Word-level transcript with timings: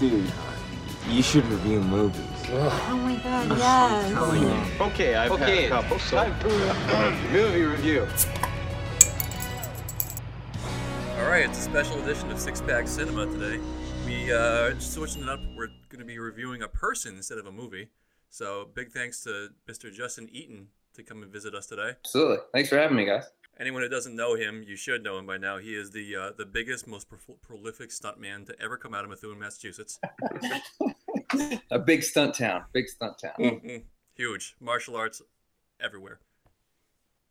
Dude, 0.00 0.30
you 1.08 1.22
should 1.22 1.44
review 1.46 1.80
movies. 1.80 2.20
Oh 2.48 3.00
my 3.02 3.16
god, 3.16 3.58
yes. 3.58 4.80
Okay, 4.80 5.14
I've 5.14 5.30
Okay, 5.32 5.62
had 5.62 5.64
a 5.64 5.68
couple. 5.68 5.98
So 5.98 6.16
time 6.16 6.38
for 6.38 6.48
a 6.48 7.32
movie 7.32 7.62
review. 7.62 8.06
All 11.18 11.28
right, 11.30 11.46
it's 11.48 11.58
a 11.58 11.62
special 11.62 11.98
edition 12.02 12.30
of 12.30 12.38
Six 12.38 12.60
Pack 12.60 12.86
Cinema 12.86 13.26
today. 13.26 13.58
We 14.04 14.32
uh, 14.32 14.78
switching 14.78 15.22
it 15.22 15.28
up. 15.28 15.40
We're 15.56 15.68
going 15.88 15.98
to 16.00 16.04
be 16.04 16.18
reviewing 16.18 16.62
a 16.62 16.68
person 16.68 17.16
instead 17.16 17.38
of 17.38 17.46
a 17.46 17.52
movie. 17.52 17.88
So 18.28 18.68
big 18.74 18.92
thanks 18.92 19.22
to 19.24 19.48
Mr. 19.68 19.92
Justin 19.92 20.28
Eaton 20.30 20.68
to 20.94 21.02
come 21.02 21.22
and 21.22 21.32
visit 21.32 21.54
us 21.54 21.66
today. 21.66 21.92
Absolutely. 22.04 22.38
Thanks 22.52 22.68
for 22.68 22.76
having 22.78 22.96
me, 22.96 23.06
guys. 23.06 23.24
Anyone 23.58 23.82
who 23.82 23.88
doesn't 23.88 24.14
know 24.14 24.34
him, 24.34 24.62
you 24.66 24.76
should 24.76 25.02
know 25.02 25.18
him 25.18 25.26
by 25.26 25.38
now. 25.38 25.56
He 25.58 25.74
is 25.74 25.90
the 25.90 26.14
uh, 26.14 26.30
the 26.36 26.44
biggest, 26.44 26.86
most 26.86 27.08
pro- 27.08 27.34
prolific 27.40 27.88
stuntman 27.90 28.46
to 28.46 28.60
ever 28.60 28.76
come 28.76 28.92
out 28.94 29.04
of 29.04 29.10
Methuen, 29.10 29.38
Massachusetts. 29.38 29.98
A 31.70 31.78
big 31.78 32.02
stunt 32.02 32.34
town. 32.34 32.64
Big 32.72 32.88
stunt 32.88 33.18
town. 33.18 33.32
Mhm. 33.38 33.82
Huge 34.14 34.56
martial 34.60 34.94
arts 34.96 35.22
everywhere. 35.80 36.20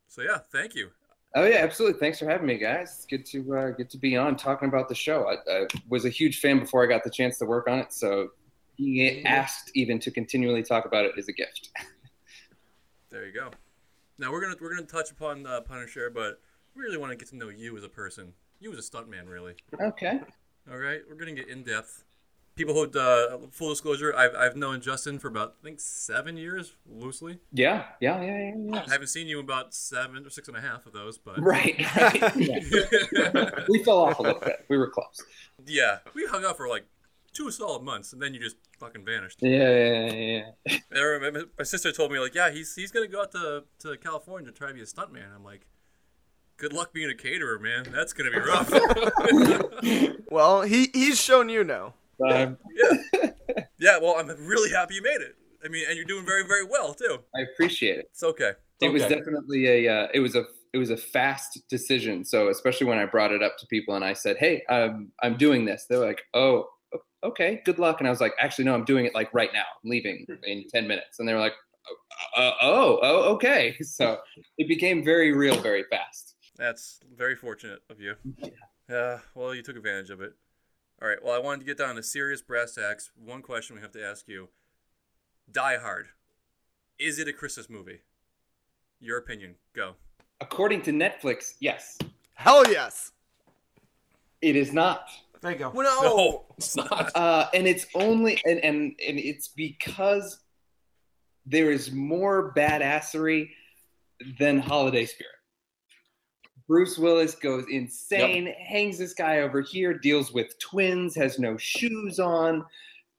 So 0.08 0.22
yeah, 0.22 0.40
thank 0.52 0.74
you. 0.76 0.90
Oh 1.36 1.46
yeah, 1.46 1.58
absolutely. 1.58 2.00
Thanks 2.00 2.18
for 2.20 2.26
having 2.30 2.48
me, 2.48 2.58
guys. 2.58 2.94
It's 2.96 3.06
good 3.06 3.26
to 3.28 3.58
uh, 3.58 3.70
get 3.72 3.90
to 3.92 3.98
be 3.98 4.18
on 4.18 4.36
talking 4.36 4.68
about 4.68 4.90
the 4.90 4.96
show. 4.96 5.28
I, 5.28 5.36
I 5.52 5.68
was 5.90 6.06
a 6.06 6.10
huge 6.10 6.40
fan 6.40 6.60
before 6.60 6.84
I 6.84 6.88
got 6.88 7.04
the 7.04 7.10
chance 7.10 7.38
to 7.40 7.46
work 7.46 7.68
on 7.68 7.80
it, 7.80 7.94
so 7.94 8.30
being 8.78 9.26
asked 9.28 9.72
even 9.76 10.00
to 10.00 10.12
continually 10.12 10.64
talk 10.64 10.86
about 10.86 11.06
it 11.06 11.12
is 11.18 11.28
a 11.28 11.34
gift. 11.34 11.70
There 13.12 13.26
you 13.26 13.32
go. 13.32 13.50
Now 14.18 14.32
we're 14.32 14.42
gonna 14.42 14.56
we're 14.62 14.74
gonna 14.74 14.88
touch 14.88 15.12
upon 15.12 15.46
uh, 15.46 15.62
Punisher, 15.62 16.10
but 16.10 16.40
we 16.76 16.82
really 16.84 16.98
want 16.98 17.12
to 17.12 17.18
get 17.18 17.28
to 17.30 17.36
know 17.38 17.50
you 17.50 17.78
as 17.78 17.84
a 17.84 17.90
person. 17.90 18.34
You 18.60 18.72
as 18.72 18.80
a 18.80 18.82
stuntman, 18.90 19.28
really. 19.28 19.56
Okay. 19.80 20.20
All 20.72 20.78
right, 20.78 21.02
we're 21.10 21.16
gonna 21.16 21.34
get 21.34 21.48
in 21.50 21.64
depth. 21.64 22.04
People 22.56 22.74
who, 22.74 22.84
uh, 22.98 23.38
full 23.52 23.68
disclosure, 23.70 24.16
I've, 24.16 24.34
I've 24.34 24.56
known 24.56 24.80
Justin 24.80 25.20
for 25.20 25.28
about 25.28 25.56
I 25.62 25.64
think 25.66 25.82
seven 25.82 26.38
years, 26.38 26.74
loosely. 26.90 27.40
Yeah. 27.52 27.84
Yeah. 28.00 28.22
Yeah. 28.22 28.38
Yeah. 28.38 28.54
yeah. 28.76 28.84
I 28.88 28.92
haven't 28.94 29.08
seen 29.08 29.28
you 29.28 29.40
in 29.40 29.44
about 29.44 29.74
seven 29.74 30.26
or 30.26 30.30
six 30.30 30.48
and 30.48 30.56
a 30.56 30.62
half 30.62 30.86
of 30.86 30.94
those, 30.94 31.18
but 31.18 31.38
Right. 31.42 31.76
right. 31.98 33.66
We 33.68 33.84
fell 33.84 33.98
off 34.00 34.20
a 34.20 34.22
little 34.22 34.40
bit. 34.40 34.64
We 34.70 34.78
were 34.78 34.88
close. 34.90 35.22
yeah, 35.68 35.98
we 36.14 36.26
hung 36.28 36.46
out 36.46 36.56
for 36.56 36.70
like 36.70 36.86
two 37.36 37.52
solid 37.52 37.84
months, 37.84 38.14
and 38.14 38.22
then 38.22 38.34
you 38.34 38.40
just 38.40 38.56
fucking 38.80 39.06
vanished. 39.06 39.40
Yeah. 39.42 39.50
Yeah. 39.52 40.12
yeah, 40.14 40.52
yeah. 40.66 40.78
I 40.96 41.00
remember 41.00 41.44
my 41.58 41.64
sister 41.64 41.92
told 41.92 42.12
me 42.12 42.20
like, 42.20 42.34
yeah, 42.34 42.50
he's 42.50 42.74
he's 42.74 42.92
gonna 42.92 43.08
go 43.08 43.22
out 43.22 43.32
to, 43.34 43.64
to 43.80 43.98
California 43.98 44.52
to 44.52 44.58
try 44.58 44.70
to 44.70 44.74
be 44.74 44.82
a 44.82 44.86
stuntman. 44.86 45.36
I'm 45.36 45.44
like, 45.44 45.68
good 46.58 46.74
luck 46.74 46.94
being 46.94 47.10
a 47.10 47.16
caterer, 47.16 47.60
man. 47.60 47.86
That's 47.92 48.14
gonna 48.14 48.32
be 48.32 48.40
rough. 48.40 48.72
Well, 50.32 50.64
he 50.64 50.90
he's 50.94 51.22
shown 51.22 51.50
you 51.50 51.64
now. 51.64 51.94
Um, 52.28 52.58
yeah, 52.74 53.30
yeah. 53.80 54.00
Well, 54.00 54.16
I'm 54.18 54.28
really 54.28 54.72
happy 54.72 54.96
you 54.96 55.04
made 55.04 55.22
it. 55.22 55.36
I 55.64 55.68
mean, 55.68 55.86
and 55.88 55.96
you're 55.96 56.06
doing 56.06 56.26
very 56.26 56.46
very 56.46 56.66
well 56.66 56.94
too. 56.94 57.20
I 57.36 57.42
appreciate 57.42 58.00
it. 58.00 58.10
It's 58.12 58.24
okay. 58.24 58.54
It 58.82 58.90
was 58.90 59.04
definitely 59.04 59.68
a. 59.68 60.04
Uh, 60.04 60.08
it 60.14 60.20
was 60.20 60.36
a. 60.36 60.46
It 60.74 60.78
was 60.78 60.90
a 60.90 60.98
fast 60.98 61.60
decision. 61.70 62.26
So 62.26 62.50
especially 62.50 62.88
when 62.88 62.98
I 62.98 63.06
brought 63.06 63.32
it 63.32 63.42
up 63.42 63.58
to 63.60 63.68
people 63.68 63.96
and 63.96 64.04
I 64.04 64.12
said, 64.14 64.36
"Hey, 64.38 64.64
I'm 64.68 65.12
I'm 65.24 65.38
doing 65.38 65.64
this," 65.64 65.86
they're 65.88 66.00
like, 66.00 66.24
"Oh, 66.34 66.42
o- 66.42 66.70
okay, 67.26 67.62
good 67.66 67.80
luck." 67.80 68.00
And 68.00 68.08
I 68.08 68.12
was 68.12 68.22
like, 68.22 68.34
"Actually, 68.40 68.66
no, 68.66 68.74
I'm 68.74 68.86
doing 68.86 69.06
it 69.06 69.14
like 69.14 69.34
right 69.34 69.50
now. 69.54 69.66
I'm 69.84 69.90
leaving 69.90 70.26
hmm. 70.28 70.36
in 70.44 70.66
ten 70.74 70.88
minutes." 70.88 71.20
And 71.20 71.28
they 71.28 71.34
were 71.34 71.40
like, 71.40 71.54
oh, 71.88 72.42
uh, 72.42 72.52
"Oh, 72.62 72.72
oh, 72.72 73.00
oh, 73.02 73.34
okay." 73.34 73.76
So 73.84 74.20
it 74.58 74.68
became 74.68 75.04
very 75.04 75.34
real, 75.34 75.56
very 75.58 75.84
fast. 75.90 76.36
That's 76.58 77.00
very 77.16 77.36
fortunate 77.36 77.80
of 77.90 78.00
you. 78.00 78.16
Yeah. 78.88 79.20
well, 79.34 79.54
you 79.54 79.62
took 79.62 79.76
advantage 79.76 80.10
of 80.10 80.22
it. 80.22 80.34
All 81.02 81.08
right. 81.08 81.18
Well, 81.24 81.36
I 81.36 81.40
wanted 81.40 81.60
to 81.62 81.66
get 81.66 81.78
down 81.78 81.96
to 81.96 82.04
serious 82.04 82.42
brass 82.42 82.76
tacks. 82.76 83.12
One 83.16 83.42
question 83.42 83.76
we 83.76 83.82
have 83.82 83.92
to 83.94 84.06
ask 84.06 84.28
you: 84.28 84.50
Die 85.52 85.78
Hard. 85.78 86.08
Is 86.98 87.20
it 87.20 87.28
a 87.28 87.34
Christmas 87.34 87.70
movie? 87.70 88.00
Your 89.02 89.18
opinion. 89.18 89.56
Go. 89.76 89.96
According 90.40 90.82
to 90.84 90.92
Netflix, 90.92 91.56
yes, 91.60 91.98
Hell 92.36 92.64
yes. 92.70 93.12
it 94.42 94.56
is 94.56 94.74
not. 94.74 95.10
There 95.46 95.54
you 95.54 95.60
go. 95.60 95.70
Well, 95.70 96.02
no. 96.02 96.16
No, 96.18 96.46
it's 96.58 96.76
not. 96.76 97.16
uh, 97.16 97.50
and 97.54 97.68
it's 97.68 97.86
only 97.94 98.42
and, 98.46 98.58
and 98.62 99.00
and 99.08 99.20
it's 99.20 99.50
because 99.50 100.40
there 101.46 101.72
is 101.72 101.92
more 101.92 102.52
badassery 102.58 103.52
than 104.40 104.58
holiday 104.58 105.06
spirit. 105.06 105.36
Bruce 106.68 106.98
Willis 106.98 107.36
goes 107.36 107.66
insane, 107.70 108.56
hangs 108.58 108.98
this 108.98 109.14
guy 109.14 109.42
over 109.42 109.62
here, 109.62 109.94
deals 109.94 110.34
with 110.34 110.58
twins, 110.58 111.14
has 111.14 111.38
no 111.38 111.58
shoes 111.58 112.20
on, 112.20 112.66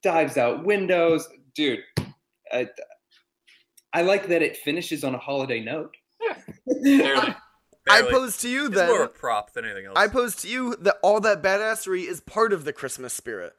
dives 0.03 0.37
out 0.37 0.65
windows. 0.65 1.29
Dude, 1.55 1.85
I, 2.53 2.69
I 3.93 4.03
like 4.03 4.27
that 4.27 4.43
it 4.43 4.57
finishes 4.57 5.05
on 5.05 5.15
a 5.15 5.19
holiday 5.19 5.61
note. 5.61 5.95
Barely. 7.87 8.09
I 8.09 8.11
pose 8.13 8.37
to 8.39 8.49
you 8.49 8.67
It's 8.67 8.75
then. 8.75 8.89
more 8.89 9.03
of 9.05 9.07
a 9.07 9.13
prop 9.13 9.53
than 9.53 9.65
anything 9.65 9.87
else. 9.87 9.95
I 9.97 10.09
pose 10.09 10.35
to 10.37 10.49
you 10.49 10.77
that 10.81 10.97
all 11.03 11.21
that 11.21 11.43
badassery 11.43 12.05
is 12.09 12.21
part 12.21 12.53
of 12.53 12.65
the 12.65 12.73
Christmas 12.73 13.13
spirit. 13.15 13.55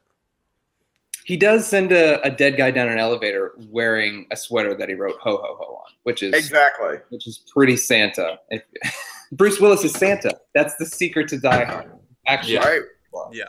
He 1.25 1.35
does 1.35 1.67
send 1.67 1.91
a, 1.91 2.21
a 2.25 2.29
dead 2.29 2.55
guy 2.57 2.71
down 2.71 2.87
an 2.87 2.99
elevator 2.99 3.53
wearing 3.69 4.27
a 4.31 4.37
sweater 4.37 4.73
that 4.75 4.87
he 4.87 4.95
wrote 4.95 5.17
"ho 5.21 5.35
ho 5.37 5.57
ho" 5.59 5.75
on, 5.75 5.91
which 6.03 6.23
is 6.23 6.33
Exactly. 6.33 6.97
which 7.09 7.27
is 7.27 7.43
pretty 7.53 7.75
Santa. 7.75 8.39
If, 8.49 8.63
Bruce 9.33 9.59
Willis 9.59 9.83
is 9.83 9.91
Santa. 9.93 10.39
That's 10.53 10.75
the 10.77 10.85
secret 10.85 11.27
to 11.29 11.37
Die 11.37 11.63
Hard. 11.65 11.91
Actually, 12.27 12.53
Yeah. 12.53 12.67
Right. 12.67 12.81
yeah. 13.33 13.45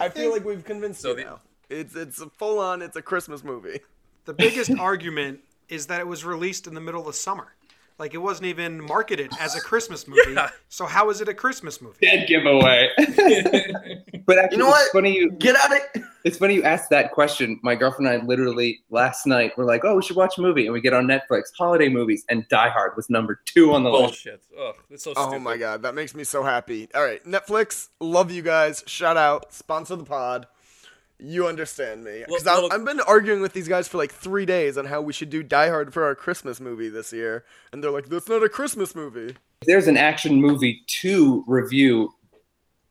I 0.00 0.08
feel 0.08 0.32
like 0.32 0.44
we've 0.44 0.64
convinced 0.64 1.00
So 1.00 1.10
you 1.10 1.16
the- 1.16 1.22
now. 1.24 1.40
It's 1.70 1.94
it's 1.94 2.20
a 2.20 2.28
full 2.28 2.58
on. 2.58 2.82
It's 2.82 2.96
a 2.96 3.02
Christmas 3.02 3.44
movie. 3.44 3.80
The 4.24 4.34
biggest 4.34 4.70
argument 4.78 5.40
is 5.68 5.86
that 5.86 6.00
it 6.00 6.06
was 6.06 6.24
released 6.24 6.66
in 6.66 6.74
the 6.74 6.80
middle 6.80 7.00
of 7.00 7.06
the 7.06 7.12
summer. 7.12 7.54
Like 8.02 8.14
it 8.14 8.18
wasn't 8.18 8.46
even 8.46 8.80
marketed 8.84 9.30
as 9.38 9.54
a 9.54 9.60
Christmas 9.60 10.08
movie. 10.08 10.20
Yeah. 10.32 10.50
So 10.68 10.86
how 10.86 11.08
is 11.10 11.20
it 11.20 11.28
a 11.28 11.34
Christmas 11.34 11.80
movie? 11.80 11.98
dead 12.02 12.26
giveaway. 12.26 12.88
but 14.26 14.38
actually, 14.38 14.58
know 14.58 14.68
it's 14.68 14.72
what? 14.72 14.92
funny 14.92 15.14
you 15.16 15.30
Get 15.32 15.54
out 15.56 15.70
it. 15.70 16.02
it's 16.24 16.36
funny 16.38 16.54
you 16.54 16.62
asked 16.64 16.90
that 16.90 17.12
question. 17.12 17.60
My 17.62 17.74
girlfriend 17.76 18.10
and 18.12 18.22
I 18.22 18.26
literally 18.26 18.80
last 18.90 19.24
night 19.26 19.56
were 19.56 19.64
like, 19.64 19.84
"Oh, 19.84 19.94
we 19.96 20.02
should 20.02 20.16
watch 20.16 20.36
a 20.38 20.40
movie," 20.40 20.64
and 20.66 20.72
we 20.72 20.80
get 20.80 20.92
on 20.94 21.06
Netflix 21.06 21.44
holiday 21.56 21.88
movies, 21.88 22.24
and 22.28 22.46
Die 22.48 22.68
Hard 22.70 22.92
was 22.96 23.08
number 23.08 23.40
two 23.44 23.72
on 23.72 23.84
the 23.84 23.90
list. 23.90 24.02
Bullshit. 24.24 24.42
Ugh, 24.60 24.74
it's 24.90 25.04
so 25.04 25.12
Oh 25.16 25.28
stupid. 25.28 25.42
my 25.42 25.56
god, 25.56 25.82
that 25.82 25.94
makes 25.94 26.14
me 26.14 26.24
so 26.24 26.42
happy. 26.42 26.88
All 26.94 27.04
right, 27.04 27.22
Netflix, 27.24 27.88
love 28.00 28.32
you 28.32 28.42
guys. 28.42 28.82
Shout 28.86 29.16
out, 29.16 29.52
sponsor 29.52 29.94
the 29.96 30.04
pod. 30.04 30.46
You 31.24 31.46
understand 31.46 32.02
me 32.02 32.24
because 32.26 32.44
Well, 32.44 32.62
well- 32.62 32.72
I've 32.72 32.84
been 32.84 33.00
arguing 33.00 33.40
with 33.42 33.52
these 33.52 33.68
guys 33.68 33.86
for 33.86 33.96
like 33.96 34.12
three 34.12 34.44
days 34.44 34.76
on 34.76 34.86
how 34.86 35.00
we 35.00 35.12
should 35.12 35.30
do 35.30 35.42
Die 35.44 35.68
Hard 35.68 35.94
for 35.94 36.04
our 36.04 36.16
Christmas 36.16 36.60
movie 36.60 36.88
this 36.88 37.12
year, 37.12 37.44
and 37.72 37.82
they're 37.82 37.92
like, 37.92 38.06
"That's 38.06 38.28
not 38.28 38.42
a 38.42 38.48
Christmas 38.48 38.94
movie." 38.96 39.36
If 39.60 39.66
there's 39.66 39.86
an 39.86 39.96
action 39.96 40.34
movie 40.40 40.82
to 41.00 41.44
review 41.46 42.12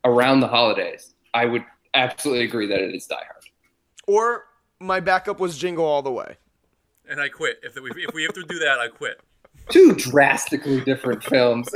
around 0.05 0.39
the 0.39 0.47
holidays, 0.47 1.13
I 1.33 1.45
would 1.45 1.65
absolutely 1.93 2.45
agree 2.45 2.67
that 2.67 2.79
it 2.79 2.95
is 2.95 3.05
Die 3.05 3.15
Hard. 3.15 3.43
Or 4.07 4.45
my 4.79 5.01
backup 5.01 5.39
was 5.41 5.57
Jingle 5.57 5.85
All 5.85 6.01
the 6.01 6.11
Way. 6.11 6.37
And 7.09 7.19
I 7.19 7.27
quit. 7.27 7.59
If 7.63 7.75
we, 7.75 7.91
if 8.03 8.13
we 8.13 8.23
have 8.23 8.33
to 8.33 8.43
do 8.43 8.59
that, 8.59 8.79
I 8.79 8.87
quit. 8.87 9.19
Two 9.69 9.93
drastically 9.95 10.79
different 10.81 11.21
films. 11.23 11.67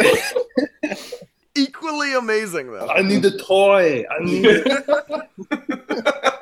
Equally 1.56 2.14
amazing 2.14 2.72
though. 2.72 2.88
I 2.88 3.02
need 3.02 3.26
a 3.26 3.38
toy. 3.38 4.06
I 4.10 4.24
need. 4.24 4.46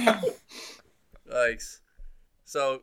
Yikes. 1.32 1.78
So 2.44 2.82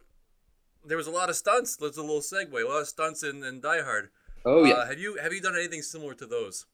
there 0.85 0.97
was 0.97 1.07
a 1.07 1.11
lot 1.11 1.29
of 1.29 1.35
stunts. 1.35 1.75
There's 1.75 1.97
a 1.97 2.01
little 2.01 2.21
segue. 2.21 2.53
A 2.53 2.67
lot 2.67 2.81
of 2.81 2.87
stunts 2.87 3.23
in, 3.23 3.43
in 3.43 3.59
Die 3.61 3.81
Hard. 3.81 4.09
Oh 4.45 4.63
yeah. 4.63 4.73
Uh, 4.75 4.87
have 4.87 4.99
you 4.99 5.17
have 5.21 5.33
you 5.33 5.41
done 5.41 5.55
anything 5.55 5.81
similar 5.81 6.13
to 6.15 6.25
those? 6.25 6.65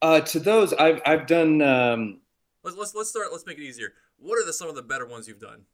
Uh, 0.00 0.20
to 0.20 0.38
those, 0.38 0.72
I've 0.74 1.00
I've 1.04 1.26
done 1.26 1.60
um, 1.60 2.20
Let's 2.62 2.76
let's 2.76 2.94
let's 2.94 3.10
start. 3.10 3.28
Let's 3.32 3.46
make 3.46 3.58
it 3.58 3.64
easier. 3.64 3.92
What 4.18 4.36
are 4.36 4.46
the 4.46 4.52
some 4.52 4.68
of 4.68 4.74
the 4.74 4.82
better 4.82 5.06
ones 5.06 5.28
you've 5.28 5.40
done? 5.40 5.64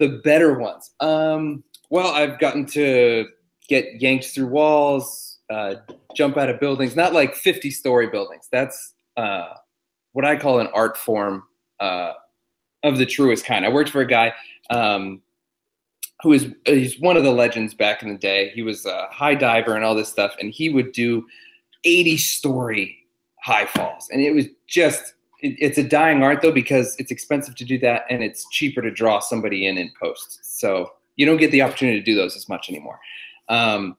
the 0.00 0.20
better 0.24 0.58
ones. 0.58 0.90
Um, 0.98 1.62
well, 1.90 2.08
I've 2.08 2.40
gotten 2.40 2.66
to 2.66 3.26
get 3.68 4.00
yanked 4.00 4.24
through 4.24 4.46
walls, 4.46 5.38
uh, 5.50 5.76
jump 6.16 6.36
out 6.36 6.48
of 6.48 6.58
buildings, 6.58 6.96
not 6.96 7.12
like 7.12 7.36
50 7.36 7.70
story 7.70 8.08
buildings. 8.08 8.48
That's 8.50 8.94
uh, 9.16 9.54
what 10.12 10.24
I 10.24 10.36
call 10.36 10.58
an 10.58 10.68
art 10.68 10.96
form 10.96 11.44
uh, 11.78 12.14
of 12.82 12.98
the 12.98 13.06
truest 13.06 13.44
kind. 13.44 13.64
I 13.64 13.68
worked 13.68 13.90
for 13.90 14.00
a 14.00 14.06
guy 14.06 14.32
um, 14.70 15.20
who 16.22 16.32
is 16.32 16.52
he's 16.64 16.98
one 17.00 17.16
of 17.16 17.24
the 17.24 17.32
legends 17.32 17.74
back 17.74 18.02
in 18.02 18.08
the 18.08 18.18
day. 18.18 18.50
He 18.50 18.62
was 18.62 18.86
a 18.86 19.06
high 19.10 19.34
diver 19.34 19.74
and 19.74 19.84
all 19.84 19.94
this 19.94 20.08
stuff, 20.08 20.34
and 20.40 20.52
he 20.52 20.68
would 20.68 20.92
do 20.92 21.26
80 21.84 22.16
story 22.18 22.96
high 23.42 23.66
falls, 23.66 24.08
and 24.10 24.20
it 24.20 24.32
was 24.32 24.46
just 24.66 25.14
it, 25.40 25.56
it's 25.58 25.78
a 25.78 25.84
dying 25.84 26.22
art 26.22 26.42
though 26.42 26.52
because 26.52 26.96
it's 26.98 27.10
expensive 27.10 27.54
to 27.56 27.64
do 27.64 27.78
that 27.78 28.04
and 28.10 28.22
it's 28.22 28.48
cheaper 28.50 28.82
to 28.82 28.90
draw 28.90 29.18
somebody 29.20 29.66
in 29.66 29.78
in 29.78 29.90
post. 30.00 30.40
So 30.42 30.92
you 31.16 31.26
don't 31.26 31.38
get 31.38 31.50
the 31.50 31.62
opportunity 31.62 31.98
to 31.98 32.04
do 32.04 32.14
those 32.14 32.36
as 32.36 32.48
much 32.48 32.68
anymore. 32.68 32.98
Um, 33.48 33.96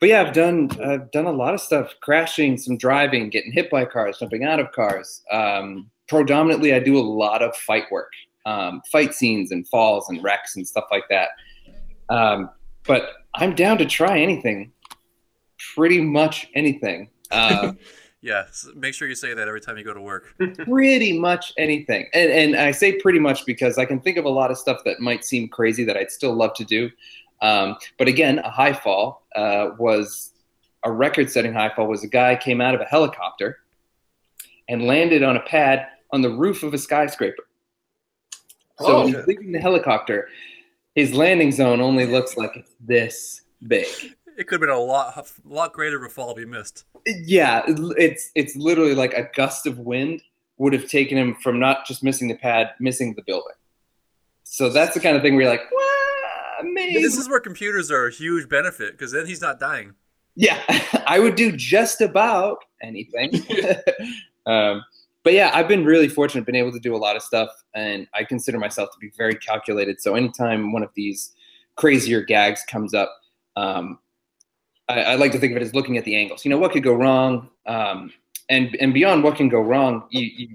but 0.00 0.08
yeah, 0.08 0.20
I've 0.20 0.32
done 0.32 0.68
I've 0.84 1.12
done 1.12 1.26
a 1.26 1.32
lot 1.32 1.54
of 1.54 1.60
stuff: 1.60 1.94
crashing, 2.00 2.58
some 2.58 2.76
driving, 2.76 3.30
getting 3.30 3.52
hit 3.52 3.70
by 3.70 3.84
cars, 3.84 4.18
jumping 4.18 4.42
out 4.42 4.58
of 4.58 4.72
cars. 4.72 5.22
Um, 5.30 5.91
predominantly, 6.08 6.74
I 6.74 6.78
do 6.80 6.98
a 6.98 7.00
lot 7.00 7.42
of 7.42 7.54
fight 7.56 7.84
work. 7.90 8.12
um, 8.44 8.82
fight 8.90 9.14
scenes 9.14 9.52
and 9.52 9.66
falls 9.68 10.08
and 10.08 10.22
wrecks 10.22 10.56
and 10.56 10.66
stuff 10.66 10.84
like 10.90 11.04
that. 11.08 11.28
Um, 12.08 12.50
but 12.86 13.10
I'm 13.34 13.54
down 13.54 13.78
to 13.78 13.86
try 13.86 14.18
anything, 14.18 14.72
pretty 15.74 16.00
much 16.00 16.48
anything. 16.54 17.08
Um, 17.30 17.78
Yeah, 18.24 18.44
make 18.76 18.94
sure 18.94 19.08
you 19.08 19.16
say 19.16 19.34
that 19.34 19.48
every 19.48 19.60
time 19.60 19.76
you 19.76 19.82
go 19.82 19.92
to 19.92 20.00
work. 20.00 20.32
pretty 20.64 21.18
much 21.18 21.52
anything. 21.58 22.06
And 22.14 22.30
and 22.30 22.54
I 22.54 22.70
say 22.70 23.00
pretty 23.00 23.18
much 23.18 23.44
because 23.46 23.78
I 23.78 23.84
can 23.84 23.98
think 23.98 24.16
of 24.16 24.24
a 24.24 24.28
lot 24.28 24.52
of 24.52 24.58
stuff 24.58 24.82
that 24.84 25.00
might 25.00 25.24
seem 25.24 25.48
crazy 25.48 25.82
that 25.82 25.96
I'd 25.96 26.12
still 26.12 26.32
love 26.32 26.54
to 26.54 26.64
do. 26.64 26.88
Um, 27.40 27.76
but 27.98 28.06
again, 28.06 28.38
a 28.38 28.48
high 28.48 28.74
fall 28.74 29.26
uh, 29.34 29.70
was 29.76 30.30
a 30.84 30.92
record-setting 30.92 31.52
high 31.52 31.74
fall. 31.74 31.88
Was 31.88 32.04
a 32.04 32.08
guy 32.08 32.36
came 32.36 32.60
out 32.60 32.76
of 32.76 32.80
a 32.80 32.84
helicopter 32.84 33.58
and 34.72 34.86
landed 34.86 35.22
on 35.22 35.36
a 35.36 35.40
pad 35.40 35.86
on 36.12 36.22
the 36.22 36.30
roof 36.30 36.62
of 36.62 36.72
a 36.74 36.78
skyscraper. 36.78 37.44
So 38.80 38.86
Oh. 39.02 39.06
he's 39.06 39.26
leaving 39.26 39.52
the 39.52 39.60
helicopter, 39.60 40.28
his 40.94 41.12
landing 41.14 41.52
zone 41.52 41.80
only 41.80 42.06
looks 42.06 42.36
like 42.36 42.56
it's 42.56 42.72
this 42.80 43.42
big. 43.68 43.86
It 44.38 44.46
could 44.48 44.54
have 44.56 44.60
been 44.62 44.70
a 44.70 44.78
lot, 44.80 45.16
a 45.16 45.24
lot 45.48 45.72
greater 45.74 45.98
of 45.98 46.04
a 46.04 46.08
fall 46.08 46.30
if 46.32 46.38
he 46.38 46.44
missed. 46.46 46.84
Yeah, 47.06 47.62
it's 47.66 48.30
it's 48.34 48.56
literally 48.56 48.94
like 48.94 49.12
a 49.14 49.28
gust 49.36 49.66
of 49.66 49.78
wind 49.78 50.22
would 50.56 50.72
have 50.72 50.88
taken 50.88 51.18
him 51.18 51.34
from 51.36 51.60
not 51.60 51.86
just 51.86 52.02
missing 52.02 52.28
the 52.28 52.34
pad, 52.36 52.70
missing 52.80 53.14
the 53.14 53.22
building. 53.22 53.54
So 54.44 54.68
that's 54.70 54.94
the 54.94 55.00
kind 55.00 55.16
of 55.16 55.22
thing 55.22 55.34
where 55.34 55.42
you're 55.44 55.50
like, 55.52 55.68
maybe. 56.64 57.02
This 57.02 57.16
is 57.18 57.28
where 57.28 57.40
computers 57.40 57.90
are 57.90 58.06
a 58.06 58.12
huge 58.12 58.48
benefit 58.48 58.92
because 58.92 59.12
then 59.12 59.26
he's 59.26 59.40
not 59.42 59.60
dying. 59.60 59.94
yeah, 60.34 60.60
I 61.06 61.18
would 61.18 61.34
do 61.36 61.52
just 61.52 62.00
about 62.00 62.58
anything. 62.82 63.32
um, 64.46 64.84
but 65.24 65.34
yeah, 65.34 65.50
I've 65.54 65.68
been 65.68 65.84
really 65.84 66.08
fortunate, 66.08 66.46
been 66.46 66.56
able 66.56 66.72
to 66.72 66.80
do 66.80 66.94
a 66.94 66.98
lot 66.98 67.16
of 67.16 67.22
stuff, 67.22 67.50
and 67.74 68.06
I 68.14 68.24
consider 68.24 68.58
myself 68.58 68.90
to 68.92 68.98
be 68.98 69.12
very 69.16 69.34
calculated. 69.36 70.00
So 70.00 70.14
anytime 70.14 70.72
one 70.72 70.82
of 70.82 70.90
these 70.94 71.32
crazier 71.76 72.22
gags 72.22 72.64
comes 72.68 72.92
up, 72.92 73.12
um, 73.56 73.98
I, 74.88 75.02
I 75.02 75.14
like 75.14 75.32
to 75.32 75.38
think 75.38 75.52
of 75.52 75.56
it 75.58 75.62
as 75.62 75.74
looking 75.74 75.96
at 75.96 76.04
the 76.04 76.16
angles. 76.16 76.44
You 76.44 76.50
know, 76.50 76.58
what 76.58 76.72
could 76.72 76.82
go 76.82 76.94
wrong, 76.94 77.48
um, 77.66 78.12
and 78.48 78.76
and 78.80 78.92
beyond 78.92 79.22
what 79.22 79.36
can 79.36 79.48
go 79.48 79.60
wrong, 79.60 80.04
you, 80.10 80.22
you 80.22 80.48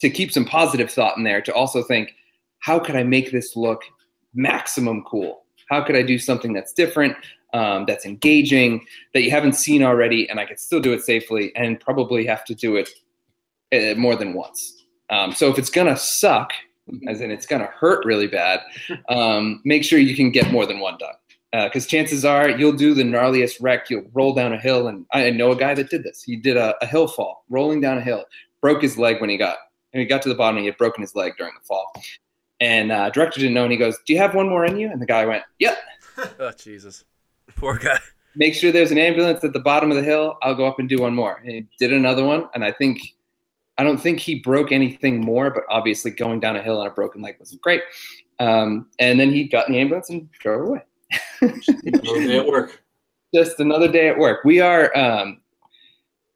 to 0.00 0.10
keep 0.10 0.32
some 0.32 0.44
positive 0.44 0.90
thought 0.90 1.16
in 1.18 1.24
there. 1.24 1.42
To 1.42 1.52
also 1.52 1.82
think, 1.82 2.14
how 2.60 2.78
could 2.78 2.96
I 2.96 3.02
make 3.02 3.32
this 3.32 3.54
look 3.54 3.82
maximum 4.34 5.04
cool? 5.04 5.44
How 5.68 5.82
could 5.82 5.96
I 5.96 6.02
do 6.02 6.18
something 6.18 6.52
that's 6.54 6.72
different, 6.72 7.16
um, 7.52 7.84
that's 7.86 8.06
engaging, 8.06 8.86
that 9.12 9.22
you 9.22 9.30
haven't 9.30 9.54
seen 9.54 9.82
already, 9.82 10.28
and 10.30 10.40
I 10.40 10.46
could 10.46 10.60
still 10.60 10.80
do 10.80 10.94
it 10.94 11.02
safely, 11.02 11.54
and 11.54 11.78
probably 11.78 12.24
have 12.24 12.46
to 12.46 12.54
do 12.54 12.76
it 12.76 12.88
more 13.96 14.16
than 14.16 14.32
once. 14.34 14.84
Um, 15.10 15.32
so 15.32 15.50
if 15.50 15.58
it's 15.58 15.70
gonna 15.70 15.96
suck, 15.96 16.52
as 17.08 17.20
in 17.20 17.30
it's 17.30 17.46
gonna 17.46 17.66
hurt 17.66 18.04
really 18.04 18.26
bad, 18.26 18.60
um, 19.08 19.60
make 19.64 19.84
sure 19.84 19.98
you 19.98 20.16
can 20.16 20.30
get 20.30 20.50
more 20.50 20.66
than 20.66 20.80
one 20.80 20.96
done. 20.98 21.14
Because 21.52 21.86
chances 21.86 22.24
are 22.24 22.50
you'll 22.50 22.72
do 22.72 22.92
the 22.92 23.02
gnarliest 23.02 23.62
wreck. 23.62 23.88
You'll 23.88 24.04
roll 24.12 24.34
down 24.34 24.52
a 24.52 24.58
hill, 24.58 24.88
and 24.88 25.06
I 25.14 25.30
know 25.30 25.52
a 25.52 25.56
guy 25.56 25.72
that 25.74 25.88
did 25.88 26.02
this. 26.02 26.22
He 26.22 26.36
did 26.36 26.56
a, 26.58 26.74
a 26.82 26.86
hill 26.86 27.08
fall, 27.08 27.44
rolling 27.48 27.80
down 27.80 27.96
a 27.96 28.02
hill, 28.02 28.24
broke 28.60 28.82
his 28.82 28.98
leg 28.98 29.20
when 29.22 29.30
he 29.30 29.38
got. 29.38 29.56
And 29.94 30.00
he 30.02 30.06
got 30.06 30.20
to 30.22 30.28
the 30.28 30.34
bottom, 30.34 30.58
he 30.58 30.66
had 30.66 30.76
broken 30.76 31.00
his 31.00 31.14
leg 31.14 31.32
during 31.38 31.54
the 31.58 31.64
fall. 31.64 31.90
And 32.60 32.92
uh, 32.92 33.08
director 33.08 33.40
didn't 33.40 33.54
know, 33.54 33.62
and 33.62 33.72
he 33.72 33.78
goes, 33.78 33.96
"Do 34.06 34.12
you 34.12 34.18
have 34.18 34.34
one 34.34 34.48
more 34.48 34.66
in 34.66 34.76
you?" 34.76 34.90
And 34.90 35.00
the 35.00 35.06
guy 35.06 35.24
went, 35.24 35.44
"Yep." 35.58 35.78
Oh 36.38 36.50
Jesus, 36.52 37.04
poor 37.56 37.76
guy. 37.78 37.98
make 38.34 38.54
sure 38.54 38.72
there's 38.72 38.90
an 38.90 38.96
ambulance 38.98 39.44
at 39.44 39.52
the 39.52 39.60
bottom 39.60 39.90
of 39.90 39.96
the 39.98 40.02
hill. 40.02 40.38
I'll 40.42 40.54
go 40.54 40.66
up 40.66 40.78
and 40.78 40.88
do 40.88 40.98
one 40.98 41.14
more. 41.14 41.42
And 41.44 41.50
he 41.50 41.66
did 41.78 41.92
another 41.92 42.24
one, 42.24 42.48
and 42.54 42.64
I 42.64 42.72
think 42.72 43.00
I 43.78 43.84
don't 43.84 43.98
think 43.98 44.20
he 44.20 44.36
broke 44.36 44.72
anything 44.72 45.20
more, 45.20 45.50
but 45.50 45.64
obviously 45.68 46.10
going 46.10 46.40
down 46.40 46.56
a 46.56 46.62
hill 46.62 46.80
on 46.80 46.86
a 46.86 46.90
broken 46.90 47.20
leg 47.20 47.36
wasn't 47.38 47.60
great. 47.60 47.82
Um, 48.38 48.88
and 48.98 49.20
then 49.20 49.30
he 49.30 49.44
got 49.44 49.68
in 49.68 49.74
the 49.74 49.80
ambulance 49.80 50.10
and 50.10 50.30
drove 50.32 50.68
away. 50.68 50.82
Another 51.40 52.26
day 52.26 52.38
at 52.38 52.46
work. 52.46 52.82
Just 53.34 53.60
another 53.60 53.90
day 53.90 54.08
at 54.08 54.18
work. 54.18 54.44
We 54.44 54.60
are, 54.60 54.96
um, 54.96 55.40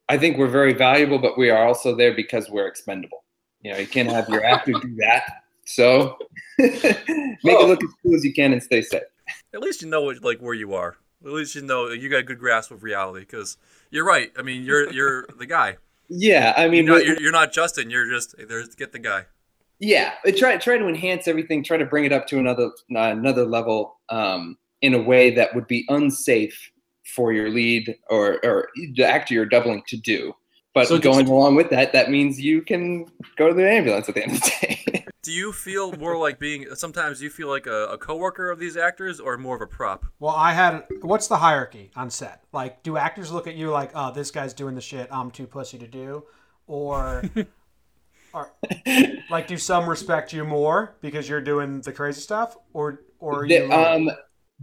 I 0.09 0.17
think 0.17 0.37
we're 0.37 0.47
very 0.47 0.73
valuable, 0.73 1.17
but 1.17 1.37
we 1.37 1.49
are 1.49 1.65
also 1.65 1.95
there 1.95 2.13
because 2.13 2.49
we're 2.49 2.67
expendable. 2.67 3.23
You 3.61 3.71
know, 3.71 3.77
you 3.79 3.87
can't 3.87 4.09
have 4.09 4.27
your 4.29 4.43
actor 4.43 4.73
do 4.73 4.95
that. 4.97 5.43
So 5.65 6.17
make 6.59 6.83
it 6.83 7.67
look 7.67 7.83
as 7.83 7.89
cool 8.03 8.15
as 8.15 8.25
you 8.25 8.33
can 8.33 8.51
and 8.53 8.61
stay 8.61 8.81
safe. 8.81 9.03
At 9.53 9.61
least 9.61 9.81
you 9.81 9.87
know 9.87 10.01
what, 10.01 10.23
like 10.23 10.39
where 10.39 10.53
you 10.53 10.73
are. 10.73 10.97
At 11.23 11.31
least 11.31 11.55
you 11.55 11.61
know 11.61 11.89
you 11.89 12.09
got 12.09 12.19
a 12.19 12.23
good 12.23 12.39
grasp 12.39 12.71
of 12.71 12.83
reality. 12.83 13.21
Because 13.21 13.57
you're 13.89 14.05
right. 14.05 14.31
I 14.37 14.41
mean, 14.41 14.63
you're 14.63 14.91
you're 14.91 15.25
the 15.37 15.45
guy. 15.45 15.77
Yeah, 16.13 16.53
I 16.57 16.67
mean, 16.67 16.85
You're 16.85 16.95
not, 16.97 17.05
you're, 17.05 17.21
you're 17.21 17.31
not 17.31 17.53
Justin. 17.53 17.89
You're 17.89 18.09
just 18.09 18.35
there's 18.49 18.75
get 18.75 18.91
the 18.91 18.99
guy. 18.99 19.25
yeah 19.79 20.11
try 20.37 20.57
try 20.57 20.77
to 20.77 20.87
enhance 20.87 21.27
everything 21.27 21.63
try 21.63 21.77
to 21.77 21.85
bring 21.85 22.05
it 22.05 22.11
up 22.11 22.27
to 22.27 22.37
another 22.37 22.65
uh, 22.95 22.99
another 23.17 23.45
level 23.45 23.99
um, 24.09 24.57
in 24.81 24.93
a 24.93 25.01
way 25.01 25.31
that 25.33 25.55
would 25.55 25.67
be 25.67 25.85
unsafe 25.89 26.71
for 27.15 27.31
your 27.33 27.49
lead 27.49 27.95
or 28.09 28.39
or 28.45 28.67
the 28.95 29.03
actor 29.03 29.33
you're 29.33 29.45
doubling 29.45 29.81
to 29.87 29.97
do 29.97 30.33
but 30.73 30.87
So 30.87 30.97
just- 30.97 31.03
going 31.03 31.27
along 31.27 31.55
with 31.55 31.69
that 31.71 31.93
that 31.93 32.11
means 32.11 32.39
you 32.39 32.61
can 32.61 33.05
go 33.37 33.47
to 33.47 33.53
the 33.53 33.67
ambulance 33.69 34.07
at 34.09 34.15
the 34.15 34.23
end 34.23 34.33
of 34.33 34.41
the 34.41 34.51
day 34.61 34.79
Do 35.31 35.37
you 35.37 35.53
feel 35.53 35.93
more 35.93 36.17
like 36.17 36.39
being? 36.39 36.75
Sometimes 36.75 37.21
you 37.21 37.29
feel 37.29 37.47
like 37.47 37.65
a, 37.65 37.85
a 37.85 37.97
coworker 37.97 38.51
of 38.51 38.59
these 38.59 38.75
actors, 38.75 39.17
or 39.17 39.37
more 39.37 39.55
of 39.55 39.61
a 39.61 39.65
prop. 39.65 40.05
Well, 40.19 40.35
I 40.35 40.51
had. 40.51 40.83
What's 40.99 41.27
the 41.27 41.37
hierarchy 41.37 41.89
on 41.95 42.09
set? 42.09 42.43
Like, 42.51 42.83
do 42.83 42.97
actors 42.97 43.31
look 43.31 43.47
at 43.47 43.55
you 43.55 43.71
like, 43.71 43.91
"Oh, 43.95 44.11
this 44.11 44.29
guy's 44.29 44.53
doing 44.53 44.75
the 44.75 44.81
shit 44.81 45.07
I'm 45.09 45.31
too 45.31 45.47
pussy 45.47 45.77
to 45.77 45.87
do," 45.87 46.25
or, 46.67 47.23
or 48.33 48.51
like, 49.29 49.47
do 49.47 49.55
some 49.55 49.87
respect 49.89 50.33
you 50.33 50.43
more 50.43 50.97
because 50.99 51.29
you're 51.29 51.39
doing 51.39 51.79
the 51.79 51.93
crazy 51.93 52.19
stuff, 52.19 52.57
or 52.73 52.99
or 53.19 53.43
are 53.43 53.45
you? 53.45 53.69
The- 53.69 53.73
um, 53.73 54.11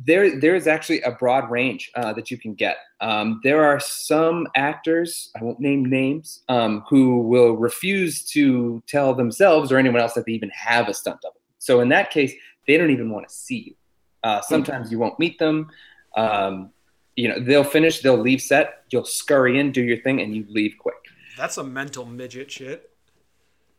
there 0.05 0.39
there 0.39 0.55
is 0.55 0.67
actually 0.67 1.01
a 1.03 1.13
broad 1.13 1.51
range 1.51 1.91
uh, 1.97 2.13
that 2.13 2.31
you 2.31 2.39
can 2.39 2.55
get. 2.55 2.77
Um, 3.01 3.41
there 3.43 3.65
are 3.65 3.81
some 3.81 4.47
actors, 4.55 5.31
I 5.39 5.43
won't 5.43 5.61
name 5.61 5.85
names, 5.85 6.43
um, 6.49 6.85
who 6.89 7.21
will 7.21 7.57
refuse 7.57 8.25
to 8.31 8.83
tell 8.87 9.15
themselves 9.15 9.73
or 9.73 9.79
anyone 9.79 10.01
else 10.01 10.15
that 10.15 10.27
they 10.27 10.33
even 10.33 10.51
have 10.51 10.89
a 10.89 10.95
stunt 10.95 11.21
double. 11.21 11.41
So 11.59 11.81
in 11.81 11.89
that 11.89 12.11
case, 12.11 12.33
they 12.67 12.77
don't 12.77 12.91
even 12.91 13.11
want 13.11 13.29
to 13.29 13.35
see 13.35 13.59
you. 13.59 13.75
Uh, 14.23 14.41
sometimes 14.41 14.93
you 14.93 14.99
won't 14.99 15.19
meet 15.19 15.39
them. 15.39 15.69
Um, 16.17 16.71
you 17.17 17.29
know, 17.29 17.41
they'll 17.41 17.65
finish, 17.65 18.01
they'll 18.01 18.17
leave 18.17 18.41
set, 18.41 18.85
you'll 18.91 19.05
scurry 19.05 19.59
in, 19.59 19.73
do 19.73 19.83
your 19.83 19.97
thing, 19.99 20.21
and 20.21 20.35
you 20.35 20.45
leave 20.49 20.75
quick. 20.79 20.97
That's 21.37 21.59
a 21.59 21.65
mental 21.65 22.05
midget 22.05 22.51
shit. 22.51 22.91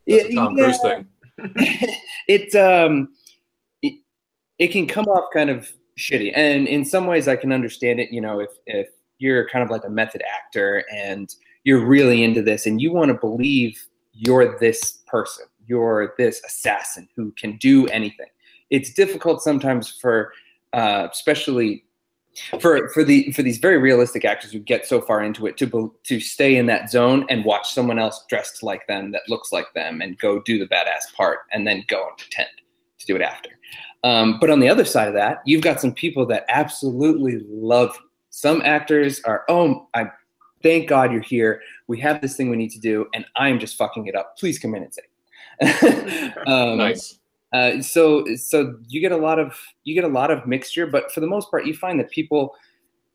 That's 0.07 0.25
a 0.25 0.35
Tom 0.35 0.57
Yeah, 0.57 0.63
Cruise 0.63 0.79
thing. 0.81 1.07
it 2.27 2.53
um 2.55 3.09
it, 3.81 4.01
it 4.57 4.67
can 4.69 4.87
come 4.87 5.05
off 5.05 5.29
kind 5.33 5.49
of 5.49 5.71
shitty 5.99 6.31
and 6.35 6.67
in 6.67 6.83
some 6.85 7.05
ways 7.05 7.27
i 7.27 7.35
can 7.35 7.51
understand 7.51 7.99
it 7.99 8.11
you 8.11 8.21
know 8.21 8.39
if 8.39 8.49
if 8.65 8.87
you're 9.17 9.47
kind 9.49 9.63
of 9.63 9.69
like 9.69 9.83
a 9.83 9.89
method 9.89 10.21
actor 10.33 10.83
and 10.93 11.35
you're 11.63 11.85
really 11.85 12.23
into 12.23 12.41
this 12.41 12.65
and 12.65 12.81
you 12.81 12.91
want 12.91 13.09
to 13.09 13.13
believe 13.15 13.85
you're 14.13 14.57
this 14.59 14.99
person 15.07 15.45
you're 15.67 16.13
this 16.17 16.41
assassin 16.45 17.07
who 17.15 17.31
can 17.33 17.57
do 17.57 17.85
anything 17.87 18.27
it's 18.69 18.93
difficult 18.93 19.41
sometimes 19.41 19.97
for 20.01 20.31
uh, 20.73 21.07
especially 21.11 21.83
for 22.59 22.89
for 22.89 23.03
the 23.03 23.31
for 23.31 23.41
these 23.41 23.57
very 23.57 23.77
realistic 23.77 24.23
actors 24.23 24.51
who 24.51 24.59
get 24.59 24.85
so 24.85 25.01
far 25.01 25.21
into 25.21 25.47
it 25.47 25.57
to 25.57 25.93
to 26.03 26.19
stay 26.19 26.55
in 26.55 26.67
that 26.67 26.89
zone 26.89 27.25
and 27.29 27.43
watch 27.43 27.71
someone 27.71 27.99
else 27.99 28.23
dressed 28.29 28.63
like 28.63 28.85
them 28.87 29.11
that 29.11 29.23
looks 29.27 29.51
like 29.51 29.65
them 29.73 30.01
and 30.01 30.17
go 30.19 30.41
do 30.41 30.59
the 30.59 30.67
badass 30.67 31.13
part 31.15 31.39
and 31.51 31.67
then 31.67 31.83
go 31.87 32.07
and 32.07 32.17
pretend 32.17 32.49
to 32.99 33.05
do 33.05 33.15
it 33.15 33.21
after. 33.21 33.49
Um, 34.03 34.37
but 34.39 34.49
on 34.49 34.59
the 34.59 34.69
other 34.69 34.85
side 34.85 35.07
of 35.07 35.13
that, 35.15 35.39
you've 35.45 35.61
got 35.61 35.81
some 35.81 35.93
people 35.93 36.25
that 36.27 36.45
absolutely 36.49 37.41
love. 37.49 37.91
you. 37.95 38.05
Some 38.31 38.61
actors 38.63 39.21
are, 39.25 39.43
oh, 39.49 39.87
I 39.93 40.09
thank 40.63 40.87
God 40.87 41.11
you're 41.11 41.21
here. 41.21 41.61
We 41.87 41.99
have 41.99 42.21
this 42.21 42.35
thing 42.35 42.49
we 42.49 42.57
need 42.57 42.71
to 42.71 42.79
do, 42.79 43.07
and 43.13 43.25
I'm 43.35 43.59
just 43.59 43.77
fucking 43.77 44.07
it 44.07 44.15
up. 44.15 44.37
Please 44.37 44.59
come 44.59 44.75
in 44.75 44.83
and 44.83 44.93
say. 44.93 46.33
um, 46.47 46.77
nice. 46.77 47.19
uh, 47.51 47.81
so 47.81 48.25
so 48.35 48.77
you 48.87 49.01
get 49.01 49.11
a 49.11 49.17
lot 49.17 49.39
of 49.39 49.59
you 49.83 49.93
get 49.93 50.05
a 50.05 50.13
lot 50.13 50.31
of 50.31 50.47
mixture, 50.47 50.87
but 50.87 51.11
for 51.11 51.19
the 51.19 51.27
most 51.27 51.51
part, 51.51 51.65
you 51.65 51.73
find 51.73 51.99
that 51.99 52.09
people 52.11 52.55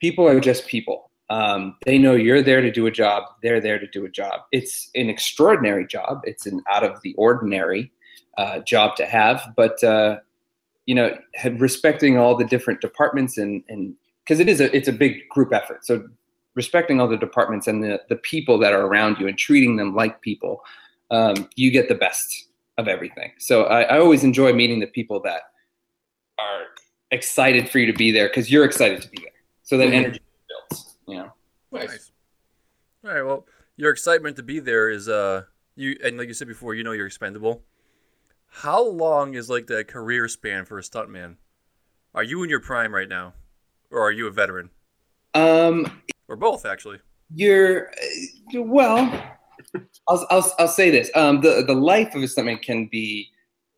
people 0.00 0.28
are 0.28 0.40
just 0.40 0.66
people. 0.66 1.10
Um, 1.30 1.76
they 1.86 1.96
know 1.96 2.14
you're 2.14 2.42
there 2.42 2.60
to 2.60 2.70
do 2.70 2.86
a 2.86 2.90
job. 2.90 3.24
They're 3.42 3.60
there 3.60 3.78
to 3.78 3.86
do 3.86 4.04
a 4.04 4.10
job. 4.10 4.40
It's 4.52 4.90
an 4.94 5.08
extraordinary 5.08 5.86
job. 5.86 6.20
It's 6.24 6.44
an 6.46 6.62
out 6.70 6.84
of 6.84 7.00
the 7.02 7.14
ordinary 7.14 7.92
uh, 8.36 8.58
job 8.60 8.96
to 8.96 9.06
have, 9.06 9.52
but 9.56 9.82
uh, 9.82 10.18
you 10.86 10.94
know, 10.94 11.16
had- 11.34 11.60
respecting 11.60 12.16
all 12.18 12.36
the 12.36 12.44
different 12.44 12.80
departments 12.80 13.38
and 13.38 13.62
and 13.68 13.94
because 14.24 14.40
it 14.40 14.48
is 14.48 14.60
a 14.60 14.74
it's 14.76 14.88
a 14.88 14.92
big 14.92 15.28
group 15.28 15.52
effort. 15.52 15.84
So 15.84 16.06
respecting 16.54 17.00
all 17.00 17.08
the 17.08 17.16
departments 17.16 17.66
and 17.66 17.82
the 17.82 18.00
the 18.08 18.16
people 18.16 18.58
that 18.58 18.72
are 18.72 18.86
around 18.86 19.18
you 19.18 19.26
and 19.28 19.36
treating 19.38 19.76
them 19.76 19.94
like 19.94 20.20
people, 20.20 20.62
um, 21.10 21.48
you 21.56 21.70
get 21.70 21.88
the 21.88 21.94
best 21.94 22.48
of 22.78 22.88
everything. 22.88 23.32
So 23.38 23.64
I, 23.64 23.82
I 23.82 23.98
always 23.98 24.24
enjoy 24.24 24.52
meeting 24.52 24.80
the 24.80 24.86
people 24.88 25.20
that 25.22 25.42
are 26.38 26.62
excited 27.10 27.68
for 27.68 27.78
you 27.78 27.86
to 27.86 27.92
be 27.96 28.10
there 28.10 28.28
because 28.28 28.50
you're 28.50 28.64
excited 28.64 29.00
to 29.02 29.08
be 29.08 29.18
there. 29.22 29.30
So 29.62 29.78
that 29.78 29.88
Mhm. 29.88 29.94
energy 29.94 30.20
builds. 30.48 30.96
You 31.06 31.16
know. 31.18 31.32
Nice. 31.70 32.10
All 33.04 33.10
right. 33.12 33.22
Well, 33.22 33.46
your 33.76 33.90
excitement 33.90 34.36
to 34.36 34.42
be 34.42 34.58
there 34.60 34.90
is 34.90 35.08
uh 35.08 35.44
you 35.76 35.96
and 36.04 36.16
like 36.18 36.28
you 36.28 36.34
said 36.34 36.48
before, 36.48 36.74
you 36.74 36.82
know 36.84 36.92
you're 36.92 37.06
expendable. 37.06 37.62
How 38.54 38.82
long 38.88 39.34
is 39.34 39.50
like 39.50 39.66
the 39.66 39.82
career 39.82 40.28
span 40.28 40.64
for 40.64 40.78
a 40.78 40.82
stuntman? 40.82 41.36
Are 42.14 42.22
you 42.22 42.44
in 42.44 42.48
your 42.48 42.60
prime 42.60 42.94
right 42.94 43.08
now, 43.08 43.34
or 43.90 44.00
are 44.00 44.12
you 44.12 44.28
a 44.28 44.30
veteran, 44.30 44.70
Um, 45.34 46.00
or 46.28 46.36
both 46.36 46.64
actually? 46.64 46.98
you're 47.34 47.90
well. 48.54 49.10
I'll, 50.08 50.26
I'll, 50.30 50.54
I'll 50.60 50.68
say 50.68 50.90
this: 50.90 51.10
um, 51.16 51.40
the 51.40 51.64
the 51.66 51.74
life 51.74 52.14
of 52.14 52.22
a 52.22 52.26
stuntman 52.26 52.62
can 52.62 52.86
be 52.86 53.28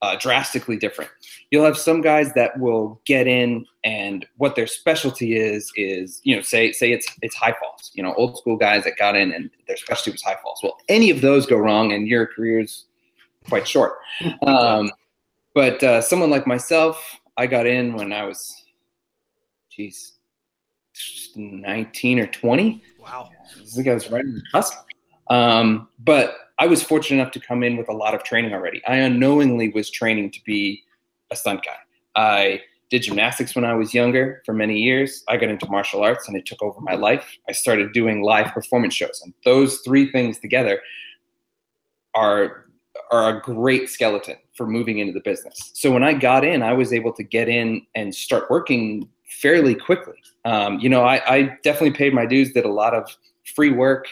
uh, 0.02 0.16
drastically 0.21 0.76
different. 0.76 1.11
You'll 1.50 1.64
have 1.64 1.78
some 1.78 2.02
guys 2.02 2.35
that 2.35 2.59
will 2.61 3.00
get 3.06 3.26
in, 3.26 3.64
and 3.83 4.26
what 4.37 4.56
their 4.56 4.66
specialty 4.66 5.38
is 5.38 5.73
is 5.76 6.21
you 6.23 6.37
know 6.37 6.42
say 6.42 6.73
say 6.73 6.92
it's 6.92 7.06
it's 7.23 7.35
high 7.35 7.54
falls. 7.59 7.92
You 7.95 8.02
know, 8.02 8.12
old 8.14 8.37
school 8.37 8.59
guys 8.59 8.85
that 8.85 8.99
got 8.99 9.16
in 9.16 9.33
and 9.33 9.49
their 9.66 9.78
specialty 9.78 10.11
was 10.11 10.23
high 10.23 10.37
falls. 10.42 10.61
Well, 10.62 10.76
any 10.90 11.09
of 11.09 11.23
those 11.23 11.47
go 11.47 11.56
wrong, 11.56 11.92
and 11.92 12.06
your 12.06 12.26
career's 12.26 12.85
quite 13.49 13.67
short. 13.67 13.95
Um, 14.47 14.91
but 15.55 15.83
uh, 15.83 16.00
someone 16.03 16.31
like 16.31 16.47
myself, 16.47 17.03
I 17.37 17.47
got 17.47 17.67
in 17.67 17.95
when 17.95 18.12
I 18.12 18.25
was, 18.25 18.65
geez, 19.71 20.12
19 21.35 22.19
or 22.21 22.26
20. 22.26 22.83
Wow. 23.00 23.31
I 23.33 23.65
think 23.65 23.88
I 23.88 23.95
was 23.95 24.11
right 24.11 24.25
in 24.25 24.35
the 24.35 24.43
cusp. 24.53 24.75
Um, 25.29 25.88
but 25.99 26.37
I 26.59 26.67
was 26.67 26.83
fortunate 26.83 27.21
enough 27.21 27.33
to 27.33 27.41
come 27.41 27.62
in 27.62 27.76
with 27.76 27.88
a 27.88 27.93
lot 27.93 28.15
of 28.15 28.23
training 28.23 28.55
already. 28.55 28.83
I 28.87 28.97
unknowingly 28.97 29.71
was 29.71 29.91
training 29.91 30.31
to 30.33 30.41
be 30.45 30.83
a 31.31 31.37
stunt 31.37 31.65
guy. 31.65 31.76
I 32.15 32.62
did 32.91 33.03
gymnastics 33.03 33.55
when 33.55 33.65
I 33.65 33.75
was 33.75 33.93
younger 33.93 34.43
for 34.47 34.53
many 34.53 34.79
years. 34.79 35.25
I 35.29 35.37
got 35.37 35.50
into 35.50 35.69
martial 35.69 36.03
arts 36.03 36.29
and 36.29 36.37
it 36.37 36.47
took 36.47 36.62
over 36.62 36.81
my 36.81 36.95
life. 36.95 37.37
I 37.49 37.53
started 37.53 37.93
doing 37.93 38.23
live 38.23 38.53
performance 38.53 38.95
shows, 38.95 39.21
and 39.25 39.35
those 39.45 39.81
three 39.81 40.11
things 40.11 40.38
together 40.38 40.81
are 42.15 42.66
are 43.11 43.37
a 43.37 43.41
great 43.41 43.89
skeleton 43.89 44.37
for 44.55 44.67
moving 44.67 44.99
into 44.99 45.13
the 45.13 45.21
business. 45.21 45.71
So 45.75 45.91
when 45.91 46.03
I 46.03 46.13
got 46.13 46.45
in, 46.45 46.63
I 46.63 46.73
was 46.73 46.93
able 46.93 47.13
to 47.15 47.23
get 47.23 47.49
in 47.49 47.87
and 47.95 48.15
start 48.15 48.51
working 48.51 49.09
fairly 49.29 49.75
quickly. 49.75 50.17
Um, 50.45 50.79
you 50.79 50.89
know, 50.89 51.03
I, 51.05 51.23
I 51.27 51.43
definitely 51.63 51.93
paid 51.93 52.15
my 52.15 52.27
dues, 52.27 52.53
did 52.53 52.65
a 52.65 52.73
lot 52.73 52.95
of 52.95 53.09
free 53.55 53.71
work, 53.71 54.07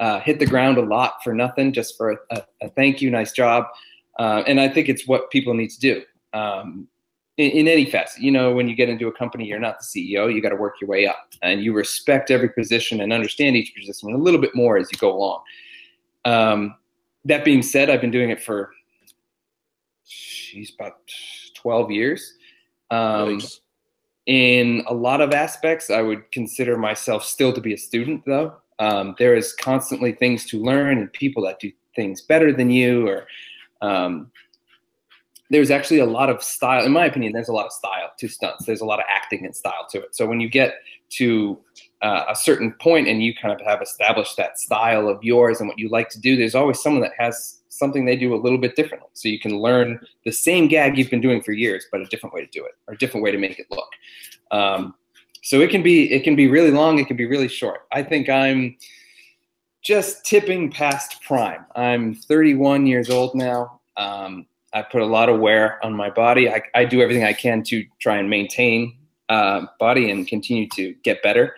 uh, 0.00 0.20
hit 0.20 0.38
the 0.38 0.46
ground 0.46 0.78
a 0.78 0.82
lot 0.82 1.14
for 1.24 1.34
nothing, 1.34 1.72
just 1.72 1.96
for 1.96 2.12
a, 2.12 2.16
a, 2.30 2.42
a 2.62 2.68
thank 2.70 3.00
you, 3.00 3.10
nice 3.10 3.32
job. 3.32 3.64
Uh, 4.18 4.42
and 4.46 4.60
I 4.60 4.68
think 4.68 4.88
it's 4.88 5.06
what 5.06 5.30
people 5.30 5.54
need 5.54 5.70
to 5.70 5.80
do 5.80 6.02
um, 6.32 6.88
in, 7.36 7.50
in 7.50 7.68
any 7.68 7.84
facet. 7.84 8.22
You 8.22 8.30
know, 8.30 8.52
when 8.52 8.68
you 8.68 8.74
get 8.74 8.88
into 8.88 9.08
a 9.08 9.12
company, 9.12 9.46
you're 9.46 9.60
not 9.60 9.78
the 9.78 9.84
CEO, 9.84 10.32
you 10.32 10.42
got 10.42 10.50
to 10.50 10.56
work 10.56 10.74
your 10.80 10.88
way 10.88 11.06
up 11.06 11.28
and 11.42 11.62
you 11.62 11.72
respect 11.72 12.30
every 12.30 12.48
position 12.48 13.00
and 13.00 13.12
understand 13.12 13.56
each 13.56 13.74
position 13.74 14.12
a 14.12 14.16
little 14.16 14.40
bit 14.40 14.54
more 14.54 14.76
as 14.76 14.90
you 14.92 14.98
go 14.98 15.16
along. 15.16 15.42
Um, 16.24 16.74
that 17.28 17.44
being 17.44 17.62
said, 17.62 17.90
I've 17.90 18.00
been 18.00 18.10
doing 18.10 18.30
it 18.30 18.42
for, 18.42 18.70
she's 20.04 20.72
about 20.74 20.96
12 21.54 21.90
years. 21.90 22.34
Um, 22.90 23.34
Nice. 23.34 23.60
in 24.26 24.82
a 24.88 24.94
lot 24.94 25.20
of 25.20 25.32
aspects, 25.32 25.90
I 25.90 26.00
would 26.00 26.30
consider 26.32 26.76
myself 26.78 27.22
still 27.22 27.52
to 27.52 27.60
be 27.60 27.74
a 27.74 27.78
student, 27.78 28.24
though. 28.26 28.56
Um, 28.78 29.14
there 29.18 29.34
is 29.34 29.52
constantly 29.52 30.12
things 30.12 30.46
to 30.46 30.62
learn 30.62 30.98
and 30.98 31.12
people 31.12 31.42
that 31.44 31.60
do 31.60 31.70
things 31.94 32.22
better 32.22 32.52
than 32.52 32.70
you, 32.70 33.06
or 33.08 33.26
um, 33.82 34.30
there's 35.50 35.70
actually 35.70 35.98
a 35.98 36.06
lot 36.06 36.30
of 36.30 36.42
style. 36.42 36.84
In 36.84 36.92
my 36.92 37.06
opinion, 37.06 37.32
there's 37.32 37.48
a 37.48 37.52
lot 37.52 37.66
of 37.66 37.72
style 37.72 38.12
to 38.18 38.28
stunts. 38.28 38.64
There's 38.64 38.80
a 38.80 38.86
lot 38.86 39.00
of 39.00 39.04
acting 39.14 39.44
and 39.44 39.54
style 39.54 39.86
to 39.90 40.00
it. 40.00 40.14
So 40.14 40.26
when 40.26 40.40
you 40.40 40.48
get 40.48 40.76
to 41.10 41.58
uh, 42.02 42.24
a 42.28 42.36
certain 42.36 42.72
point 42.80 43.08
and 43.08 43.22
you 43.22 43.34
kind 43.34 43.58
of 43.58 43.64
have 43.66 43.82
established 43.82 44.36
that 44.36 44.58
style 44.58 45.08
of 45.08 45.22
yours 45.22 45.60
and 45.60 45.68
what 45.68 45.78
you 45.78 45.88
like 45.88 46.08
to 46.10 46.20
do, 46.20 46.36
there's 46.36 46.54
always 46.54 46.80
someone 46.80 47.02
that 47.02 47.12
has 47.18 47.60
something 47.68 48.04
they 48.04 48.16
do 48.16 48.34
a 48.34 48.36
little 48.36 48.58
bit 48.58 48.76
differently. 48.76 49.08
So 49.14 49.28
you 49.28 49.38
can 49.38 49.58
learn 49.58 50.00
the 50.24 50.32
same 50.32 50.68
gag 50.68 50.96
you've 50.96 51.10
been 51.10 51.20
doing 51.20 51.42
for 51.42 51.52
years, 51.52 51.86
but 51.90 52.00
a 52.00 52.06
different 52.06 52.34
way 52.34 52.44
to 52.44 52.50
do 52.50 52.64
it 52.64 52.72
or 52.86 52.94
a 52.94 52.98
different 52.98 53.24
way 53.24 53.32
to 53.32 53.38
make 53.38 53.58
it 53.58 53.66
look. 53.70 53.90
Um, 54.50 54.94
so 55.42 55.60
it 55.60 55.70
can 55.70 55.82
be 55.82 56.12
it 56.12 56.24
can 56.24 56.36
be 56.36 56.48
really 56.48 56.70
long, 56.70 56.98
it 56.98 57.06
can 57.06 57.16
be 57.16 57.26
really 57.26 57.48
short. 57.48 57.80
I 57.92 58.02
think 58.02 58.28
I'm 58.28 58.76
just 59.82 60.24
tipping 60.24 60.70
past 60.70 61.22
prime. 61.22 61.64
I'm 61.76 62.14
31 62.14 62.86
years 62.86 63.10
old 63.10 63.34
now. 63.34 63.80
Um, 63.96 64.46
I 64.72 64.82
put 64.82 65.00
a 65.00 65.06
lot 65.06 65.28
of 65.28 65.40
wear 65.40 65.84
on 65.84 65.94
my 65.94 66.10
body. 66.10 66.50
I, 66.50 66.62
I 66.74 66.84
do 66.84 67.00
everything 67.00 67.24
I 67.24 67.32
can 67.32 67.62
to 67.64 67.84
try 68.00 68.18
and 68.18 68.28
maintain 68.28 68.98
uh, 69.28 69.66
body 69.78 70.10
and 70.10 70.26
continue 70.26 70.68
to 70.74 70.94
get 71.04 71.22
better. 71.22 71.54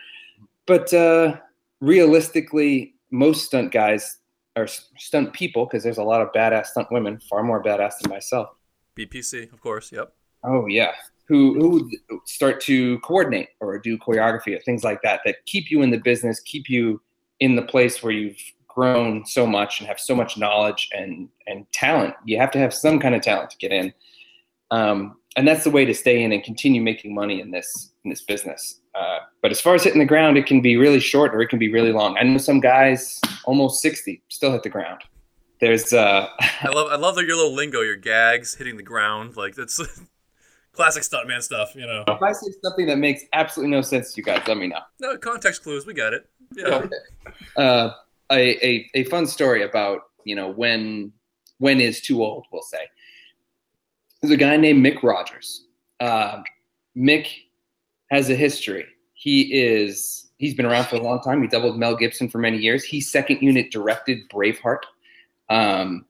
But 0.71 0.95
uh, 0.95 1.37
realistically, 1.81 2.95
most 3.11 3.47
stunt 3.47 3.73
guys 3.73 4.19
are 4.55 4.69
stunt 4.69 5.33
people 5.33 5.67
because 5.67 5.83
there's 5.83 5.99
a 5.99 6.05
lot 6.05 6.21
of 6.21 6.29
badass 6.33 6.67
stunt 6.67 6.87
women, 6.93 7.19
far 7.29 7.43
more 7.43 7.61
badass 7.61 7.95
than 8.01 8.09
myself. 8.09 8.51
BPC, 8.97 9.53
of 9.53 9.61
course. 9.61 9.91
Yep. 9.91 10.13
Oh 10.45 10.67
yeah, 10.69 10.93
who 11.27 11.55
who 11.55 11.91
start 12.25 12.61
to 12.61 13.01
coordinate 13.01 13.49
or 13.59 13.81
do 13.81 13.99
choreography 13.99 14.57
or 14.57 14.61
things 14.61 14.85
like 14.85 15.03
that 15.03 15.23
that 15.25 15.45
keep 15.45 15.73
you 15.73 15.83
in 15.83 15.91
the 15.91 15.99
business, 15.99 16.39
keep 16.39 16.71
you 16.71 17.01
in 17.41 17.57
the 17.57 17.63
place 17.63 18.01
where 18.01 18.13
you've 18.13 18.39
grown 18.69 19.27
so 19.27 19.45
much 19.45 19.81
and 19.81 19.89
have 19.89 19.99
so 19.99 20.15
much 20.15 20.39
knowledge 20.39 20.89
and 20.93 21.29
and 21.49 21.67
talent. 21.73 22.15
You 22.25 22.39
have 22.39 22.53
to 22.53 22.61
have 22.61 22.73
some 22.73 23.01
kind 23.01 23.17
of 23.17 23.23
talent 23.23 23.51
to 23.51 23.57
get 23.57 23.73
in, 23.73 23.93
um, 24.71 25.17
and 25.35 25.49
that's 25.49 25.65
the 25.65 25.71
way 25.73 25.85
to 25.85 25.95
stay 25.95 26.23
in 26.23 26.31
and 26.31 26.45
continue 26.45 26.81
making 26.81 27.13
money 27.13 27.41
in 27.41 27.51
this 27.51 27.91
in 28.05 28.11
this 28.11 28.23
business. 28.23 28.80
Uh, 28.95 29.19
but 29.43 29.51
as 29.51 29.61
far 29.61 29.75
as 29.75 29.85
hitting 29.85 30.01
the 30.01 30.07
ground, 30.07 30.37
it 30.37 30.47
can 30.47 30.61
be 30.61 30.77
really 30.77 31.01
short 31.01 31.35
or 31.35 31.41
it 31.41 31.49
can 31.49 31.59
be 31.59 31.73
really 31.73 31.93
long. 31.93 32.17
I 32.19 32.25
know 32.25 32.39
some 32.39 32.61
guys 32.61 33.21
almost 33.45 33.81
sixty 33.81 34.23
still 34.29 34.53
hit 34.53 34.63
the 34.63 34.69
ground. 34.69 35.03
There's 35.61 35.93
uh, 35.93 36.29
I 36.41 36.69
love 36.69 36.91
I 36.91 36.97
love 36.97 37.17
your 37.17 37.37
little 37.37 37.55
lingo, 37.55 37.81
your 37.81 37.97
gags 37.97 38.55
hitting 38.55 38.77
the 38.77 38.83
ground. 38.83 39.37
Like 39.37 39.55
that's 39.55 39.81
classic 40.73 41.03
stuntman 41.03 41.43
stuff. 41.43 41.75
You 41.75 41.87
know. 41.87 42.05
if 42.09 42.23
I 42.23 42.33
say 42.33 42.49
something 42.63 42.87
that 42.87 42.99
makes 42.99 43.23
absolutely 43.33 43.71
no 43.71 43.83
sense 43.83 44.13
to 44.15 44.21
you 44.21 44.25
guys, 44.25 44.43
let 44.49 44.57
me 44.57 44.67
know. 44.67 44.81
No 45.01 45.17
context 45.17 45.63
clues. 45.63 45.87
We 45.87 45.95
got 45.95 46.13
it. 46.13 46.29
Yeah. 46.57 46.87
uh, 47.57 47.93
a, 48.31 48.67
a, 48.67 48.91
a 48.95 49.05
fun 49.05 49.27
story 49.27 49.63
about 49.63 50.03
you 50.25 50.35
know 50.35 50.49
when 50.49 51.13
when 51.59 51.81
is 51.81 52.01
too 52.01 52.23
old 52.23 52.47
we'll 52.53 52.63
say 52.63 52.87
there's 54.21 54.33
a 54.33 54.37
guy 54.37 54.57
named 54.57 54.81
mic 54.81 55.03
rodgers 55.03 55.67
uh, 56.01 56.43
mic 56.95 57.29
has 58.11 58.31
a 58.31 58.35
history 58.35 58.87
he 59.15 59.43
is 59.53 60.31
he's 60.39 60.55
been 60.55 60.67
around 60.67 60.87
for 60.87 60.97
a 60.97 61.03
long 61.03 61.21
time 61.21 61.43
he 61.43 61.49
doubled 61.49 61.79
mel 61.79 61.97
gibson 61.97 62.29
for 62.29 62.39
many 62.39 62.59
years 62.59 62.85
he 62.85 63.01
second 63.01 63.41
unit 63.41 63.71
directed 63.71 64.19
braveheart 64.31 64.83
um, 65.49 66.05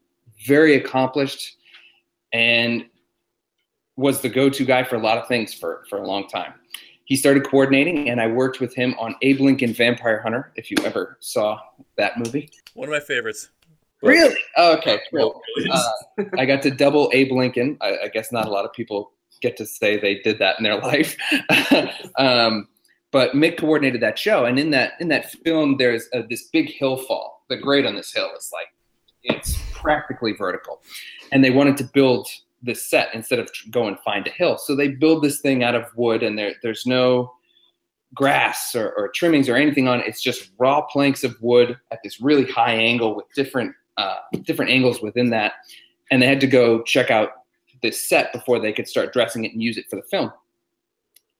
very 0.46 0.74
accomplished 0.74 1.56
and 2.32 2.84
was 3.96 4.20
the 4.20 4.28
go-to 4.28 4.64
guy 4.64 4.82
for 4.84 4.96
a 4.96 5.00
lot 5.00 5.18
of 5.18 5.26
things 5.28 5.52
for 5.52 5.84
for 5.88 5.98
a 5.98 6.06
long 6.06 6.26
time 6.28 6.54
he 7.04 7.16
started 7.16 7.44
coordinating 7.46 8.08
and 8.08 8.20
i 8.20 8.26
worked 8.26 8.60
with 8.60 8.74
him 8.74 8.94
on 8.98 9.14
abe 9.22 9.40
lincoln 9.40 9.72
vampire 9.72 10.20
hunter 10.20 10.52
if 10.56 10.70
you 10.70 10.76
ever 10.84 11.16
saw 11.20 11.58
that 11.96 12.18
movie 12.18 12.48
One 12.74 12.88
of 12.88 12.92
my 12.92 13.00
favorites. 13.00 13.50
Really? 14.02 14.36
Oh, 14.56 14.76
okay, 14.78 15.00
cool. 15.12 15.42
Uh, 15.70 16.24
I 16.38 16.46
got 16.46 16.62
to 16.62 16.70
double 16.70 17.10
Abe 17.12 17.32
Lincoln. 17.32 17.76
I, 17.82 17.98
I 18.04 18.08
guess 18.08 18.32
not 18.32 18.46
a 18.46 18.50
lot 18.50 18.64
of 18.64 18.72
people 18.72 19.12
get 19.40 19.56
to 19.58 19.66
say 19.66 19.98
they 19.98 20.16
did 20.16 20.38
that 20.38 20.58
in 20.58 20.64
their 20.64 20.78
life. 20.80 21.16
um, 22.18 22.68
but 23.12 23.34
Mic 23.34 23.58
coordinated 23.58 24.00
that 24.02 24.18
show, 24.18 24.44
and 24.44 24.58
in 24.58 24.70
that 24.70 24.92
in 25.00 25.08
that 25.08 25.30
film, 25.44 25.76
there's 25.78 26.08
a, 26.12 26.22
this 26.22 26.44
big 26.44 26.70
hill 26.70 26.96
fall. 26.96 27.44
The 27.48 27.56
grade 27.56 27.86
on 27.86 27.96
this 27.96 28.12
hill 28.12 28.30
is 28.38 28.50
like 28.52 28.68
it's 29.24 29.58
practically 29.72 30.32
vertical, 30.32 30.80
and 31.32 31.42
they 31.42 31.50
wanted 31.50 31.76
to 31.78 31.84
build 31.84 32.28
this 32.62 32.88
set 32.88 33.08
instead 33.14 33.38
of 33.38 33.50
go 33.70 33.86
and 33.88 33.98
find 34.00 34.26
a 34.26 34.30
hill. 34.30 34.58
So 34.58 34.76
they 34.76 34.88
build 34.88 35.24
this 35.24 35.40
thing 35.40 35.64
out 35.64 35.74
of 35.74 35.86
wood, 35.96 36.22
and 36.22 36.38
there 36.38 36.54
there's 36.62 36.86
no 36.86 37.32
grass 38.14 38.74
or, 38.74 38.92
or 38.92 39.08
trimmings 39.08 39.48
or 39.48 39.56
anything 39.56 39.88
on 39.88 40.00
it. 40.00 40.06
It's 40.06 40.22
just 40.22 40.50
raw 40.58 40.80
planks 40.82 41.24
of 41.24 41.36
wood 41.40 41.76
at 41.90 42.00
this 42.02 42.20
really 42.20 42.44
high 42.44 42.74
angle 42.74 43.14
with 43.14 43.26
different 43.34 43.74
uh, 43.96 44.18
different 44.42 44.70
angles 44.70 45.02
within 45.02 45.30
that. 45.30 45.54
And 46.10 46.22
they 46.22 46.26
had 46.26 46.40
to 46.40 46.46
go 46.46 46.82
check 46.82 47.10
out 47.10 47.30
this 47.82 48.08
set 48.08 48.32
before 48.32 48.58
they 48.58 48.72
could 48.72 48.88
start 48.88 49.12
dressing 49.12 49.44
it 49.44 49.52
and 49.52 49.62
use 49.62 49.76
it 49.76 49.88
for 49.88 49.96
the 49.96 50.02
film. 50.02 50.32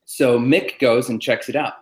So 0.05 0.37
Mic 0.37 0.79
goes 0.79 1.09
and 1.09 1.21
checks 1.21 1.49
it 1.49 1.55
out 1.55 1.73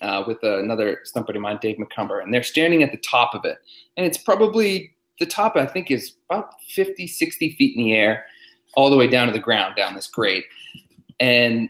uh, 0.00 0.24
with 0.26 0.42
another 0.42 1.00
stunt 1.04 1.26
buddy 1.26 1.38
of 1.38 1.42
mine, 1.42 1.58
Dave 1.60 1.78
McCumber, 1.78 2.22
and 2.22 2.32
they're 2.32 2.42
standing 2.42 2.82
at 2.82 2.92
the 2.92 2.98
top 2.98 3.34
of 3.34 3.44
it. 3.44 3.58
And 3.96 4.04
it's 4.04 4.18
probably 4.18 4.94
the 5.18 5.26
top, 5.26 5.56
I 5.56 5.66
think, 5.66 5.90
is 5.90 6.14
about 6.30 6.54
50, 6.68 7.06
60 7.06 7.52
feet 7.56 7.76
in 7.76 7.84
the 7.84 7.94
air, 7.94 8.26
all 8.74 8.90
the 8.90 8.96
way 8.96 9.06
down 9.06 9.26
to 9.26 9.32
the 9.32 9.38
ground, 9.38 9.76
down 9.76 9.94
this 9.94 10.06
grade. 10.06 10.44
And 11.20 11.68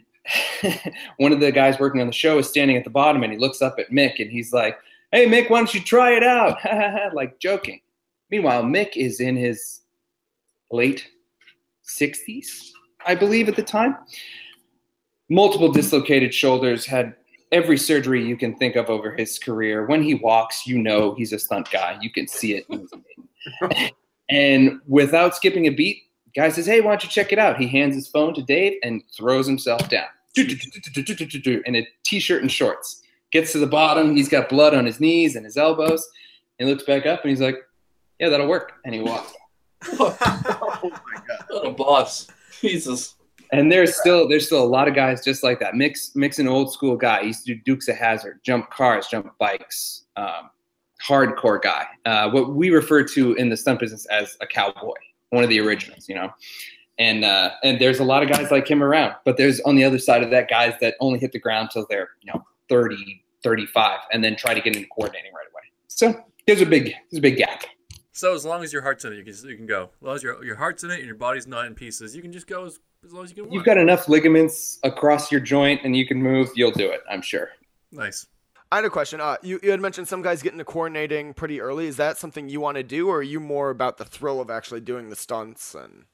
one 1.16 1.32
of 1.32 1.40
the 1.40 1.52
guys 1.52 1.78
working 1.78 2.00
on 2.00 2.06
the 2.06 2.12
show 2.12 2.38
is 2.38 2.48
standing 2.48 2.76
at 2.76 2.84
the 2.84 2.90
bottom 2.90 3.22
and 3.22 3.32
he 3.32 3.38
looks 3.38 3.62
up 3.62 3.78
at 3.78 3.92
Mic 3.92 4.18
and 4.18 4.30
he's 4.30 4.52
like, 4.52 4.78
Hey, 5.10 5.24
Mic, 5.24 5.48
why 5.48 5.58
don't 5.58 5.72
you 5.72 5.80
try 5.80 6.12
it 6.12 6.22
out? 6.22 6.58
like 7.14 7.38
joking. 7.38 7.80
Meanwhile, 8.30 8.64
Mic 8.64 8.96
is 8.96 9.20
in 9.20 9.36
his 9.36 9.80
late 10.70 11.08
60s, 11.88 12.70
I 13.06 13.14
believe, 13.14 13.48
at 13.48 13.56
the 13.56 13.62
time. 13.62 13.96
Multiple 15.30 15.70
dislocated 15.70 16.32
shoulders, 16.32 16.86
had 16.86 17.14
every 17.52 17.78
surgery 17.78 18.24
you 18.24 18.36
can 18.36 18.56
think 18.56 18.76
of 18.76 18.88
over 18.90 19.14
his 19.14 19.38
career. 19.38 19.86
When 19.86 20.02
he 20.02 20.14
walks, 20.14 20.66
you 20.66 20.78
know 20.78 21.14
he's 21.14 21.32
a 21.32 21.38
stunt 21.38 21.70
guy. 21.70 21.98
You 22.00 22.10
can 22.10 22.26
see 22.28 22.54
it. 22.54 23.92
and 24.30 24.80
without 24.86 25.34
skipping 25.34 25.66
a 25.66 25.70
beat, 25.70 26.02
guy 26.34 26.48
says, 26.50 26.66
"Hey, 26.66 26.80
why 26.80 26.90
don't 26.90 27.04
you 27.04 27.10
check 27.10 27.32
it 27.32 27.38
out?" 27.38 27.58
He 27.58 27.66
hands 27.66 27.94
his 27.94 28.08
phone 28.08 28.34
to 28.34 28.42
Dave 28.42 28.78
and 28.82 29.02
throws 29.16 29.46
himself 29.46 29.88
down 29.88 30.08
in 31.66 31.76
a 31.76 31.88
t-shirt 32.04 32.42
and 32.42 32.50
shorts. 32.50 33.02
Gets 33.32 33.52
to 33.52 33.58
the 33.58 33.66
bottom. 33.66 34.16
He's 34.16 34.28
got 34.28 34.48
blood 34.48 34.74
on 34.74 34.86
his 34.86 35.00
knees 35.00 35.36
and 35.36 35.44
his 35.44 35.56
elbows. 35.56 36.06
He 36.58 36.64
looks 36.64 36.84
back 36.84 37.06
up 37.06 37.22
and 37.22 37.30
he's 37.30 37.40
like, 37.40 37.56
"Yeah, 38.18 38.28
that'll 38.30 38.48
work." 38.48 38.72
And 38.84 38.94
he 38.94 39.00
walks. 39.00 39.32
oh 40.00 40.16
my 40.82 40.90
god. 41.14 41.17
What 41.48 41.66
a 41.66 41.70
boss. 41.70 42.28
Jesus. 42.60 43.14
And 43.52 43.72
there's 43.72 43.96
still 43.96 44.28
there's 44.28 44.46
still 44.46 44.62
a 44.62 44.66
lot 44.66 44.88
of 44.88 44.94
guys 44.94 45.24
just 45.24 45.42
like 45.42 45.58
that. 45.60 45.74
Mix 45.74 46.14
mix 46.14 46.38
an 46.38 46.48
old 46.48 46.72
school 46.72 46.96
guy. 46.96 47.20
He 47.20 47.28
used 47.28 47.46
to 47.46 47.54
do 47.54 47.60
Dukes 47.64 47.88
of 47.88 47.96
Hazzard, 47.96 48.40
jump 48.42 48.70
cars, 48.70 49.06
jump 49.06 49.32
bikes, 49.38 50.04
um, 50.16 50.50
hardcore 51.02 51.60
guy. 51.60 51.86
Uh, 52.04 52.30
what 52.30 52.54
we 52.54 52.70
refer 52.70 53.02
to 53.04 53.34
in 53.34 53.48
the 53.48 53.56
stunt 53.56 53.80
business 53.80 54.04
as 54.06 54.36
a 54.40 54.46
cowboy, 54.46 54.92
one 55.30 55.44
of 55.44 55.50
the 55.50 55.60
originals, 55.60 56.08
you 56.08 56.14
know. 56.14 56.30
And 56.98 57.24
uh, 57.24 57.52
and 57.62 57.80
there's 57.80 58.00
a 58.00 58.04
lot 58.04 58.22
of 58.22 58.28
guys 58.28 58.50
like 58.50 58.68
him 58.68 58.82
around, 58.82 59.14
but 59.24 59.36
there's 59.36 59.60
on 59.60 59.76
the 59.76 59.84
other 59.84 59.98
side 59.98 60.22
of 60.22 60.30
that 60.30 60.50
guys 60.50 60.74
that 60.80 60.96
only 61.00 61.18
hit 61.18 61.32
the 61.32 61.38
ground 61.38 61.70
till 61.72 61.86
they're 61.88 62.10
you 62.20 62.32
know 62.32 62.44
30, 62.68 63.22
35, 63.42 64.00
and 64.12 64.22
then 64.22 64.36
try 64.36 64.52
to 64.52 64.60
get 64.60 64.76
into 64.76 64.88
coordinating 64.88 65.32
right 65.32 65.46
away. 65.52 65.62
So 65.86 66.22
there's 66.46 66.60
a 66.60 66.66
big 66.66 66.92
there's 67.10 67.18
a 67.18 67.22
big 67.22 67.36
gap. 67.36 67.64
So 68.18 68.34
as 68.34 68.44
long 68.44 68.64
as 68.64 68.72
your 68.72 68.82
heart's 68.82 69.04
in 69.04 69.12
it, 69.12 69.16
you 69.16 69.22
can 69.22 69.48
you 69.48 69.56
can 69.56 69.66
go. 69.66 69.90
As 70.00 70.02
long 70.02 70.16
as 70.16 70.22
your 70.24 70.44
your 70.44 70.56
heart's 70.56 70.82
in 70.82 70.90
it 70.90 70.96
and 70.96 71.06
your 71.06 71.14
body's 71.14 71.46
not 71.46 71.66
in 71.66 71.74
pieces, 71.76 72.16
you 72.16 72.20
can 72.20 72.32
just 72.32 72.48
go 72.48 72.64
as, 72.66 72.80
as 73.04 73.12
long 73.12 73.22
as 73.22 73.30
you 73.30 73.36
can. 73.36 73.44
Walk. 73.44 73.54
You've 73.54 73.64
got 73.64 73.78
enough 73.78 74.08
ligaments 74.08 74.80
across 74.82 75.30
your 75.30 75.40
joint, 75.40 75.82
and 75.84 75.94
you 75.94 76.04
can 76.04 76.20
move. 76.20 76.48
You'll 76.56 76.72
do 76.72 76.90
it, 76.90 77.00
I'm 77.08 77.22
sure. 77.22 77.50
nice. 77.92 78.26
I 78.72 78.76
had 78.76 78.84
a 78.84 78.90
question. 78.90 79.20
Uh, 79.20 79.36
you, 79.42 79.60
you 79.62 79.70
had 79.70 79.80
mentioned 79.80 80.08
some 80.08 80.20
guys 80.20 80.42
get 80.42 80.50
into 80.50 80.64
coordinating 80.64 81.32
pretty 81.32 81.60
early. 81.60 81.86
Is 81.86 81.96
that 81.98 82.18
something 82.18 82.48
you 82.48 82.60
want 82.60 82.76
to 82.76 82.82
do, 82.82 83.08
or 83.08 83.18
are 83.18 83.22
you 83.22 83.38
more 83.38 83.70
about 83.70 83.98
the 83.98 84.04
thrill 84.04 84.40
of 84.40 84.50
actually 84.50 84.80
doing 84.80 85.10
the 85.10 85.16
stunts 85.16 85.76
and? 85.76 86.06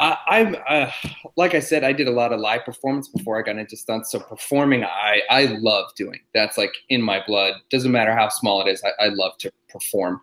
I, 0.00 0.16
I'm 0.26 0.56
uh, 0.68 0.90
like 1.36 1.54
I 1.54 1.60
said, 1.60 1.84
I 1.84 1.92
did 1.92 2.08
a 2.08 2.10
lot 2.10 2.32
of 2.32 2.40
live 2.40 2.64
performance 2.64 3.06
before 3.06 3.38
I 3.38 3.42
got 3.42 3.58
into 3.58 3.76
stunts. 3.76 4.10
So 4.10 4.18
performing, 4.18 4.82
I 4.82 5.20
I 5.30 5.44
love 5.60 5.94
doing. 5.94 6.18
That's 6.34 6.58
like 6.58 6.74
in 6.88 7.00
my 7.00 7.22
blood. 7.24 7.54
Doesn't 7.70 7.92
matter 7.92 8.12
how 8.12 8.28
small 8.28 8.60
it 8.66 8.68
is. 8.68 8.82
I, 8.82 9.04
I 9.04 9.08
love 9.10 9.38
to 9.38 9.52
perform. 9.68 10.20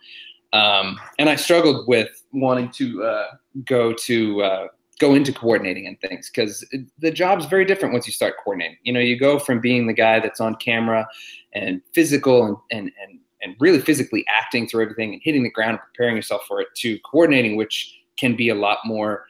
Um, 0.53 1.00
and 1.17 1.29
I 1.29 1.36
struggled 1.36 1.88
with 1.88 2.10
wanting 2.34 2.70
to 2.72 3.03
uh, 3.03 3.27
go 3.65 3.93
to 3.93 4.43
uh, 4.43 4.67
go 5.00 5.15
into 5.15 5.34
coordinating 5.34 5.88
and 5.88 6.00
things 6.01 6.29
because 6.29 6.65
the 7.00 7.12
job's 7.12 7.46
very 7.46 7.65
different 7.65 7.93
once 7.93 8.05
you 8.05 8.13
start 8.13 8.36
coordinating. 8.43 8.77
You 8.84 8.93
know, 8.93 9.00
you 9.00 9.17
go 9.17 9.39
from 9.39 9.60
being 9.60 9.88
the 9.88 9.93
guy 9.93 10.20
that's 10.20 10.39
on 10.39 10.55
camera 10.55 11.08
and 11.53 11.81
physical 11.93 12.46
and 12.46 12.58
and 12.72 12.91
and 13.01 13.20
and 13.41 13.55
really 13.60 13.79
physically 13.79 14.25
acting 14.29 14.67
through 14.67 14.84
everything 14.84 15.13
and 15.13 15.22
hitting 15.24 15.43
the 15.43 15.50
ground 15.50 15.72
and 15.72 15.79
preparing 15.79 16.15
yourself 16.15 16.43
for 16.48 16.62
it 16.62 16.67
to 16.75 17.00
coordinating, 17.00 17.55
which 17.55 17.98
can 18.17 18.36
be 18.36 18.50
a 18.50 18.55
lot 18.55 18.77
more. 18.86 19.25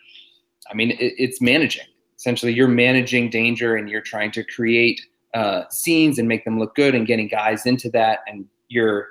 I 0.70 0.74
mean, 0.74 0.92
it, 0.92 1.14
it's 1.18 1.42
managing. 1.42 1.86
Essentially, 2.18 2.54
you're 2.54 2.68
managing 2.68 3.30
danger 3.30 3.76
and 3.76 3.90
you're 3.90 4.02
trying 4.02 4.32
to 4.32 4.44
create 4.44 5.02
uh, 5.34 5.64
scenes 5.70 6.20
and 6.20 6.28
make 6.28 6.44
them 6.46 6.60
look 6.60 6.76
good 6.76 6.94
and 6.94 7.08
getting 7.08 7.28
guys 7.28 7.66
into 7.66 7.90
that. 7.92 8.20
And 8.28 8.46
you're 8.68 9.08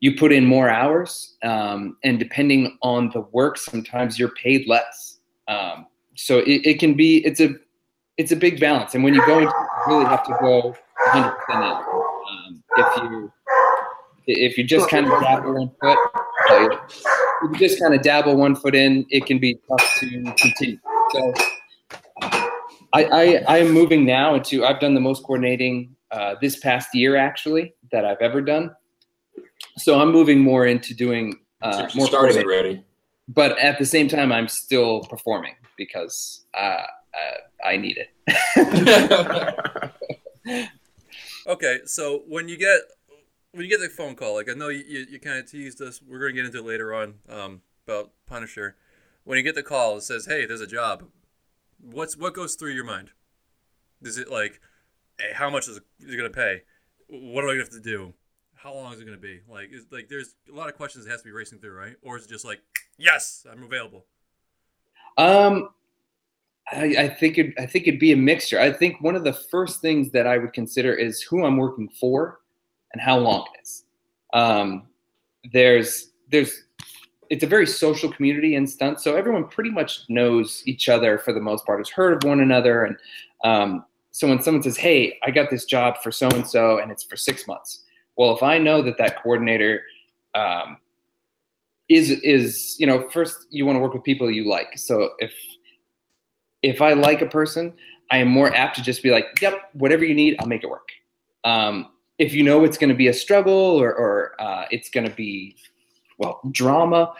you 0.00 0.16
put 0.16 0.32
in 0.32 0.44
more 0.44 0.68
hours, 0.68 1.36
um, 1.42 1.96
and 2.04 2.18
depending 2.18 2.78
on 2.82 3.10
the 3.10 3.20
work, 3.32 3.58
sometimes 3.58 4.18
you're 4.18 4.30
paid 4.30 4.68
less. 4.68 5.18
Um, 5.48 5.86
so 6.14 6.38
it, 6.38 6.66
it 6.66 6.80
can 6.80 6.94
be 6.94 7.24
it's 7.24 7.40
a 7.40 7.54
it's 8.16 8.32
a 8.32 8.36
big 8.36 8.60
balance. 8.60 8.94
And 8.94 9.02
when 9.04 9.14
you 9.14 9.24
go 9.26 9.38
into 9.38 9.52
you 9.52 9.94
really 9.94 10.06
have 10.06 10.24
to 10.24 10.36
go 10.40 10.76
100 11.12 11.30
percent 11.32 11.64
in. 11.64 11.70
Um, 11.70 12.62
if 12.76 13.02
you 13.02 13.32
if 14.26 14.58
you 14.58 14.64
just 14.64 14.90
kind 14.90 15.06
of 15.06 15.20
dabble 15.20 15.54
one 15.54 15.70
foot, 15.80 15.98
if 17.42 17.52
you 17.52 17.58
just 17.58 17.80
kind 17.80 17.94
of 17.94 18.02
dabble 18.02 18.36
one 18.36 18.54
foot 18.54 18.74
in, 18.74 19.06
it 19.10 19.26
can 19.26 19.38
be 19.38 19.58
tough 19.68 19.96
to 20.00 20.22
continue. 20.36 20.78
So 21.12 21.34
I, 22.92 23.04
I, 23.04 23.44
I 23.48 23.58
am 23.58 23.70
moving 23.70 24.04
now 24.04 24.34
into 24.34 24.64
I've 24.64 24.80
done 24.80 24.94
the 24.94 25.00
most 25.00 25.22
coordinating 25.22 25.94
uh, 26.10 26.34
this 26.40 26.58
past 26.58 26.94
year 26.94 27.16
actually 27.16 27.74
that 27.92 28.04
I've 28.04 28.20
ever 28.20 28.40
done. 28.40 28.74
So 29.78 29.98
I'm 30.00 30.12
moving 30.12 30.40
more 30.40 30.66
into 30.66 30.94
doing 30.94 31.38
uh, 31.62 31.88
more 31.94 32.04
you 32.04 32.06
started 32.06 32.44
already. 32.44 32.84
but 33.28 33.58
at 33.58 33.78
the 33.78 33.86
same 33.86 34.08
time 34.08 34.32
I'm 34.32 34.48
still 34.48 35.02
performing 35.04 35.54
because 35.76 36.44
uh, 36.54 36.58
uh, 37.14 37.64
I 37.64 37.76
need 37.76 37.98
it. 37.98 38.10
Okay, 41.46 41.78
so 41.86 42.24
when 42.28 42.46
you 42.48 42.58
get 42.58 42.80
when 43.52 43.64
you 43.64 43.70
get 43.70 43.80
the 43.80 43.88
phone 43.88 44.14
call, 44.14 44.34
like 44.34 44.50
I 44.50 44.52
know 44.52 44.68
you, 44.68 44.84
you, 44.86 45.06
you 45.12 45.18
kind 45.18 45.38
of 45.38 45.50
teased 45.50 45.80
us. 45.80 46.02
We're 46.06 46.18
gonna 46.18 46.34
get 46.34 46.44
into 46.44 46.58
it 46.58 46.64
later 46.66 46.94
on 46.94 47.14
um, 47.26 47.62
about 47.86 48.10
Punisher. 48.26 48.76
When 49.24 49.38
you 49.38 49.42
get 49.42 49.54
the 49.54 49.62
call, 49.62 49.96
it 49.96 50.02
says, 50.02 50.26
"Hey, 50.26 50.44
there's 50.44 50.60
a 50.60 50.66
job." 50.66 51.04
What's 51.80 52.18
what 52.18 52.34
goes 52.34 52.54
through 52.54 52.72
your 52.72 52.84
mind? 52.84 53.12
Is 54.02 54.18
it 54.18 54.30
like, 54.30 54.60
hey, 55.18 55.32
how 55.32 55.48
much 55.48 55.68
is 55.68 55.78
it, 55.78 55.84
is 56.00 56.12
it 56.12 56.16
gonna 56.18 56.28
pay? 56.28 56.64
What 57.08 57.40
do 57.40 57.48
I 57.48 57.52
gonna 57.52 57.60
have 57.60 57.70
to 57.70 57.80
do? 57.80 58.12
How 58.58 58.74
long 58.74 58.92
is 58.92 59.00
it 59.00 59.04
gonna 59.04 59.16
be? 59.16 59.40
Like, 59.48 59.70
is 59.72 59.86
like 59.90 60.08
there's 60.08 60.34
a 60.50 60.54
lot 60.54 60.68
of 60.68 60.76
questions 60.76 61.04
that 61.04 61.10
has 61.12 61.22
to 61.22 61.24
be 61.26 61.32
racing 61.32 61.60
through, 61.60 61.74
right? 61.74 61.96
Or 62.02 62.16
is 62.16 62.24
it 62.24 62.28
just 62.28 62.44
like, 62.44 62.60
yes, 62.98 63.46
I'm 63.50 63.62
available? 63.62 64.04
Um, 65.16 65.70
I, 66.70 66.94
I 66.98 67.08
think 67.08 67.38
it, 67.38 67.54
I 67.58 67.66
think 67.66 67.86
it'd 67.86 68.00
be 68.00 68.12
a 68.12 68.16
mixture. 68.16 68.60
I 68.60 68.72
think 68.72 69.00
one 69.00 69.14
of 69.14 69.24
the 69.24 69.32
first 69.32 69.80
things 69.80 70.10
that 70.10 70.26
I 70.26 70.38
would 70.38 70.52
consider 70.52 70.92
is 70.92 71.22
who 71.22 71.44
I'm 71.44 71.56
working 71.56 71.88
for 72.00 72.40
and 72.92 73.00
how 73.00 73.18
long 73.18 73.46
it 73.54 73.62
is. 73.62 73.84
Um, 74.32 74.88
there's 75.52 76.10
there's 76.30 76.64
it's 77.30 77.44
a 77.44 77.46
very 77.46 77.66
social 77.66 78.10
community 78.10 78.54
in 78.54 78.66
stunts, 78.66 79.04
so 79.04 79.14
everyone 79.14 79.48
pretty 79.48 79.70
much 79.70 80.00
knows 80.08 80.62
each 80.66 80.88
other 80.88 81.18
for 81.18 81.32
the 81.32 81.40
most 81.40 81.64
part, 81.64 81.78
has 81.78 81.90
heard 81.90 82.14
of 82.14 82.28
one 82.28 82.40
another, 82.40 82.84
and 82.84 82.96
um, 83.44 83.84
so 84.10 84.26
when 84.28 84.42
someone 84.42 84.62
says, 84.62 84.76
"Hey, 84.76 85.18
I 85.22 85.30
got 85.30 85.50
this 85.50 85.64
job 85.64 85.98
for 86.02 86.10
so 86.10 86.28
and 86.30 86.46
so, 86.46 86.78
and 86.78 86.90
it's 86.90 87.04
for 87.04 87.16
six 87.16 87.46
months," 87.46 87.84
well, 88.18 88.36
if 88.36 88.42
I 88.42 88.58
know 88.58 88.82
that 88.82 88.98
that 88.98 89.22
coordinator 89.22 89.82
um, 90.34 90.76
is 91.88 92.10
is 92.10 92.76
you 92.78 92.86
know 92.86 93.08
first 93.08 93.46
you 93.50 93.64
want 93.64 93.76
to 93.76 93.80
work 93.80 93.94
with 93.94 94.04
people 94.04 94.30
you 94.30 94.46
like, 94.46 94.76
so 94.76 95.10
if 95.20 95.32
if 96.62 96.82
I 96.82 96.92
like 96.92 97.22
a 97.22 97.26
person, 97.26 97.72
I 98.10 98.18
am 98.18 98.28
more 98.28 98.52
apt 98.54 98.76
to 98.76 98.82
just 98.82 99.02
be 99.02 99.10
like, 99.10 99.26
"Yep, 99.40 99.70
whatever 99.72 100.04
you 100.04 100.14
need, 100.14 100.36
I'll 100.40 100.48
make 100.48 100.64
it 100.64 100.68
work." 100.68 100.88
Um, 101.44 101.92
if 102.18 102.34
you 102.34 102.42
know 102.42 102.64
it's 102.64 102.76
going 102.76 102.90
to 102.90 102.96
be 102.96 103.06
a 103.06 103.14
struggle 103.14 103.52
or, 103.52 103.94
or 103.94 104.34
uh, 104.40 104.64
it's 104.72 104.90
going 104.90 105.08
to 105.08 105.14
be 105.14 105.56
well 106.18 106.40
drama, 106.50 107.14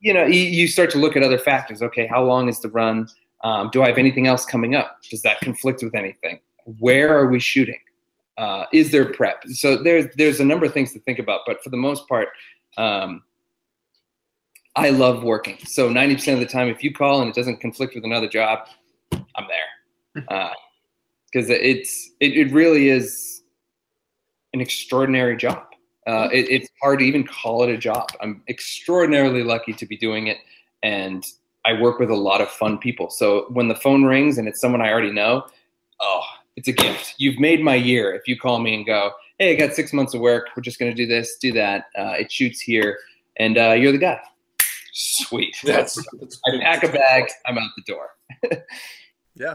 you 0.00 0.12
know, 0.12 0.24
you, 0.24 0.40
you 0.40 0.66
start 0.66 0.90
to 0.90 0.98
look 0.98 1.16
at 1.16 1.22
other 1.22 1.38
factors. 1.38 1.80
Okay, 1.80 2.08
how 2.08 2.24
long 2.24 2.48
is 2.48 2.58
the 2.60 2.68
run? 2.68 3.08
Um, 3.44 3.70
do 3.72 3.84
I 3.84 3.86
have 3.86 3.98
anything 3.98 4.26
else 4.26 4.44
coming 4.44 4.74
up? 4.74 4.98
Does 5.08 5.22
that 5.22 5.40
conflict 5.40 5.84
with 5.84 5.94
anything? 5.94 6.40
Where 6.64 7.16
are 7.16 7.28
we 7.28 7.38
shooting? 7.38 7.78
Uh, 8.38 8.66
is 8.72 8.92
there 8.92 9.12
prep? 9.12 9.44
So 9.48 9.76
there's 9.76 10.06
there's 10.16 10.38
a 10.38 10.44
number 10.44 10.64
of 10.64 10.72
things 10.72 10.92
to 10.92 11.00
think 11.00 11.18
about, 11.18 11.40
but 11.44 11.62
for 11.62 11.70
the 11.70 11.76
most 11.76 12.08
part, 12.08 12.28
um, 12.76 13.22
I 14.76 14.90
love 14.90 15.24
working. 15.24 15.58
So 15.66 15.90
90% 15.90 16.34
of 16.34 16.38
the 16.38 16.46
time, 16.46 16.68
if 16.68 16.84
you 16.84 16.94
call 16.94 17.20
and 17.20 17.28
it 17.28 17.34
doesn't 17.34 17.60
conflict 17.60 17.96
with 17.96 18.04
another 18.04 18.28
job, 18.28 18.68
I'm 19.12 19.46
there. 19.48 20.52
Because 21.32 21.50
it's 21.50 22.10
it, 22.20 22.36
it 22.36 22.52
really 22.52 22.88
is 22.88 23.42
an 24.54 24.60
extraordinary 24.60 25.36
job. 25.36 25.64
Uh, 26.06 26.28
it, 26.32 26.48
it's 26.48 26.68
hard 26.80 27.00
to 27.00 27.04
even 27.04 27.26
call 27.26 27.64
it 27.64 27.70
a 27.70 27.76
job. 27.76 28.08
I'm 28.20 28.42
extraordinarily 28.48 29.42
lucky 29.42 29.72
to 29.72 29.84
be 29.84 29.96
doing 29.96 30.28
it, 30.28 30.38
and 30.84 31.26
I 31.66 31.80
work 31.80 31.98
with 31.98 32.10
a 32.10 32.16
lot 32.16 32.40
of 32.40 32.48
fun 32.48 32.78
people. 32.78 33.10
So 33.10 33.46
when 33.50 33.66
the 33.66 33.74
phone 33.74 34.04
rings 34.04 34.38
and 34.38 34.46
it's 34.46 34.60
someone 34.60 34.80
I 34.80 34.90
already 34.90 35.12
know, 35.12 35.44
oh, 36.00 36.22
it's 36.58 36.68
a 36.68 36.72
gift. 36.72 37.14
You've 37.18 37.38
made 37.38 37.62
my 37.62 37.76
year 37.76 38.14
if 38.14 38.26
you 38.26 38.36
call 38.36 38.58
me 38.58 38.74
and 38.74 38.84
go, 38.84 39.12
"Hey, 39.38 39.52
I 39.52 39.54
got 39.54 39.74
six 39.74 39.92
months 39.92 40.12
of 40.12 40.20
work. 40.20 40.48
We're 40.56 40.62
just 40.62 40.78
going 40.78 40.90
to 40.90 40.96
do 40.96 41.06
this, 41.06 41.36
do 41.40 41.52
that. 41.52 41.84
Uh, 41.96 42.14
it 42.18 42.32
shoots 42.32 42.60
here, 42.60 42.98
and 43.36 43.56
uh, 43.56 43.72
you're 43.72 43.92
the 43.92 43.98
guy." 43.98 44.20
Sweet. 44.92 45.54
That's, 45.64 45.94
that's 46.18 46.40
I 46.46 46.58
pack 46.58 46.82
a 46.82 46.88
bag. 46.88 47.30
I'm 47.46 47.56
out 47.56 47.70
the 47.76 47.92
door. 47.92 48.10
Yeah. 49.38 49.54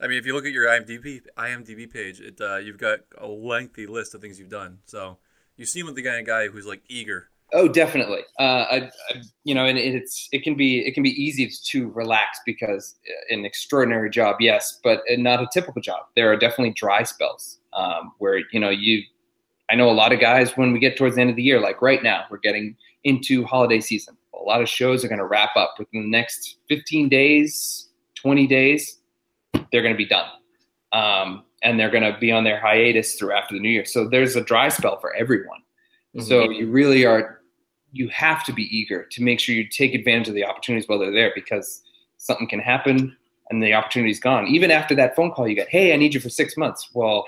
I 0.00 0.06
mean, 0.06 0.18
if 0.18 0.26
you 0.26 0.34
look 0.34 0.46
at 0.46 0.52
your 0.52 0.66
IMDb 0.66 1.20
IMDb 1.36 1.92
page, 1.92 2.20
it 2.20 2.40
uh, 2.40 2.58
you've 2.58 2.78
got 2.78 3.00
a 3.18 3.26
lengthy 3.26 3.88
list 3.88 4.14
of 4.14 4.20
things 4.20 4.38
you've 4.38 4.48
done. 4.48 4.78
So 4.84 5.18
you 5.56 5.66
seem 5.66 5.86
like 5.86 5.96
the 5.96 6.04
kind 6.04 6.20
of 6.20 6.26
guy 6.26 6.46
who's 6.46 6.64
like 6.64 6.82
eager. 6.88 7.30
Oh, 7.52 7.68
definitely. 7.68 8.22
Uh, 8.40 8.42
I, 8.70 8.90
I, 9.10 9.22
you 9.44 9.54
know, 9.54 9.64
and 9.64 9.78
it's 9.78 10.28
it 10.32 10.42
can 10.42 10.56
be 10.56 10.80
it 10.80 10.94
can 10.94 11.02
be 11.02 11.10
easy 11.10 11.48
to 11.48 11.90
relax 11.90 12.40
because 12.44 12.96
an 13.30 13.44
extraordinary 13.44 14.10
job, 14.10 14.36
yes, 14.40 14.80
but 14.82 15.02
not 15.10 15.40
a 15.40 15.48
typical 15.52 15.80
job. 15.80 16.06
There 16.16 16.30
are 16.32 16.36
definitely 16.36 16.72
dry 16.72 17.04
spells 17.04 17.58
um, 17.72 18.12
where 18.18 18.42
you 18.50 18.58
know 18.58 18.70
you. 18.70 19.02
I 19.70 19.74
know 19.74 19.90
a 19.90 19.92
lot 19.92 20.12
of 20.12 20.20
guys 20.20 20.56
when 20.56 20.72
we 20.72 20.78
get 20.78 20.96
towards 20.96 21.16
the 21.16 21.20
end 21.20 21.30
of 21.30 21.36
the 21.36 21.42
year, 21.42 21.60
like 21.60 21.82
right 21.82 22.02
now, 22.02 22.24
we're 22.30 22.38
getting 22.38 22.76
into 23.04 23.44
holiday 23.44 23.80
season. 23.80 24.16
A 24.34 24.42
lot 24.42 24.60
of 24.60 24.68
shows 24.68 25.04
are 25.04 25.08
going 25.08 25.18
to 25.18 25.26
wrap 25.26 25.56
up 25.56 25.74
within 25.78 26.02
the 26.02 26.08
next 26.08 26.58
15 26.68 27.08
days, 27.08 27.88
20 28.16 28.46
days. 28.46 28.98
They're 29.72 29.82
going 29.82 29.94
to 29.94 29.98
be 29.98 30.06
done. 30.06 30.28
Um, 30.92 31.44
and 31.62 31.80
they're 31.80 31.90
going 31.90 32.04
to 32.04 32.16
be 32.18 32.30
on 32.30 32.44
their 32.44 32.60
hiatus 32.60 33.14
through 33.14 33.32
after 33.32 33.54
the 33.54 33.60
new 33.60 33.70
year. 33.70 33.84
So 33.84 34.08
there's 34.08 34.36
a 34.36 34.40
dry 34.40 34.68
spell 34.68 35.00
for 35.00 35.14
everyone. 35.14 35.62
So 36.20 36.50
you 36.50 36.68
really 36.70 37.04
are, 37.04 37.35
you 37.96 38.08
have 38.08 38.44
to 38.44 38.52
be 38.52 38.64
eager 38.76 39.04
to 39.04 39.22
make 39.22 39.40
sure 39.40 39.54
you 39.54 39.66
take 39.66 39.94
advantage 39.94 40.28
of 40.28 40.34
the 40.34 40.44
opportunities 40.44 40.88
while 40.88 40.98
they're 40.98 41.12
there 41.12 41.32
because 41.34 41.82
something 42.18 42.48
can 42.48 42.60
happen 42.60 43.16
and 43.50 43.62
the 43.62 43.72
opportunity's 43.72 44.20
gone. 44.20 44.46
Even 44.48 44.70
after 44.70 44.94
that 44.94 45.14
phone 45.14 45.30
call, 45.30 45.48
you 45.48 45.54
get, 45.54 45.68
"Hey, 45.68 45.92
I 45.92 45.96
need 45.96 46.14
you 46.14 46.20
for 46.20 46.28
six 46.28 46.56
months." 46.56 46.90
Well, 46.94 47.26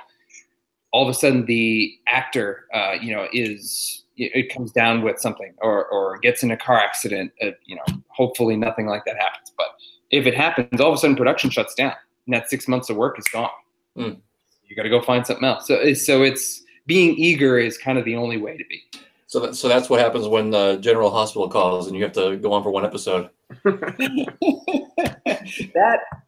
all 0.92 1.02
of 1.02 1.08
a 1.08 1.14
sudden, 1.14 1.46
the 1.46 1.96
actor, 2.06 2.66
uh, 2.72 2.96
you 3.00 3.14
know, 3.14 3.28
is 3.32 4.04
it 4.16 4.52
comes 4.52 4.72
down 4.72 5.02
with 5.02 5.20
something 5.20 5.54
or 5.58 5.86
or 5.86 6.18
gets 6.18 6.42
in 6.42 6.50
a 6.50 6.56
car 6.56 6.78
accident. 6.78 7.32
Uh, 7.40 7.50
you 7.64 7.76
know, 7.76 7.84
hopefully 8.08 8.56
nothing 8.56 8.86
like 8.86 9.04
that 9.04 9.16
happens. 9.16 9.52
But 9.56 9.68
if 10.10 10.26
it 10.26 10.34
happens, 10.34 10.80
all 10.80 10.88
of 10.88 10.94
a 10.94 10.98
sudden 10.98 11.16
production 11.16 11.50
shuts 11.50 11.74
down, 11.74 11.94
and 12.26 12.34
that 12.34 12.50
six 12.50 12.66
months 12.66 12.90
of 12.90 12.96
work 12.96 13.18
is 13.18 13.26
gone. 13.28 13.50
Mm. 13.96 14.18
You 14.66 14.76
got 14.76 14.82
to 14.82 14.90
go 14.90 15.00
find 15.00 15.26
something 15.26 15.44
else. 15.44 15.66
So 15.66 15.92
so 15.94 16.22
it's 16.22 16.62
being 16.86 17.16
eager 17.16 17.58
is 17.58 17.78
kind 17.78 17.98
of 17.98 18.04
the 18.04 18.16
only 18.16 18.38
way 18.38 18.56
to 18.56 18.64
be. 18.68 18.82
So 19.28 19.40
that, 19.40 19.54
so 19.54 19.68
that's 19.68 19.90
what 19.90 20.00
happens 20.00 20.26
when 20.26 20.50
the 20.50 20.78
General 20.78 21.10
Hospital 21.10 21.50
calls 21.50 21.86
and 21.86 21.94
you 21.94 22.02
have 22.02 22.14
to 22.14 22.38
go 22.38 22.54
on 22.54 22.62
for 22.62 22.70
one 22.70 22.86
episode. 22.86 23.28
that 23.64 24.38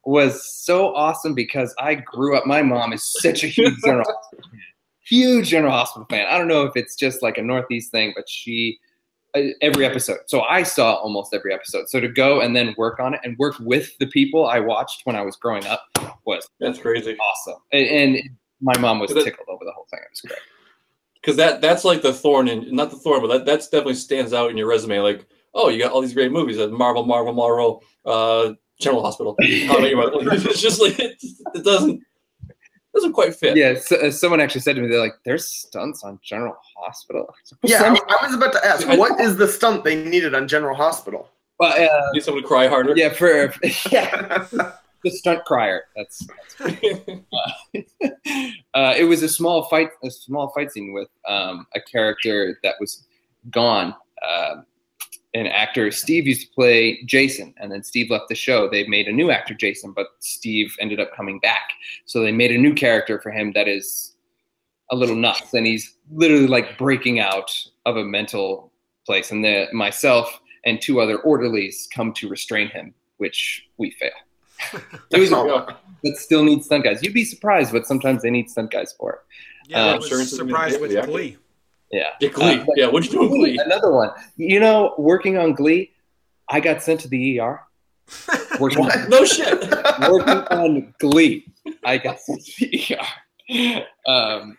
was 0.04 0.54
so 0.54 0.94
awesome 0.94 1.34
because 1.34 1.74
I 1.78 1.94
grew 1.94 2.36
up. 2.36 2.46
My 2.46 2.60
mom 2.60 2.92
is 2.92 3.02
such 3.22 3.42
a 3.42 3.46
huge 3.46 3.74
General 3.82 4.04
Hospital 4.04 4.50
fan. 4.50 4.60
Huge 5.00 5.48
General 5.48 5.72
Hospital 5.72 6.06
fan. 6.10 6.26
I 6.28 6.36
don't 6.36 6.46
know 6.46 6.64
if 6.64 6.76
it's 6.76 6.94
just 6.94 7.22
like 7.22 7.38
a 7.38 7.42
Northeast 7.42 7.90
thing, 7.90 8.12
but 8.14 8.28
she 8.28 8.78
uh, 9.34 9.44
every 9.62 9.86
episode. 9.86 10.18
So 10.26 10.42
I 10.42 10.62
saw 10.62 10.96
almost 10.96 11.32
every 11.32 11.54
episode. 11.54 11.88
So 11.88 12.00
to 12.00 12.08
go 12.08 12.42
and 12.42 12.54
then 12.54 12.74
work 12.76 13.00
on 13.00 13.14
it 13.14 13.20
and 13.24 13.34
work 13.38 13.54
with 13.60 13.96
the 13.98 14.08
people 14.08 14.46
I 14.46 14.60
watched 14.60 15.06
when 15.06 15.16
I 15.16 15.22
was 15.22 15.36
growing 15.36 15.66
up 15.66 15.86
was 16.26 16.46
That's 16.60 16.78
crazy. 16.78 17.16
awesome. 17.16 17.62
And, 17.72 17.86
and 17.86 18.30
my 18.60 18.76
mom 18.76 18.98
was 18.98 19.10
tickled 19.10 19.48
over 19.48 19.64
the 19.64 19.72
whole 19.72 19.86
thing. 19.90 20.00
It 20.02 20.10
was 20.10 20.20
great. 20.20 20.38
Because 21.20 21.36
that 21.36 21.60
that's 21.60 21.84
like 21.84 22.02
the 22.02 22.12
thorn 22.12 22.48
in 22.48 22.74
not 22.74 22.90
the 22.90 22.96
thorn, 22.96 23.20
but 23.20 23.28
that 23.28 23.46
that's 23.46 23.68
definitely 23.68 23.94
stands 23.94 24.32
out 24.32 24.50
in 24.50 24.56
your 24.56 24.68
resume. 24.68 25.00
Like, 25.00 25.26
oh, 25.54 25.68
you 25.68 25.78
got 25.78 25.92
all 25.92 26.00
these 26.00 26.14
great 26.14 26.32
movies, 26.32 26.58
uh, 26.58 26.68
Marvel, 26.68 27.04
Marvel, 27.04 27.34
Marvel, 27.34 27.84
uh, 28.06 28.54
General 28.80 29.02
Hospital. 29.02 29.36
How 29.66 29.76
about 29.76 29.90
you, 29.90 29.96
Marvel? 29.96 30.20
it's 30.32 30.60
just 30.60 30.80
like 30.80 30.98
it, 30.98 31.22
it 31.54 31.64
doesn't 31.64 32.02
doesn't 32.94 33.12
quite 33.12 33.34
fit. 33.34 33.56
Yeah, 33.56 33.78
so, 33.78 33.96
uh, 33.96 34.10
someone 34.10 34.40
actually 34.40 34.62
said 34.62 34.76
to 34.76 34.82
me, 34.82 34.88
they're 34.88 34.98
like, 35.00 35.14
"There's 35.24 35.46
stunts 35.46 36.02
on 36.02 36.18
General 36.22 36.56
Hospital." 36.76 37.32
Yeah, 37.62 37.82
I, 37.82 38.16
I 38.20 38.26
was 38.26 38.34
about 38.34 38.52
to 38.54 38.66
ask, 38.66 38.86
what 38.88 39.20
is 39.20 39.36
the 39.36 39.46
stunt 39.46 39.84
they 39.84 40.02
needed 40.02 40.34
on 40.34 40.48
General 40.48 40.74
Hospital? 40.74 41.28
But 41.58 41.78
uh, 41.78 42.10
Need 42.14 42.22
someone 42.22 42.42
to 42.42 42.48
cry 42.48 42.66
harder. 42.66 42.94
yeah, 42.96 43.10
for 43.10 43.52
yeah, 43.90 44.46
the 45.04 45.10
stunt 45.10 45.44
crier. 45.44 45.84
That's, 45.96 46.26
that's 46.58 46.74
uh, 48.74 48.94
it 48.96 49.08
was 49.08 49.22
a 49.22 49.28
small 49.28 49.64
fight, 49.64 49.90
a 50.04 50.10
small 50.10 50.50
fight 50.50 50.72
scene 50.72 50.92
with 50.92 51.08
um, 51.26 51.66
a 51.74 51.80
character 51.80 52.58
that 52.62 52.74
was 52.80 53.06
gone. 53.50 53.94
Um 54.26 54.66
an 55.34 55.46
actor, 55.46 55.90
Steve, 55.90 56.26
used 56.26 56.48
to 56.48 56.54
play 56.54 57.02
Jason, 57.04 57.54
and 57.58 57.70
then 57.70 57.82
Steve 57.82 58.10
left 58.10 58.28
the 58.28 58.34
show. 58.34 58.68
They 58.68 58.86
made 58.86 59.06
a 59.06 59.12
new 59.12 59.30
actor, 59.30 59.54
Jason, 59.54 59.92
but 59.92 60.08
Steve 60.18 60.74
ended 60.80 60.98
up 60.98 61.14
coming 61.14 61.38
back. 61.38 61.70
So 62.04 62.20
they 62.20 62.32
made 62.32 62.50
a 62.50 62.58
new 62.58 62.74
character 62.74 63.20
for 63.20 63.30
him 63.30 63.52
that 63.54 63.68
is 63.68 64.16
a 64.90 64.96
little 64.96 65.14
nuts, 65.14 65.54
and 65.54 65.66
he's 65.66 65.96
literally 66.10 66.48
like 66.48 66.76
breaking 66.76 67.20
out 67.20 67.50
of 67.86 67.96
a 67.96 68.04
mental 68.04 68.72
place. 69.06 69.30
And 69.30 69.44
the, 69.44 69.68
myself 69.72 70.40
and 70.64 70.80
two 70.80 71.00
other 71.00 71.18
orderlies 71.18 71.88
come 71.94 72.12
to 72.14 72.28
restrain 72.28 72.68
him, 72.68 72.92
which 73.18 73.64
we 73.78 73.92
fail. 73.92 74.10
It 75.10 75.18
was, 75.18 75.30
but 76.02 76.16
still 76.16 76.44
needs 76.44 76.66
stunt 76.66 76.84
guys. 76.84 77.02
You'd 77.02 77.14
be 77.14 77.24
surprised 77.24 77.72
what 77.72 77.86
sometimes 77.86 78.22
they 78.22 78.30
need 78.30 78.50
stunt 78.50 78.70
guys 78.70 78.92
for. 78.92 79.22
Yeah, 79.66 79.78
Uh, 79.84 79.86
I 79.86 79.90
I'm 79.92 79.96
was 79.98 80.08
sure 80.08 80.20
it's 80.20 80.32
gonna 80.32 80.44
be 80.44 80.50
surprised 80.50 80.76
the- 80.76 80.80
with 80.80 80.90
the. 80.92 81.02
Glee. 81.02 81.36
Yeah. 81.92 82.10
Yeah, 82.20 82.28
Glee. 82.28 82.60
Uh, 82.60 82.66
yeah, 82.76 82.86
what'd 82.86 83.10
you 83.12 83.18
do 83.18 83.24
in 83.26 83.38
Glee? 83.40 83.58
Another 83.64 83.90
one. 83.92 84.10
You 84.36 84.60
know, 84.60 84.94
working 84.98 85.38
on 85.38 85.54
Glee, 85.54 85.90
I 86.48 86.60
got 86.60 86.82
sent 86.82 87.00
to 87.00 87.08
the 87.08 87.40
ER. 87.40 87.60
Working, 88.60 88.88
No 89.08 89.24
shit. 89.24 89.60
working 90.10 90.28
on 90.50 90.92
Glee, 90.98 91.46
I 91.84 91.96
got 91.98 92.18
sent 92.20 92.44
to 92.44 92.66
the 92.66 92.96
ER. 92.96 93.86
Um, 94.10 94.56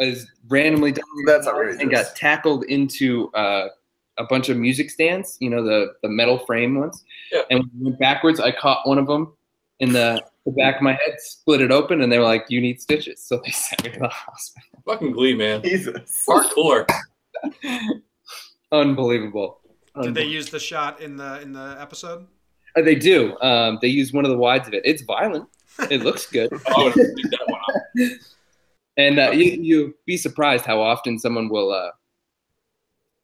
I 0.00 0.04
was 0.06 0.26
randomly 0.48 0.92
done 0.92 1.04
That's 1.26 1.46
outrageous. 1.46 1.80
and 1.82 1.90
got 1.90 2.14
tackled 2.16 2.64
into 2.64 3.30
uh, 3.34 3.68
a 4.18 4.24
bunch 4.24 4.48
of 4.48 4.56
music 4.56 4.90
stands. 4.90 5.36
You 5.40 5.50
know, 5.50 5.62
the 5.62 5.94
the 6.02 6.08
metal 6.08 6.38
frame 6.38 6.78
ones. 6.78 7.04
Yeah. 7.32 7.42
And 7.50 7.60
when 7.60 7.70
we 7.78 7.84
went 7.86 7.98
backwards, 8.00 8.40
I 8.40 8.52
caught 8.52 8.86
one 8.88 8.98
of 8.98 9.06
them 9.06 9.36
in 9.80 9.92
the, 9.92 10.22
the 10.46 10.52
back 10.52 10.76
of 10.76 10.82
my 10.82 10.92
head, 10.92 11.16
split 11.18 11.60
it 11.60 11.70
open, 11.70 12.00
and 12.00 12.10
they 12.10 12.18
were 12.18 12.24
like, 12.24 12.46
"You 12.48 12.60
need 12.60 12.80
stitches." 12.80 13.22
So 13.22 13.40
they 13.44 13.50
sent 13.52 13.84
me 13.84 13.90
to 13.90 14.00
the 14.00 14.08
hospital. 14.08 14.68
Fucking 14.86 15.12
Glee, 15.12 15.34
man. 15.34 15.62
Jesus. 15.62 16.24
Hardcore. 16.28 16.88
Unbelievable. 18.72 19.60
Did 20.02 20.14
they 20.14 20.24
use 20.24 20.50
the 20.50 20.58
shot 20.60 21.00
in 21.00 21.16
the 21.16 21.40
in 21.40 21.52
the 21.52 21.76
episode? 21.80 22.26
Uh, 22.76 22.82
They 22.82 22.94
do. 22.94 23.38
Um, 23.40 23.78
they 23.80 23.88
use 23.88 24.12
one 24.12 24.24
of 24.24 24.30
the 24.30 24.36
wides 24.36 24.68
of 24.68 24.74
it. 24.74 24.82
It's 24.84 25.02
violent. 25.02 25.48
It 25.90 26.02
looks 26.02 26.26
good. 26.26 26.50
Oh, 26.68 26.82
I 26.82 26.84
would 26.84 26.94
have 26.94 27.16
picked 27.16 27.30
that 27.30 27.46
one 27.46 27.60
up. 27.60 28.12
And 28.98 29.18
uh, 29.18 29.30
you 29.30 29.60
you 29.62 29.94
be 30.06 30.16
surprised 30.16 30.64
how 30.64 30.80
often 30.80 31.18
someone 31.18 31.50
will 31.50 31.70
uh, 31.70 31.90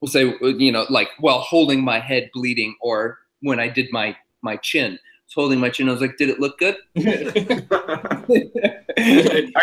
will 0.03 0.09
say 0.09 0.35
you 0.41 0.71
know 0.71 0.85
like 0.91 1.09
while 1.21 1.39
holding 1.39 1.83
my 1.83 1.99
head 1.99 2.29
bleeding 2.35 2.77
or 2.83 3.19
when 3.41 3.59
I 3.59 3.69
did 3.69 3.91
my 3.91 4.15
my 4.43 4.57
chin, 4.57 4.93
I 4.93 4.97
was 4.97 5.35
holding 5.35 5.61
my 5.61 5.71
chin. 5.71 5.89
I 5.89 5.93
was 5.93 6.03
like, 6.03 6.19
did 6.19 6.29
it 6.29 6.41
look 6.41 6.59
good? 6.59 6.77
I 6.99 7.05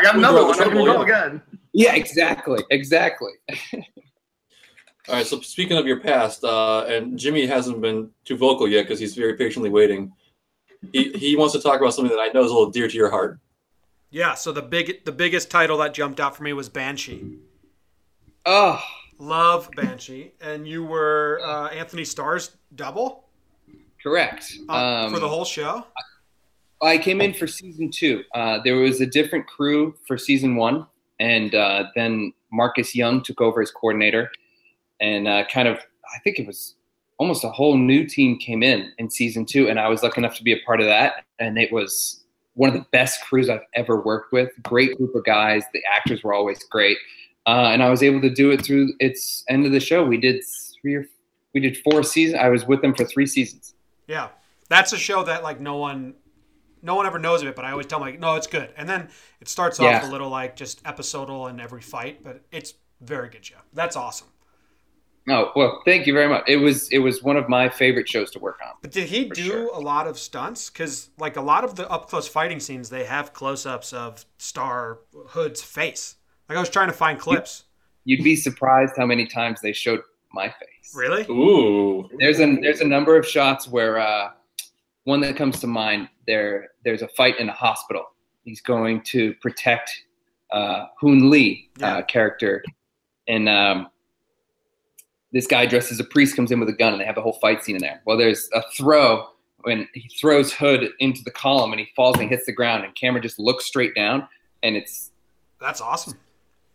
got 0.01 0.15
another 0.15 0.45
one. 0.45 0.59
I 0.59 0.63
can 0.63 0.73
go 0.73 1.01
again. 1.01 1.41
yeah, 1.73 1.93
exactly, 1.93 2.63
exactly. 2.71 3.33
All 5.09 5.15
right. 5.15 5.25
So 5.25 5.41
speaking 5.41 5.77
of 5.77 5.85
your 5.85 5.99
past, 5.99 6.43
uh, 6.43 6.85
and 6.87 7.19
Jimmy 7.19 7.45
hasn't 7.45 7.81
been 7.81 8.09
too 8.25 8.37
vocal 8.37 8.67
yet 8.67 8.83
because 8.83 8.99
he's 8.99 9.15
very 9.15 9.35
patiently 9.35 9.69
waiting. 9.69 10.13
He 10.93 11.11
he 11.11 11.35
wants 11.35 11.53
to 11.53 11.61
talk 11.61 11.81
about 11.81 11.93
something 11.93 12.15
that 12.15 12.21
I 12.21 12.29
know 12.33 12.43
is 12.43 12.51
a 12.51 12.53
little 12.53 12.71
dear 12.71 12.87
to 12.87 12.95
your 12.95 13.09
heart. 13.09 13.39
Yeah. 14.09 14.35
So 14.35 14.53
the 14.53 14.61
big 14.61 15.03
the 15.03 15.11
biggest 15.11 15.51
title 15.51 15.77
that 15.79 15.93
jumped 15.93 16.21
out 16.21 16.37
for 16.37 16.43
me 16.43 16.53
was 16.53 16.69
Banshee. 16.69 17.39
Oh, 18.45 18.81
Love 19.19 19.69
Banshee, 19.75 20.31
and 20.41 20.67
you 20.67 20.83
were 20.83 21.41
uh, 21.43 21.67
Anthony 21.67 22.05
Starr's 22.05 22.57
double 22.75 23.25
correct. 24.01 24.53
uh, 24.69 24.73
Um, 24.73 25.13
for 25.13 25.19
the 25.19 25.27
whole 25.27 25.45
show. 25.45 25.85
I 26.81 26.97
came 26.97 27.19
in 27.19 27.33
for 27.33 27.45
season 27.45 27.91
two. 27.91 28.23
Uh, 28.33 28.59
there 28.63 28.77
was 28.77 29.01
a 29.01 29.05
different 29.05 29.45
crew 29.47 29.93
for 30.07 30.17
season 30.17 30.55
one, 30.55 30.87
and 31.19 31.53
uh, 31.53 31.87
then 31.95 32.33
Marcus 32.51 32.95
Young 32.95 33.21
took 33.21 33.41
over 33.41 33.61
as 33.61 33.69
coordinator, 33.71 34.31
and 35.01 35.27
uh, 35.27 35.43
kind 35.51 35.67
of 35.67 35.77
I 35.77 36.19
think 36.23 36.39
it 36.39 36.47
was 36.47 36.75
almost 37.17 37.43
a 37.43 37.49
whole 37.49 37.75
new 37.77 38.07
team 38.07 38.39
came 38.39 38.63
in 38.63 38.93
in 38.97 39.09
season 39.09 39.45
two, 39.45 39.67
and 39.67 39.77
I 39.79 39.89
was 39.89 40.01
lucky 40.01 40.21
enough 40.21 40.37
to 40.37 40.43
be 40.43 40.53
a 40.53 40.59
part 40.65 40.79
of 40.79 40.87
that, 40.87 41.25
and 41.39 41.57
it 41.57 41.71
was 41.73 42.23
one 42.53 42.69
of 42.69 42.75
the 42.75 42.85
best 42.91 43.21
crews 43.23 43.49
I've 43.49 43.65
ever 43.73 44.01
worked 44.01 44.31
with. 44.31 44.49
Great 44.63 44.97
group 44.97 45.13
of 45.15 45.25
guys. 45.25 45.63
The 45.73 45.81
actors 45.93 46.23
were 46.23 46.33
always 46.33 46.63
great, 46.63 46.97
uh, 47.47 47.69
and 47.71 47.81
I 47.81 47.89
was 47.89 48.03
able 48.03 48.21
to 48.21 48.29
do 48.29 48.51
it 48.51 48.63
through 48.63 48.93
its 48.99 49.43
end 49.49 49.65
of 49.65 49.71
the 49.71 49.79
show. 49.79 50.03
We 50.03 50.17
did 50.17 50.43
three 50.81 50.95
or 50.95 51.05
we 51.53 51.59
did 51.61 51.77
four 51.77 52.03
seasons. 52.03 52.39
I 52.41 52.49
was 52.49 52.65
with 52.65 52.81
them 52.81 52.93
for 52.93 53.05
three 53.05 53.25
seasons. 53.25 53.73
Yeah, 54.07 54.29
that's 54.69 54.93
a 54.93 54.97
show 54.97 55.23
that 55.23 55.43
like 55.43 55.59
no 55.59 55.77
one, 55.77 56.13
no 56.81 56.95
one 56.95 57.05
ever 57.05 57.19
knows 57.19 57.41
of 57.41 57.47
it. 57.47 57.55
But 57.55 57.65
I 57.65 57.71
always 57.71 57.87
tell 57.87 57.99
them 57.99 58.07
like, 58.07 58.19
no, 58.19 58.35
it's 58.35 58.47
good. 58.47 58.69
And 58.77 58.87
then 58.87 59.09
it 59.41 59.47
starts 59.47 59.79
off 59.79 59.85
Yeah. 59.85 60.07
a 60.07 60.11
little 60.11 60.29
like 60.29 60.55
just 60.55 60.81
episodal 60.85 61.47
in 61.47 61.59
every 61.59 61.81
fight, 61.81 62.23
but 62.23 62.41
it's 62.51 62.73
very 63.01 63.29
good 63.29 63.45
show. 63.45 63.57
That's 63.73 63.95
awesome. 63.95 64.27
Oh 65.27 65.51
well, 65.55 65.81
thank 65.85 66.07
you 66.07 66.13
very 66.13 66.27
much. 66.27 66.43
It 66.47 66.57
was 66.57 66.89
it 66.89 66.99
was 66.99 67.21
one 67.21 67.37
of 67.37 67.47
my 67.49 67.69
favorite 67.69 68.07
shows 68.09 68.31
to 68.31 68.39
work 68.39 68.59
on. 68.65 68.73
But 68.81 68.91
did 68.91 69.09
he 69.09 69.25
do 69.25 69.43
sure. 69.43 69.67
a 69.73 69.79
lot 69.79 70.07
of 70.07 70.17
stunts? 70.17 70.69
Because 70.69 71.09
like 71.19 71.35
a 71.35 71.41
lot 71.41 71.63
of 71.63 71.75
the 71.75 71.89
up 71.89 72.09
close 72.09 72.27
fighting 72.27 72.59
scenes, 72.59 72.89
they 72.89 73.05
have 73.05 73.33
close 73.33 73.65
ups 73.65 73.93
of 73.93 74.25
Starr 74.37 74.99
Hood's 75.29 75.61
face. 75.61 76.15
Like 76.49 76.57
I 76.57 76.59
was 76.61 76.69
trying 76.69 76.87
to 76.87 76.93
find 76.93 77.19
clips. 77.19 77.65
You'd 78.05 78.23
be 78.23 78.35
surprised 78.35 78.93
how 78.97 79.05
many 79.05 79.27
times 79.27 79.61
they 79.61 79.71
showed 79.71 80.01
my 80.33 80.47
face. 80.47 80.93
Really? 80.95 81.23
Ooh. 81.29 82.09
There's 82.17 82.39
a 82.39 82.55
there's 82.59 82.81
a 82.81 82.87
number 82.87 83.15
of 83.15 83.27
shots 83.27 83.67
where 83.67 83.99
uh, 83.99 84.31
one 85.03 85.21
that 85.21 85.35
comes 85.37 85.59
to 85.59 85.67
mind. 85.67 86.09
There 86.25 86.69
there's 86.83 87.03
a 87.03 87.07
fight 87.09 87.39
in 87.39 87.49
a 87.49 87.53
hospital. 87.53 88.03
He's 88.43 88.61
going 88.61 89.01
to 89.03 89.35
protect 89.35 89.91
uh, 90.51 90.85
Hoon 90.99 91.29
Lee 91.29 91.69
Yeah. 91.79 91.97
uh, 91.97 92.01
character, 92.03 92.63
and 93.27 93.47
um, 93.47 93.89
this 95.31 95.45
guy 95.45 95.67
dressed 95.67 95.91
as 95.91 95.99
a 95.99 96.03
priest 96.03 96.35
comes 96.35 96.51
in 96.51 96.59
with 96.59 96.69
a 96.69 96.73
gun, 96.73 96.93
and 96.93 97.01
they 97.01 97.05
have 97.05 97.17
a 97.17 97.21
whole 97.21 97.33
fight 97.39 97.63
scene 97.63 97.75
in 97.75 97.81
there. 97.81 98.01
Well, 98.05 98.17
there's 98.17 98.49
a 98.55 98.63
throw 98.75 99.27
when 99.61 99.87
he 99.93 100.09
throws 100.19 100.51
Hood 100.51 100.89
into 100.99 101.21
the 101.23 101.31
column, 101.31 101.73
and 101.73 101.79
he 101.79 101.87
falls 101.95 102.17
and 102.17 102.27
hits 102.27 102.47
the 102.47 102.53
ground, 102.53 102.85
and 102.85 102.95
camera 102.95 103.21
just 103.21 103.37
looks 103.37 103.65
straight 103.65 103.93
down, 103.93 104.27
and 104.63 104.75
it's 104.75 105.11
That's 105.61 105.81
awesome. 105.81 106.17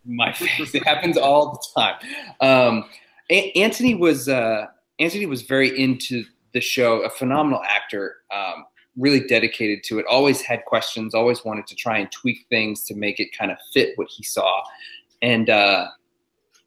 My 0.05 0.31
face. 0.33 0.73
It 0.73 0.85
happens 0.85 1.17
all 1.17 1.51
the 1.53 1.81
time. 1.81 1.95
Um, 2.41 2.85
A- 3.29 3.51
Anthony 3.53 3.95
was 3.95 4.29
uh, 4.29 4.67
Anthony 4.99 5.25
was 5.25 5.41
very 5.43 5.77
into 5.79 6.23
the 6.53 6.61
show. 6.61 7.01
A 7.01 7.09
phenomenal 7.09 7.61
actor, 7.63 8.17
um, 8.33 8.65
really 8.97 9.21
dedicated 9.21 9.83
to 9.85 9.99
it. 9.99 10.05
Always 10.07 10.41
had 10.41 10.63
questions. 10.65 11.13
Always 11.13 11.43
wanted 11.43 11.67
to 11.67 11.75
try 11.75 11.97
and 11.97 12.11
tweak 12.11 12.45
things 12.49 12.83
to 12.85 12.95
make 12.95 13.19
it 13.19 13.35
kind 13.37 13.51
of 13.51 13.57
fit 13.73 13.97
what 13.97 14.07
he 14.09 14.23
saw. 14.23 14.63
And 15.21 15.49
uh, 15.49 15.87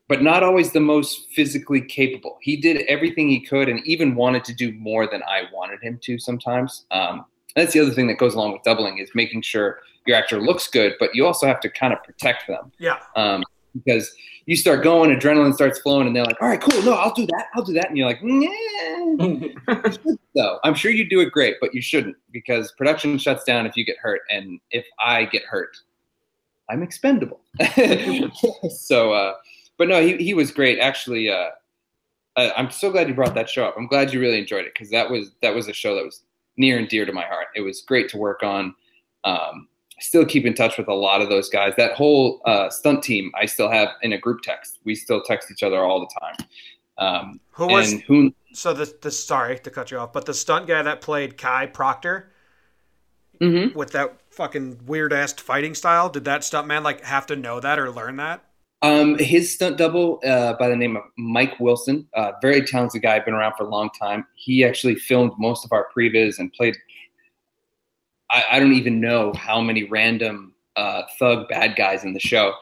but 0.09 0.23
not 0.23 0.43
always 0.43 0.73
the 0.73 0.81
most 0.81 1.31
physically 1.31 1.83
capable. 1.83 2.39
He 2.41 2.57
did 2.57 2.79
everything 2.89 3.29
he 3.29 3.41
could 3.41 3.69
and 3.69 3.87
even 3.87 4.15
wanted 4.15 4.43
to 4.45 4.55
do 4.55 4.73
more 4.73 5.07
than 5.07 5.23
I 5.25 5.43
wanted 5.53 5.83
him 5.83 5.99
to 6.03 6.19
sometimes. 6.19 6.87
Um, 6.91 7.27
that's 7.55 7.75
the 7.75 7.81
other 7.81 7.91
thing 7.91 8.07
that 8.09 8.19
goes 8.19 8.35
along 8.35 8.53
with 8.53 8.63
doubling 8.63 8.99
is 8.99 9.11
making 9.15 9.43
sure 9.43 9.81
your 10.09 10.17
actor 10.17 10.41
looks 10.41 10.67
good, 10.69 10.95
but 10.99 11.15
you 11.15 11.27
also 11.27 11.47
have 11.47 11.61
to 11.61 11.69
kind 11.71 11.93
of 11.93 12.03
protect 12.03 12.49
them 12.49 12.73
Yeah. 12.79 12.99
um, 13.15 13.45
because 13.75 14.13
you 14.47 14.57
start 14.57 14.83
going, 14.83 15.11
adrenaline 15.15 15.53
starts 15.55 15.79
flowing, 15.79 16.07
and 16.07 16.17
they're 16.17 16.25
like, 16.25 16.41
"All 16.41 16.49
right, 16.49 16.61
cool, 16.61 16.83
no, 16.83 16.95
I'll 16.95 17.13
do 17.13 17.27
that, 17.27 17.47
I'll 17.55 17.63
do 17.63 17.75
that," 17.75 17.91
and 17.91 17.99
you're 17.99 18.07
like, 18.09 18.19
"Yeah." 18.23 20.09
so 20.37 20.59
I'm 20.65 20.75
sure 20.75 20.91
you 20.91 21.09
do 21.09 21.21
it 21.21 21.31
great, 21.33 21.57
but 21.61 21.75
you 21.75 21.83
shouldn't 21.83 22.17
because 22.33 22.73
production 22.73 23.19
shuts 23.19 23.45
down 23.45 23.67
if 23.67 23.77
you 23.77 23.85
get 23.85 23.99
hurt, 23.99 24.23
and 24.31 24.59
if 24.71 24.87
I 24.99 25.27
get 25.27 25.43
hurt, 25.45 25.77
I'm 26.71 26.83
expendable. 26.83 27.41
so, 28.71 29.13
uh, 29.13 29.35
but 29.77 29.89
no, 29.89 30.01
he 30.01 30.17
he 30.17 30.33
was 30.35 30.51
great. 30.51 30.79
Actually, 30.81 31.29
uh, 31.31 31.51
I- 32.37 32.53
I'm 32.57 32.71
so 32.71 32.91
glad 32.91 33.07
you 33.09 33.15
brought 33.15 33.35
that 33.35 33.51
show 33.51 33.67
up. 33.67 33.75
I'm 33.77 33.87
glad 33.87 34.13
you 34.15 34.21
really 34.21 34.39
enjoyed 34.39 34.65
it 34.65 34.73
because 34.75 34.91
that 34.91 35.11
was 35.11 35.33
that 35.43 35.55
was 35.55 35.69
a 35.69 35.73
show 35.75 35.95
that 35.95 36.05
was 36.05 36.23
near 36.57 36.79
and 36.79 36.89
dear 36.89 37.05
to 37.05 37.13
my 37.13 37.25
heart. 37.25 37.49
It 37.55 37.61
was 37.61 37.83
great 37.83 38.09
to 38.11 38.17
work 38.17 38.43
on. 38.43 38.75
Um, 39.25 39.69
I 39.99 40.01
still 40.01 40.25
keep 40.25 40.45
in 40.47 40.55
touch 40.55 40.79
with 40.79 40.87
a 40.87 40.95
lot 40.95 41.21
of 41.21 41.29
those 41.29 41.49
guys. 41.49 41.75
That 41.77 41.95
whole 41.95 42.41
uh, 42.45 42.71
stunt 42.71 43.03
team, 43.03 43.33
I 43.35 43.47
still 43.47 43.69
have 43.69 43.89
in 44.03 44.13
a 44.13 44.19
group 44.19 44.43
text. 44.43 44.79
We 44.85 44.95
still 44.95 45.23
text 45.23 45.51
each 45.51 45.65
other 45.65 45.79
all 45.85 46.01
the 46.01 46.21
time. 46.21 46.49
Um, 46.99 47.41
Who 47.53 47.67
was 47.67 47.93
and 47.93 48.03
who? 48.03 48.33
so 48.53 48.73
the 48.73 48.93
the 49.03 49.11
sorry 49.11 49.59
to 49.59 49.71
cut 49.71 49.91
you 49.91 49.99
off, 49.99 50.13
but 50.13 50.25
the 50.27 50.35
stunt 50.35 50.67
guy 50.67 50.83
that 50.83 51.01
played 51.01 51.37
Kai 51.37 51.67
Proctor 51.67 52.33
Mhm. 53.41 53.75
with 53.75 53.93
that 53.93 54.17
fucking 54.31 54.81
weird 54.87 55.13
ass 55.13 55.33
fighting 55.35 55.75
style, 55.75 56.09
did 56.09 56.25
that 56.25 56.43
stunt 56.45 56.67
man 56.67 56.83
like 56.83 57.05
have 57.05 57.27
to 57.27 57.37
know 57.37 57.61
that 57.61 57.79
or 57.79 57.91
learn 57.91 58.17
that? 58.17 58.45
Um, 58.83 59.17
his 59.19 59.53
stunt 59.53 59.77
double 59.77 60.21
uh, 60.25 60.55
by 60.55 60.69
the 60.69 60.77
name 60.77 60.97
of 60.97 61.03
Mike 61.17 61.59
Wilson, 61.59 62.07
uh, 62.15 62.33
very 62.41 62.63
talented 62.63 63.03
guy, 63.03 63.19
been 63.21 63.35
around 63.35 63.55
for 63.57 63.65
a 63.65 63.69
long 63.69 63.91
time. 64.01 64.25
He 64.37 64.65
actually 64.65 64.95
filmed 64.97 65.33
most 65.39 65.65
of 65.65 65.73
our 65.73 65.89
previs 65.97 66.39
and 66.39 66.53
played. 66.53 66.77
I, 68.31 68.45
I 68.53 68.61
don't 68.61 68.75
even 68.75 69.01
know 69.01 69.33
how 69.35 69.61
many 69.61 69.85
random 69.85 70.55
uh, 70.77 71.03
thug 71.19 71.49
bad 71.49 71.77
guys 71.77 72.05
in 72.05 72.13
the 72.13 72.21
show. 72.21 72.55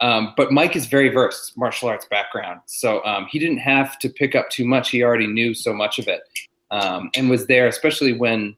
Um, 0.00 0.34
but 0.36 0.52
Mike 0.52 0.76
is 0.76 0.86
very 0.86 1.08
versed, 1.08 1.56
martial 1.56 1.88
arts 1.88 2.06
background, 2.06 2.60
so 2.66 3.02
um, 3.04 3.26
he 3.30 3.38
didn't 3.38 3.58
have 3.58 3.98
to 4.00 4.08
pick 4.08 4.34
up 4.34 4.50
too 4.50 4.64
much. 4.64 4.90
He 4.90 5.02
already 5.02 5.28
knew 5.28 5.54
so 5.54 5.72
much 5.72 5.98
of 5.98 6.08
it, 6.08 6.22
um, 6.70 7.10
and 7.16 7.30
was 7.30 7.46
there, 7.46 7.68
especially 7.68 8.12
when 8.12 8.56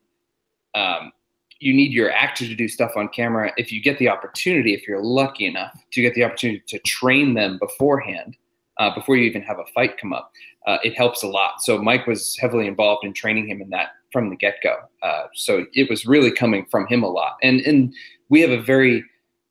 um, 0.74 1.12
you 1.60 1.74
need 1.74 1.92
your 1.92 2.10
actor 2.10 2.46
to 2.46 2.54
do 2.54 2.68
stuff 2.68 2.92
on 2.96 3.08
camera. 3.08 3.52
If 3.56 3.70
you 3.70 3.82
get 3.82 3.98
the 3.98 4.08
opportunity, 4.08 4.74
if 4.74 4.88
you're 4.88 5.02
lucky 5.02 5.46
enough 5.46 5.78
to 5.92 6.02
get 6.02 6.14
the 6.14 6.24
opportunity 6.24 6.62
to 6.68 6.78
train 6.80 7.34
them 7.34 7.58
beforehand, 7.58 8.36
uh, 8.78 8.94
before 8.94 9.16
you 9.16 9.24
even 9.24 9.42
have 9.42 9.58
a 9.58 9.64
fight 9.74 9.98
come 9.98 10.12
up, 10.12 10.32
uh, 10.66 10.78
it 10.82 10.96
helps 10.96 11.22
a 11.22 11.28
lot. 11.28 11.62
So 11.62 11.78
Mike 11.78 12.06
was 12.06 12.36
heavily 12.38 12.66
involved 12.66 13.04
in 13.04 13.12
training 13.12 13.48
him 13.48 13.62
in 13.62 13.70
that 13.70 13.90
from 14.16 14.30
the 14.30 14.36
get 14.36 14.54
go. 14.62 14.76
Uh, 15.02 15.24
so 15.34 15.66
it 15.74 15.90
was 15.90 16.06
really 16.06 16.30
coming 16.30 16.64
from 16.70 16.86
him 16.86 17.02
a 17.02 17.08
lot. 17.08 17.36
And 17.42 17.60
and 17.60 17.92
we 18.30 18.40
have 18.40 18.50
a 18.50 18.62
very 18.62 19.04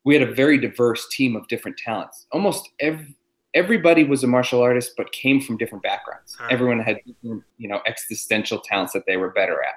we 0.04 0.12
had 0.12 0.28
a 0.28 0.34
very 0.34 0.58
diverse 0.58 1.06
team 1.08 1.36
of 1.36 1.46
different 1.46 1.76
talents. 1.76 2.26
Almost 2.32 2.68
every 2.80 3.14
everybody 3.54 4.02
was 4.02 4.24
a 4.24 4.26
martial 4.26 4.60
artist, 4.60 4.94
but 4.96 5.12
came 5.12 5.40
from 5.40 5.56
different 5.56 5.84
backgrounds. 5.84 6.36
Right. 6.40 6.52
Everyone 6.52 6.80
had 6.80 6.98
you 7.22 7.68
know 7.68 7.80
existential 7.86 8.58
talents 8.58 8.92
that 8.92 9.04
they 9.06 9.16
were 9.16 9.30
better 9.30 9.62
at, 9.62 9.74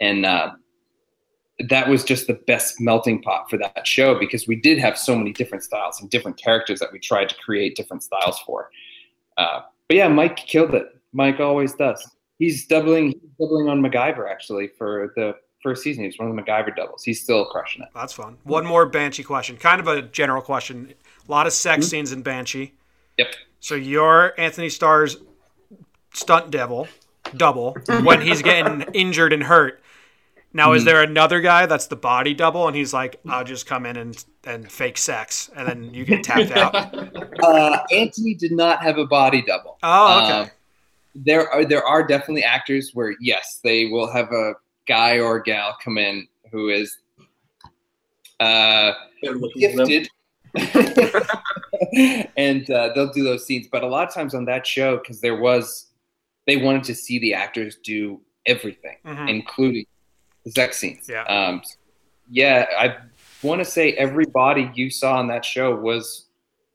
and 0.00 0.24
uh, 0.24 0.52
that 1.68 1.86
was 1.86 2.02
just 2.02 2.26
the 2.26 2.40
best 2.46 2.80
melting 2.80 3.20
pot 3.20 3.50
for 3.50 3.58
that 3.58 3.86
show 3.86 4.18
because 4.18 4.48
we 4.48 4.56
did 4.56 4.78
have 4.78 4.96
so 4.96 5.14
many 5.14 5.32
different 5.34 5.64
styles 5.64 6.00
and 6.00 6.08
different 6.08 6.38
characters 6.38 6.80
that 6.80 6.90
we 6.92 6.98
tried 6.98 7.28
to 7.28 7.34
create 7.44 7.76
different 7.76 8.02
styles 8.02 8.40
for. 8.46 8.70
Uh, 9.36 9.60
but 9.86 9.98
yeah, 9.98 10.08
Mike 10.08 10.38
killed 10.38 10.74
it. 10.74 10.86
Mike 11.12 11.40
always 11.40 11.74
does. 11.74 12.08
He's 12.40 12.66
doubling 12.66 13.12
he's 13.12 13.30
doubling 13.38 13.68
on 13.68 13.80
MacGyver 13.80 14.28
actually 14.28 14.66
for 14.76 15.12
the 15.14 15.36
first 15.62 15.82
season. 15.84 16.02
He 16.02 16.08
was 16.08 16.18
one 16.18 16.28
of 16.30 16.34
the 16.34 16.42
MacGyver 16.42 16.74
doubles. 16.74 17.04
He's 17.04 17.22
still 17.22 17.44
crushing 17.44 17.82
it. 17.82 17.88
That's 17.94 18.12
fun. 18.14 18.38
One 18.44 18.66
more 18.66 18.86
Banshee 18.86 19.22
question, 19.22 19.56
kind 19.58 19.78
of 19.80 19.86
a 19.86 20.02
general 20.02 20.42
question. 20.42 20.94
A 21.28 21.30
lot 21.30 21.46
of 21.46 21.52
sex 21.52 21.84
Hmm? 21.86 21.88
scenes 21.90 22.12
in 22.12 22.22
Banshee. 22.22 22.72
Yep. 23.18 23.34
So 23.60 23.74
you're 23.76 24.32
Anthony 24.40 24.70
Starr's 24.70 25.18
stunt 26.14 26.50
devil, 26.50 26.88
double, 27.36 27.76
when 28.02 28.20
he's 28.22 28.42
getting 28.42 28.82
injured 28.94 29.32
and 29.32 29.42
hurt. 29.44 29.82
Now, 30.52 30.72
is 30.72 30.84
there 30.84 31.00
another 31.00 31.40
guy 31.40 31.66
that's 31.66 31.86
the 31.86 31.94
body 31.94 32.34
double, 32.34 32.66
and 32.66 32.74
he's 32.74 32.92
like, 32.92 33.20
"I'll 33.28 33.44
just 33.44 33.66
come 33.66 33.86
in 33.86 33.96
and 33.96 34.24
and 34.44 34.68
fake 34.72 34.98
sex," 34.98 35.48
and 35.54 35.68
then 35.68 35.94
you 35.94 36.04
get 36.04 36.24
tapped 36.24 36.50
out? 36.50 36.74
Uh, 37.40 37.78
Anthony 37.92 38.34
did 38.34 38.52
not 38.52 38.82
have 38.82 38.98
a 38.98 39.06
body 39.06 39.40
double. 39.42 39.78
Oh, 39.82 40.24
okay. 40.24 40.32
Um, 40.40 40.50
there 41.14 41.48
are 41.50 41.64
there 41.64 41.84
are 41.84 42.06
definitely 42.06 42.44
actors 42.44 42.90
where 42.94 43.14
yes, 43.20 43.60
they 43.62 43.86
will 43.86 44.10
have 44.10 44.32
a 44.32 44.54
guy 44.86 45.18
or 45.18 45.40
gal 45.40 45.76
come 45.82 45.98
in 45.98 46.26
who 46.50 46.68
is 46.68 46.96
uh, 48.40 48.92
gifted, 49.56 50.08
and 52.36 52.70
uh, 52.70 52.90
they'll 52.94 53.12
do 53.12 53.22
those 53.22 53.46
scenes. 53.46 53.66
But 53.70 53.82
a 53.82 53.86
lot 53.86 54.08
of 54.08 54.14
times 54.14 54.34
on 54.34 54.44
that 54.46 54.66
show, 54.66 54.96
because 54.98 55.20
there 55.20 55.36
was, 55.36 55.88
they 56.46 56.56
wanted 56.56 56.84
to 56.84 56.94
see 56.94 57.18
the 57.18 57.34
actors 57.34 57.76
do 57.82 58.20
everything, 58.46 58.96
Mhm. 59.04 59.28
including 59.28 59.84
the 60.44 60.50
sex 60.52 60.78
scenes. 60.78 61.08
Yeah. 61.08 61.24
Um, 61.24 61.62
yeah, 62.30 62.66
I 62.78 62.96
want 63.42 63.60
to 63.60 63.64
say 63.64 63.92
every 63.92 64.24
body 64.26 64.70
you 64.74 64.90
saw 64.90 65.18
on 65.18 65.28
that 65.28 65.44
show 65.44 65.74
was 65.76 66.26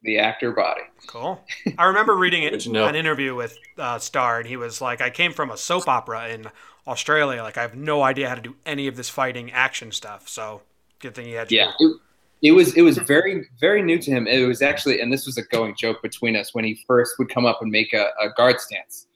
the 0.06 0.18
actor 0.18 0.52
body. 0.52 0.82
Cool. 1.06 1.44
I 1.76 1.84
remember 1.84 2.16
reading 2.16 2.42
it, 2.44 2.50
Good 2.50 2.60
to 2.60 2.72
know. 2.72 2.86
an 2.86 2.94
interview 2.94 3.34
with 3.34 3.58
uh, 3.76 3.98
Starr, 3.98 4.38
and 4.38 4.48
he 4.48 4.56
was 4.56 4.80
like, 4.80 5.00
"I 5.00 5.10
came 5.10 5.32
from 5.32 5.50
a 5.50 5.56
soap 5.56 5.88
opera 5.88 6.28
in 6.28 6.46
Australia. 6.86 7.42
Like, 7.42 7.58
I 7.58 7.62
have 7.62 7.74
no 7.74 8.02
idea 8.02 8.28
how 8.28 8.36
to 8.36 8.40
do 8.40 8.56
any 8.64 8.86
of 8.86 8.96
this 8.96 9.10
fighting 9.10 9.50
action 9.52 9.92
stuff. 9.92 10.28
So, 10.28 10.62
good 11.00 11.14
thing 11.14 11.28
you 11.28 11.36
had 11.36 11.52
you." 11.52 11.58
Yeah. 11.58 11.72
It, 11.78 11.96
it 12.42 12.52
was 12.52 12.74
it 12.74 12.82
was 12.82 12.98
very 12.98 13.46
very 13.60 13.82
new 13.82 13.98
to 13.98 14.10
him. 14.10 14.26
It 14.26 14.46
was 14.46 14.62
actually, 14.62 15.00
and 15.00 15.12
this 15.12 15.26
was 15.26 15.36
a 15.38 15.42
going 15.42 15.74
joke 15.76 16.02
between 16.02 16.36
us 16.36 16.54
when 16.54 16.64
he 16.64 16.78
first 16.86 17.18
would 17.18 17.28
come 17.28 17.46
up 17.46 17.58
and 17.62 17.70
make 17.70 17.92
a, 17.92 18.10
a 18.20 18.28
guard 18.36 18.60
stance, 18.60 19.06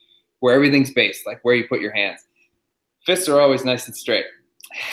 where 0.41 0.55
everything's 0.55 0.93
based, 0.93 1.27
like 1.27 1.39
where 1.43 1.55
you 1.55 1.69
put 1.69 1.81
your 1.81 1.93
hands. 1.93 2.27
Fists 3.07 3.29
are 3.29 3.41
always 3.41 3.65
nice 3.65 3.87
and 3.87 3.97
straight. 3.97 4.25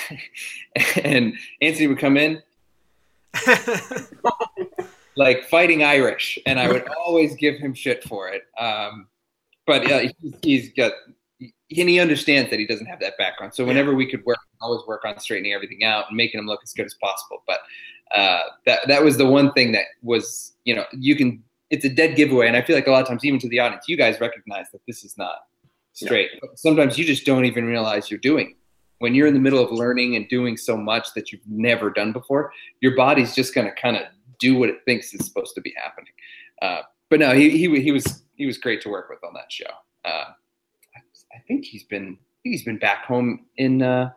and 1.03 1.33
Anthony 1.61 1.87
would 1.87 1.99
come 1.99 2.17
in 2.17 2.41
like 5.17 5.45
fighting 5.45 5.83
Irish, 5.83 6.39
and 6.45 6.59
I 6.59 6.67
would 6.67 6.87
always 7.05 7.35
give 7.35 7.55
him 7.55 7.73
shit 7.73 8.03
for 8.03 8.29
it. 8.29 8.43
Um, 8.57 9.07
but 9.65 9.87
yeah, 9.87 10.07
he's, 10.21 10.33
he's 10.41 10.73
got, 10.73 10.93
and 11.41 11.89
he 11.89 11.99
understands 11.99 12.49
that 12.51 12.59
he 12.59 12.65
doesn't 12.65 12.85
have 12.85 12.99
that 13.01 13.17
background. 13.17 13.53
So 13.53 13.65
whenever 13.65 13.93
we 13.93 14.09
could 14.09 14.23
work, 14.25 14.37
always 14.61 14.85
work 14.87 15.03
on 15.03 15.19
straightening 15.19 15.53
everything 15.53 15.83
out 15.83 16.05
and 16.07 16.15
making 16.15 16.39
him 16.39 16.45
look 16.45 16.61
as 16.63 16.71
good 16.71 16.85
as 16.85 16.95
possible. 17.01 17.43
But 17.45 17.59
uh, 18.15 18.43
that 18.65 18.87
that 18.87 19.03
was 19.03 19.17
the 19.17 19.25
one 19.25 19.51
thing 19.53 19.73
that 19.73 19.85
was, 20.01 20.53
you 20.63 20.75
know, 20.75 20.85
you 20.93 21.15
can. 21.15 21.43
It's 21.69 21.83
a 21.83 21.89
dead 21.89 22.15
giveaway, 22.15 22.47
and 22.47 22.55
I 22.55 22.61
feel 22.61 22.77
like 22.77 22.87
a 22.87 22.91
lot 22.91 23.01
of 23.01 23.09
times, 23.09 23.25
even 23.25 23.39
to 23.39 23.49
the 23.49 23.59
audience, 23.59 23.89
you 23.89 23.97
guys 23.97 24.21
recognize 24.21 24.67
that 24.71 24.79
this 24.87 25.03
is 25.03 25.17
not 25.17 25.35
straight. 25.91 26.29
But 26.39 26.57
sometimes 26.57 26.97
you 26.97 27.03
just 27.03 27.25
don't 27.25 27.43
even 27.43 27.65
realize 27.65 28.09
you're 28.09 28.19
doing. 28.19 28.51
it. 28.51 28.55
When 28.99 29.13
you're 29.13 29.27
in 29.27 29.33
the 29.33 29.39
middle 29.39 29.61
of 29.61 29.71
learning 29.71 30.15
and 30.15 30.29
doing 30.29 30.55
so 30.55 30.77
much 30.77 31.13
that 31.13 31.31
you've 31.31 31.45
never 31.45 31.89
done 31.89 32.13
before, 32.13 32.53
your 32.79 32.95
body's 32.95 33.35
just 33.35 33.53
going 33.53 33.67
to 33.67 33.75
kind 33.79 33.97
of 33.97 34.03
do 34.39 34.57
what 34.57 34.69
it 34.69 34.77
thinks 34.85 35.13
is 35.13 35.25
supposed 35.25 35.55
to 35.55 35.61
be 35.61 35.73
happening. 35.81 36.11
Uh, 36.61 36.81
but 37.09 37.19
no, 37.19 37.33
he, 37.33 37.49
he 37.51 37.81
he 37.81 37.91
was 37.91 38.23
he 38.35 38.45
was 38.45 38.57
great 38.57 38.81
to 38.81 38.89
work 38.89 39.09
with 39.09 39.23
on 39.23 39.33
that 39.33 39.51
show. 39.51 39.69
Uh, 40.05 40.09
I, 40.95 40.99
I 41.35 41.39
think 41.47 41.65
he's 41.65 41.83
been 41.83 42.17
I 42.19 42.37
think 42.43 42.53
he's 42.53 42.63
been 42.63 42.77
back 42.79 43.05
home 43.05 43.45
in 43.57 43.81
uh, 43.81 44.11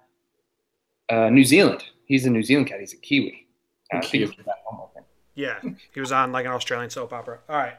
uh, 1.09 1.29
New 1.31 1.45
Zealand. 1.45 1.85
He's 2.07 2.27
a 2.27 2.31
New 2.31 2.43
Zealand 2.43 2.69
cat. 2.69 2.81
He's 2.81 2.93
a 2.93 2.97
Kiwi. 2.97 3.47
Uh, 3.93 3.99
I 3.99 4.07
he's 4.07 4.31
back 4.31 4.47
home. 4.65 4.89
I 4.91 4.95
think. 4.95 5.07
Yeah, 5.35 5.61
he 5.95 6.01
was 6.01 6.13
on 6.13 6.33
like 6.33 6.47
an 6.47 6.53
Australian 6.53 6.91
soap 6.91 7.13
opera. 7.13 7.39
All 7.49 7.57
right, 7.57 7.75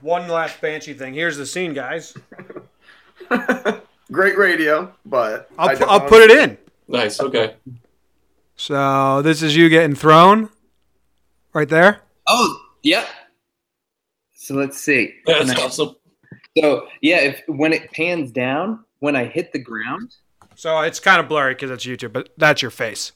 one 0.00 0.28
last 0.28 0.60
Banshee 0.60 0.94
thing. 0.94 1.14
Here's 1.14 1.36
the 1.36 1.46
scene, 1.46 1.74
guys. 1.74 2.16
Great 4.12 4.36
radio, 4.36 4.92
but 5.06 5.48
I'll, 5.58 5.76
pu- 5.76 5.84
I'll 5.84 6.08
put 6.08 6.22
it 6.22 6.30
in. 6.30 6.58
Nice. 6.88 7.20
Okay. 7.20 7.56
So 8.56 9.22
this 9.22 9.42
is 9.42 9.56
you 9.56 9.68
getting 9.68 9.96
thrown, 9.96 10.50
right 11.54 11.68
there. 11.68 12.00
Oh 12.26 12.60
yeah. 12.82 13.06
So 14.34 14.54
let's 14.54 14.78
see. 14.78 15.14
That's 15.26 15.50
I- 15.50 15.62
awesome. 15.64 15.96
So 16.58 16.86
yeah, 17.00 17.18
if 17.20 17.42
when 17.48 17.72
it 17.72 17.90
pans 17.92 18.30
down, 18.30 18.84
when 19.00 19.16
I 19.16 19.24
hit 19.24 19.52
the 19.52 19.58
ground, 19.58 20.14
So 20.54 20.80
it's 20.80 21.00
kind 21.00 21.20
of 21.20 21.28
blurry 21.28 21.54
because 21.54 21.70
it's 21.70 21.84
YouTube, 21.84 22.12
but 22.12 22.28
that's 22.36 22.62
your 22.62 22.70
face. 22.70 23.12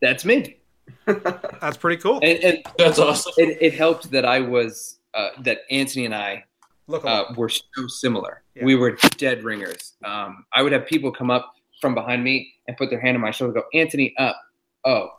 that's 0.00 0.24
me. 0.24 0.56
That's 1.06 1.76
pretty 1.76 2.00
cool. 2.02 2.18
And, 2.22 2.38
and 2.42 2.58
That's 2.76 2.98
awesome. 2.98 3.32
it, 3.36 3.58
it 3.60 3.74
helped 3.74 4.10
that 4.10 4.24
I 4.24 4.40
was 4.40 4.98
uh, 5.14 5.28
that 5.42 5.60
Anthony 5.70 6.06
and 6.06 6.14
I 6.14 6.44
Look, 6.88 7.04
uh, 7.04 7.26
were 7.36 7.48
so 7.48 7.86
similar. 7.86 8.42
Yeah. 8.56 8.64
We 8.64 8.74
were 8.74 8.96
dead 9.16 9.44
ringers. 9.44 9.94
Um, 10.04 10.44
I 10.52 10.60
would 10.62 10.72
have 10.72 10.84
people 10.86 11.12
come 11.12 11.30
up 11.30 11.54
from 11.80 11.94
behind 11.94 12.24
me 12.24 12.52
and 12.66 12.76
put 12.76 12.90
their 12.90 13.00
hand 13.00 13.14
on 13.16 13.20
my 13.20 13.30
shoulder, 13.30 13.52
and 13.54 13.62
go, 13.62 13.78
Anthony, 13.78 14.12
up. 14.18 14.36
Oh, 14.84 15.10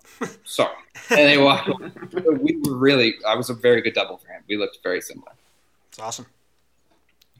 sorry. 0.44 0.76
And 1.10 1.20
they 1.20 1.38
walk. 1.38 1.68
away. 1.68 1.92
we 2.42 2.62
were 2.64 2.76
really. 2.76 3.16
I 3.28 3.36
was 3.36 3.50
a 3.50 3.54
very 3.54 3.82
good 3.82 3.94
double 3.94 4.18
for 4.18 4.28
him. 4.28 4.44
We 4.48 4.58
looked 4.58 4.80
very 4.84 5.02
similar. 5.02 5.32
It's 5.90 6.00
awesome. 6.00 6.26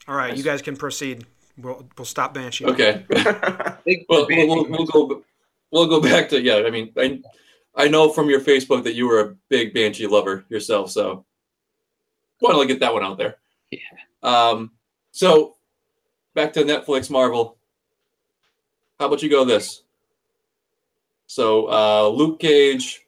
All 0.08 0.16
right, 0.16 0.36
you 0.36 0.44
guys 0.44 0.62
can 0.62 0.76
proceed. 0.76 1.26
We'll 1.58 1.88
we'll 1.98 2.06
stop 2.06 2.34
Banshee. 2.34 2.66
Okay. 2.66 3.06
Well, 4.08 4.26
Banshee. 4.28 4.48
we'll, 4.48 4.70
we'll 4.70 4.86
go. 4.86 5.24
We'll 5.72 5.88
go 5.88 6.02
back 6.02 6.30
to 6.30 6.42
yeah. 6.42 6.64
I 6.66 6.70
mean, 6.70 6.94
I 6.98 7.22
I 7.76 7.88
know 7.88 8.10
from 8.10 8.30
your 8.30 8.40
Facebook 8.40 8.84
that 8.86 8.94
you 8.96 9.08
were 9.08 9.20
a 9.20 9.36
big 9.50 9.74
Banshee 9.74 10.08
lover 10.08 10.46
yourself, 10.50 10.92
so 10.92 11.26
want 12.42 12.60
to 12.62 12.68
get 12.68 12.80
that 12.80 12.94
one 12.94 13.04
out 13.04 13.18
there. 13.18 13.36
Yeah. 13.72 13.80
Um. 14.22 14.72
So 15.12 15.56
back 16.34 16.54
to 16.54 16.64
Netflix 16.64 17.10
Marvel. 17.10 17.58
How 19.00 19.08
about 19.08 19.22
you 19.24 19.30
go 19.30 19.44
this? 19.46 19.84
So 21.28 21.68
uh, 21.72 22.08
Luke 22.10 22.40
Cage, 22.40 23.02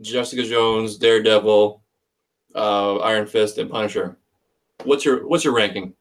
Jessica 0.00 0.42
Jones, 0.42 0.96
Daredevil, 0.96 1.82
uh, 2.54 2.96
Iron 2.96 3.26
Fist, 3.26 3.58
and 3.58 3.70
Punisher. 3.70 4.16
What's 4.84 5.04
your 5.04 5.26
what's 5.26 5.44
your 5.44 5.54
ranking? 5.54 5.94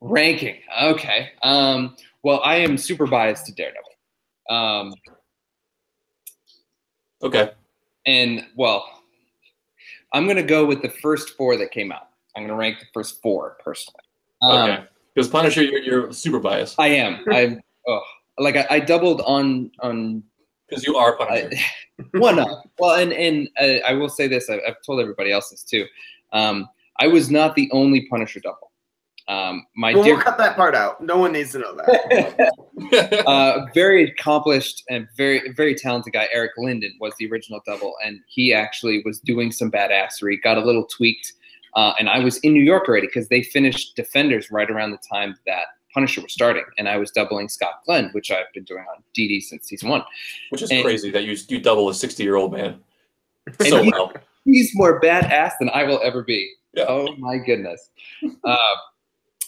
Ranking. 0.00 0.56
Okay. 0.82 1.30
Um, 1.42 1.96
well, 2.22 2.40
I 2.44 2.56
am 2.56 2.76
super 2.76 3.06
biased 3.06 3.46
to 3.46 3.52
Daredevil. 3.52 3.88
Um, 4.50 4.94
Okay. 7.22 7.52
and 8.04 8.44
well, 8.56 8.84
I'm 10.12 10.26
gonna 10.26 10.42
go 10.42 10.66
with 10.66 10.82
the 10.82 10.88
first 11.02 11.30
four 11.36 11.56
that 11.56 11.70
came 11.70 11.92
out. 11.92 12.08
I'm 12.36 12.42
gonna 12.42 12.56
rank 12.56 12.80
the 12.80 12.86
first 12.92 13.22
four 13.22 13.56
personally. 13.64 14.00
Um, 14.42 14.50
Okay. 14.70 14.84
Because 15.14 15.28
Punisher, 15.28 15.62
you're, 15.62 15.80
you're 15.82 16.12
super 16.12 16.40
biased 16.40 16.80
I 16.80 16.88
am. 16.88 17.22
I'm. 17.30 17.60
Oh, 17.86 18.00
like 18.38 18.56
I, 18.56 18.66
I 18.70 18.80
doubled 18.80 19.20
on 19.22 19.70
on 19.80 20.22
because 20.68 20.86
you 20.86 20.96
are 20.96 21.16
Punisher. 21.16 21.50
I, 21.52 22.18
one 22.18 22.38
up. 22.38 22.68
Well, 22.78 22.98
and 22.98 23.12
and 23.12 23.48
uh, 23.60 23.86
I 23.86 23.92
will 23.94 24.08
say 24.08 24.26
this. 24.26 24.48
I've, 24.48 24.60
I've 24.66 24.82
told 24.84 25.00
everybody 25.00 25.32
else 25.32 25.50
this 25.50 25.62
too. 25.62 25.86
Um, 26.32 26.68
I 26.98 27.08
was 27.08 27.30
not 27.30 27.54
the 27.54 27.70
only 27.72 28.06
Punisher 28.08 28.40
double. 28.40 28.72
Um, 29.28 29.66
my 29.76 29.94
Well, 29.94 30.02
dear, 30.02 30.14
we'll 30.14 30.24
cut 30.24 30.38
that 30.38 30.56
part 30.56 30.74
out. 30.74 31.00
No 31.00 31.16
one 31.16 31.32
needs 31.32 31.52
to 31.52 31.58
know 31.58 31.76
that. 31.76 33.24
uh, 33.26 33.66
very 33.72 34.04
accomplished 34.04 34.82
and 34.88 35.06
very 35.16 35.52
very 35.52 35.74
talented 35.74 36.12
guy, 36.12 36.28
Eric 36.32 36.52
Linden 36.56 36.94
was 37.00 37.14
the 37.18 37.30
original 37.30 37.60
double, 37.64 37.94
and 38.04 38.20
he 38.26 38.52
actually 38.52 39.02
was 39.04 39.20
doing 39.20 39.52
some 39.52 39.70
badassery. 39.70 40.42
Got 40.42 40.58
a 40.58 40.64
little 40.64 40.86
tweaked, 40.86 41.32
uh, 41.74 41.92
and 41.98 42.08
I 42.08 42.18
was 42.18 42.38
in 42.38 42.52
New 42.52 42.62
York 42.62 42.88
already 42.88 43.06
because 43.06 43.28
they 43.28 43.42
finished 43.42 43.94
Defenders 43.94 44.50
right 44.50 44.70
around 44.70 44.90
the 44.90 44.98
time 45.10 45.36
that 45.46 45.66
Punisher 45.94 46.22
was 46.22 46.32
starting, 46.32 46.64
and 46.78 46.88
I 46.88 46.96
was 46.96 47.10
doubling 47.10 47.48
Scott 47.48 47.80
Glenn, 47.84 48.08
which 48.12 48.30
I've 48.30 48.52
been 48.54 48.64
doing 48.64 48.84
on 48.94 49.02
DD 49.16 49.42
since 49.42 49.66
season 49.68 49.88
one. 49.88 50.02
Which 50.50 50.62
is 50.62 50.70
And- 50.70 50.82
crazy 50.82 51.10
that 51.10 51.24
you 51.24 51.36
you 51.48 51.60
double 51.60 51.88
a 51.88 51.94
sixty 51.94 52.22
year 52.22 52.36
old 52.36 52.52
man 52.52 52.80
so 53.62 53.82
he- 53.82 53.90
well. 53.90 54.12
He's 54.44 54.72
more 54.74 55.00
badass 55.00 55.52
than 55.60 55.70
I 55.70 55.84
will 55.84 56.00
ever 56.02 56.22
be. 56.22 56.50
Yeah. 56.74 56.86
Oh 56.88 57.14
my 57.16 57.38
goodness. 57.38 57.90
Uh, 58.44 58.56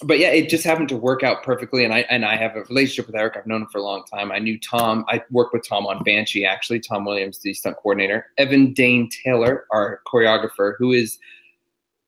but 0.02 0.18
yeah, 0.18 0.28
it 0.28 0.48
just 0.48 0.62
happened 0.64 0.88
to 0.90 0.96
work 0.96 1.22
out 1.22 1.42
perfectly, 1.42 1.85
and 1.85 1.92
I 1.94 2.00
and 2.11 2.24
I 2.24 2.37
have 2.37 2.54
a 2.57 2.62
relationship 2.64 3.07
with 3.07 3.16
Eric. 3.16 3.37
I've 3.37 3.46
known 3.46 3.62
him 3.62 3.68
for 3.72 3.78
a 3.78 3.83
long 3.83 4.04
time. 4.04 4.30
I 4.30 4.38
knew 4.38 4.59
Tom. 4.61 5.04
I 5.09 5.22
worked 5.30 5.52
with 5.54 5.66
Tom 5.66 5.87
on 5.87 6.02
Banshee, 6.04 6.44
actually. 6.44 6.80
Tom 6.80 7.04
Williams, 7.04 7.38
the 7.38 7.54
stunt 7.54 7.76
coordinator. 7.76 8.26
Evan 8.38 8.72
Dane 8.72 9.09
Taylor, 9.09 9.66
our 9.70 10.00
choreographer, 10.07 10.74
who 10.78 10.92
is 10.92 11.18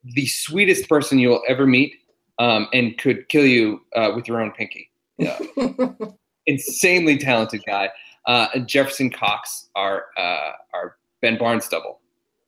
the 0.04 0.26
sweetest 0.26 0.88
person 0.88 1.18
you 1.18 1.28
will 1.30 1.42
ever 1.48 1.66
meet, 1.66 1.94
um, 2.38 2.68
and 2.72 2.96
could 2.98 3.28
kill 3.28 3.46
you 3.46 3.80
uh, 3.94 4.12
with 4.14 4.28
your 4.28 4.40
own 4.40 4.52
pinky. 4.52 4.90
Yeah. 5.18 5.38
Insanely 6.46 7.18
talented 7.18 7.62
guy. 7.66 7.90
Uh, 8.26 8.48
and 8.54 8.68
Jefferson 8.68 9.10
Cox, 9.10 9.68
our 9.74 10.06
uh, 10.16 10.52
our 10.74 10.96
Ben 11.22 11.38
Barnes 11.38 11.68
double. 11.68 12.00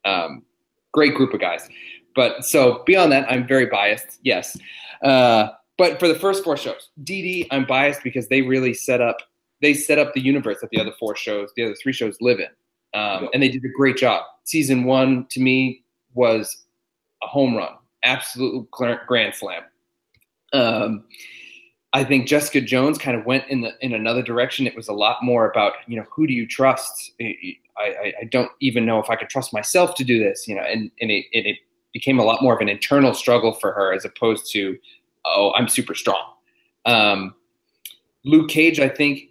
Um, 0.05 0.43
great 0.93 1.15
group 1.15 1.33
of 1.35 1.41
guys. 1.41 1.69
But 2.15 2.45
so 2.45 2.83
beyond 2.85 3.13
that, 3.13 3.31
I'm 3.31 3.47
very 3.47 3.67
biased. 3.67 4.19
Yes. 4.23 4.57
Uh, 5.03 5.51
but 5.77 6.01
for 6.01 6.09
the 6.09 6.19
first 6.19 6.43
four 6.43 6.57
shows, 6.57 6.91
DD, 7.05 7.47
I'm 7.53 7.65
biased 7.65 8.03
because 8.03 8.27
they 8.29 8.43
really 8.43 8.75
set 8.75 9.01
up 9.01 9.19
they 9.61 9.75
set 9.75 9.99
up 9.99 10.15
the 10.15 10.21
universe 10.21 10.59
that 10.61 10.71
the 10.71 10.81
other 10.81 10.93
four 10.99 11.17
shows, 11.17 11.51
the 11.57 11.65
other 11.65 11.77
three 11.83 11.93
shows 11.93 12.17
live 12.21 12.39
in, 12.39 12.49
um, 12.99 13.29
and 13.33 13.43
they 13.43 13.49
did 13.49 13.65
a 13.65 13.69
great 13.69 13.97
job. 13.97 14.25
Season 14.45 14.85
one 14.85 15.27
to 15.31 15.41
me 15.41 15.83
was 16.15 16.65
a 17.23 17.27
home 17.27 17.57
run, 17.57 17.73
absolute 18.05 18.69
grand 18.71 19.35
slam. 19.35 19.63
Um, 20.53 21.05
I 21.93 22.05
think 22.05 22.29
Jessica 22.29 22.61
Jones 22.61 22.99
kind 22.99 23.19
of 23.19 23.25
went 23.25 23.45
in 23.49 23.63
the 23.63 23.73
in 23.81 23.95
another 23.95 24.23
direction. 24.23 24.67
It 24.67 24.77
was 24.77 24.89
a 24.89 24.93
lot 24.93 25.23
more 25.23 25.51
about 25.51 25.75
you 25.87 25.97
know 25.97 26.05
who 26.11 26.27
do 26.27 26.35
you 26.35 26.47
trust. 26.47 27.13
I, 27.21 27.57
I, 27.79 28.13
I 28.21 28.25
don't 28.31 28.51
even 28.61 28.85
know 28.85 28.99
if 28.99 29.09
I 29.09 29.17
could 29.17 29.31
trust 29.31 29.53
myself 29.53 29.95
to 29.97 30.05
do 30.05 30.19
this. 30.19 30.47
You 30.47 30.57
know, 30.57 30.63
and 30.63 30.91
and 31.01 31.11
it, 31.11 31.27
it, 31.33 31.57
became 31.95 32.19
a 32.19 32.23
lot 32.23 32.43
more 32.43 32.55
of 32.55 32.61
an 32.61 32.69
internal 32.69 33.15
struggle 33.15 33.55
for 33.55 33.73
her 33.73 33.95
as 33.95 34.05
opposed 34.05 34.53
to 34.53 34.79
oh 35.25 35.53
I'm 35.57 35.69
super 35.69 35.95
strong. 35.95 36.23
Um, 36.85 37.35
Luke 38.25 38.51
Cage, 38.51 38.79
I 38.79 38.91
think, 38.91 39.31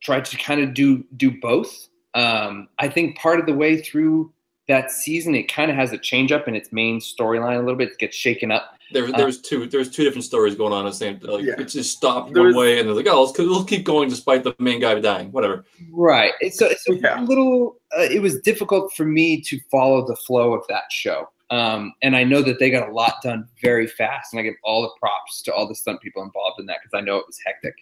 tried 0.00 0.24
to 0.26 0.36
kind 0.36 0.60
of 0.60 0.72
do 0.72 1.04
do 1.16 1.32
both. 1.40 1.88
Um, 2.14 2.68
I 2.78 2.88
think 2.88 3.18
part 3.18 3.40
of 3.40 3.46
the 3.46 3.54
way 3.54 3.82
through 3.82 4.32
that 4.68 4.90
season, 4.90 5.34
it 5.34 5.44
kind 5.44 5.70
of 5.70 5.76
has 5.76 5.92
a 5.92 5.98
change 5.98 6.32
up 6.32 6.48
in 6.48 6.54
its 6.56 6.72
main 6.72 6.98
storyline 7.00 7.56
a 7.56 7.60
little 7.60 7.76
bit. 7.76 7.92
It 7.92 7.98
gets 7.98 8.16
shaken 8.16 8.50
up. 8.50 8.72
There, 8.92 9.10
there's 9.10 9.40
two 9.40 9.66
there's 9.66 9.90
two 9.90 10.04
different 10.04 10.24
stories 10.24 10.54
going 10.54 10.72
on 10.72 10.86
at 10.86 10.90
the 10.90 10.96
same 10.96 11.18
like 11.22 11.44
Yeah. 11.44 11.54
it 11.58 11.64
just 11.64 11.90
stopped 11.96 12.32
There 12.32 12.42
one 12.44 12.46
was- 12.48 12.56
way 12.56 12.78
and 12.78 12.88
they're 12.88 12.94
like, 12.94 13.08
oh 13.08 13.24
let's, 13.24 13.36
let's 13.36 13.64
keep 13.68 13.84
going 13.84 14.08
despite 14.08 14.44
the 14.44 14.54
main 14.60 14.80
guy 14.80 14.98
dying. 15.00 15.32
Whatever. 15.32 15.64
Right. 15.90 16.32
It's 16.40 16.60
a, 16.62 16.70
it's 16.70 16.88
a 16.88 16.94
Yeah. 16.94 17.20
little. 17.22 17.80
Uh, 17.96 18.02
it 18.02 18.22
was 18.22 18.40
difficult 18.42 18.92
for 18.94 19.04
me 19.04 19.40
to 19.40 19.58
follow 19.72 20.06
the 20.06 20.14
flow 20.16 20.52
of 20.54 20.64
that 20.68 20.84
show, 20.90 21.28
um, 21.50 21.94
and 22.02 22.14
I 22.16 22.22
know 22.24 22.42
that 22.42 22.58
they 22.60 22.70
got 22.70 22.88
a 22.88 22.92
lot 22.92 23.22
done 23.22 23.48
very 23.62 23.86
fast, 23.88 24.32
and 24.32 24.40
I 24.40 24.44
give 24.44 24.54
all 24.62 24.82
the 24.82 24.90
props 25.00 25.42
to 25.42 25.54
all 25.54 25.66
the 25.68 25.74
stunt 25.74 26.00
people 26.00 26.22
involved 26.22 26.60
in 26.60 26.66
that 26.66 26.78
because 26.82 26.96
I 26.96 27.04
know 27.04 27.16
it 27.16 27.26
was 27.26 27.38
hectic. 27.44 27.74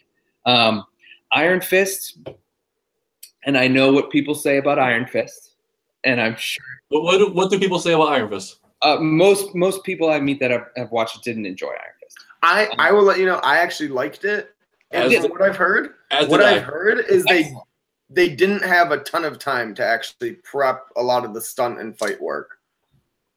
Um, 0.46 0.84
Iron 1.32 1.60
Fist, 1.60 2.18
and 3.44 3.58
I 3.58 3.66
know 3.68 3.92
what 3.92 4.10
people 4.10 4.34
say 4.34 4.58
about 4.58 4.78
Iron 4.78 5.06
Fist, 5.06 5.53
and 6.04 6.20
I'm 6.20 6.36
sure 6.36 6.64
What 6.88 7.02
what 7.02 7.18
do, 7.18 7.32
what 7.32 7.50
do 7.50 7.58
people 7.58 7.78
say 7.78 7.92
about 7.92 8.12
Iron 8.12 8.30
Fist? 8.30 8.60
uh, 8.82 8.96
most 8.96 9.54
most 9.54 9.82
people 9.82 10.10
I 10.10 10.20
meet 10.20 10.38
that 10.40 10.50
have, 10.50 10.66
have 10.76 10.92
watched 10.92 11.16
it 11.16 11.22
didn't 11.22 11.46
enjoy 11.46 11.68
Iron 11.68 11.94
Fist. 12.00 12.18
I, 12.42 12.68
I 12.78 12.92
will 12.92 13.02
let 13.02 13.18
you 13.18 13.26
know. 13.26 13.36
I 13.36 13.58
actually 13.58 13.88
liked 13.88 14.24
it. 14.24 14.50
And 14.90 15.12
As 15.12 15.24
what 15.24 15.42
I've 15.42 15.56
heard, 15.56 15.94
As 16.10 16.28
what 16.28 16.42
I've 16.42 16.62
heard 16.62 17.04
is 17.08 17.24
they 17.24 17.52
they 18.10 18.28
didn't 18.28 18.62
have 18.62 18.92
a 18.92 18.98
ton 18.98 19.24
of 19.24 19.38
time 19.38 19.74
to 19.76 19.84
actually 19.84 20.34
prep 20.44 20.86
a 20.96 21.02
lot 21.02 21.24
of 21.24 21.34
the 21.34 21.40
stunt 21.40 21.80
and 21.80 21.98
fight 21.98 22.20
work. 22.20 22.58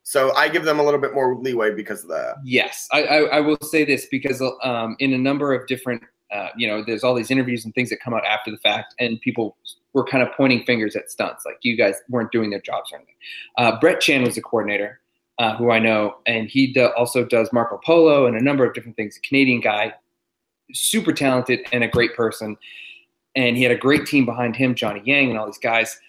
So 0.04 0.34
I 0.36 0.50
give 0.50 0.64
them 0.64 0.80
a 0.80 0.84
little 0.84 1.00
bit 1.00 1.14
more 1.14 1.36
leeway 1.36 1.74
because 1.74 2.04
of 2.04 2.10
that. 2.10 2.36
Yes, 2.44 2.88
I, 2.94 3.04
I, 3.04 3.18
I 3.38 3.40
will 3.42 3.60
say 3.62 3.84
this 3.84 4.06
because 4.10 4.42
um, 4.64 4.96
in 5.00 5.14
a 5.14 5.18
number 5.18 5.54
of 5.54 5.68
different, 5.68 6.02
uh, 6.32 6.50
you 6.56 6.68
know, 6.68 6.84
there's 6.86 7.04
all 7.04 7.14
these 7.14 7.32
interviews 7.32 7.66
and 7.66 7.74
things 7.74 7.90
that 7.90 8.00
come 8.00 8.14
out 8.14 8.24
after 8.26 8.52
the 8.52 8.58
fact, 8.58 8.94
and 9.00 9.20
people 9.22 9.58
were 9.98 10.04
kind 10.04 10.22
of 10.22 10.32
pointing 10.38 10.64
fingers 10.64 10.96
at 10.96 11.10
stunts, 11.10 11.44
like 11.44 11.58
you 11.64 11.76
guys 11.76 11.96
weren't 12.08 12.32
doing 12.32 12.52
their 12.52 12.62
jobs 12.62 12.92
or 12.92 12.98
anything. 12.98 13.16
Uh, 13.58 13.80
Brett 13.80 14.00
Chan 14.00 14.22
was 14.22 14.36
the 14.36 14.42
coordinator, 14.42 15.02
uh, 15.40 15.56
who 15.56 15.72
I 15.72 15.80
know, 15.80 16.18
and 16.28 16.48
he 16.48 16.72
do, 16.72 16.86
also 16.96 17.26
does 17.26 17.52
Marco 17.52 17.80
Polo 17.84 18.28
and 18.28 18.38
a 18.38 18.44
number 18.44 18.64
of 18.64 18.76
different 18.76 18.96
things. 18.96 19.18
A 19.18 19.28
Canadian 19.28 19.60
guy, 19.60 19.96
super 20.72 21.12
talented 21.12 21.62
and 21.72 21.84
a 21.84 21.88
great 21.88 22.16
person, 22.16 22.58
and 23.36 23.58
he 23.58 23.64
had 23.64 23.72
a 23.72 23.78
great 23.78 24.06
team 24.06 24.24
behind 24.24 24.56
him, 24.56 24.76
Johnny 24.76 25.02
Yang 25.04 25.32
and 25.32 25.40
all 25.40 25.48
these 25.48 25.58
guys. 25.58 26.00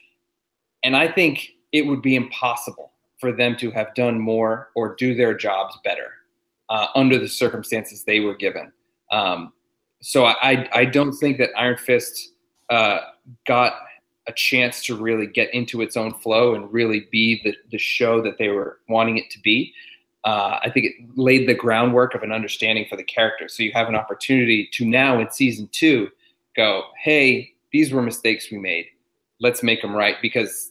And 0.85 0.95
I 0.95 1.11
think 1.11 1.53
it 1.73 1.87
would 1.87 2.03
be 2.03 2.15
impossible 2.15 2.93
for 3.19 3.33
them 3.33 3.57
to 3.57 3.71
have 3.71 3.95
done 3.95 4.21
more 4.21 4.69
or 4.77 4.97
do 4.97 5.15
their 5.15 5.33
jobs 5.33 5.79
better 5.83 6.11
uh, 6.69 6.89
under 6.95 7.19
the 7.19 7.29
circumstances 7.29 8.05
they 8.05 8.21
were 8.21 8.37
given. 8.37 8.71
Um, 9.11 9.55
so 10.03 10.27
I, 10.27 10.69
I 10.75 10.85
don't 10.85 11.13
think 11.13 11.39
that 11.39 11.51
Iron 11.57 11.79
Fist 11.79 12.35
uh, 12.71 12.99
got 13.47 13.75
a 14.27 14.33
chance 14.33 14.85
to 14.85 14.95
really 14.95 15.27
get 15.27 15.53
into 15.55 15.81
its 15.81 15.97
own 15.97 16.13
flow 16.15 16.55
and 16.55 16.73
really 16.73 17.09
be 17.11 17.41
the, 17.43 17.55
the 17.73 17.79
show 17.79 18.21
that 18.21 18.39
they 18.39 18.49
were 18.49 18.79
wanting 18.89 19.17
it 19.17 19.31
to 19.31 19.41
be. 19.41 19.73
Uh, 20.25 20.59
I 20.63 20.71
think 20.71 20.87
it 20.87 20.93
laid 21.17 21.49
the 21.49 21.55
groundwork 21.55 22.15
of 22.15 22.23
an 22.23 22.33
understanding 22.33 22.87
for 22.91 22.97
the 22.97 23.05
character. 23.05 23.49
So 23.49 23.63
you 23.63 23.73
have 23.73 23.89
an 23.89 23.95
opportunity 23.95 24.69
to 24.73 24.85
now 24.85 25.19
in 25.19 25.31
season 25.31 25.69
two 25.73 26.11
go, 26.55 26.85
hey, 27.03 27.53
these 27.73 27.93
were 27.93 28.03
mistakes 28.03 28.51
we 28.51 28.59
made. 28.59 28.87
Let's 29.41 29.63
make 29.63 29.81
them 29.81 29.95
right 29.95 30.17
because 30.21 30.71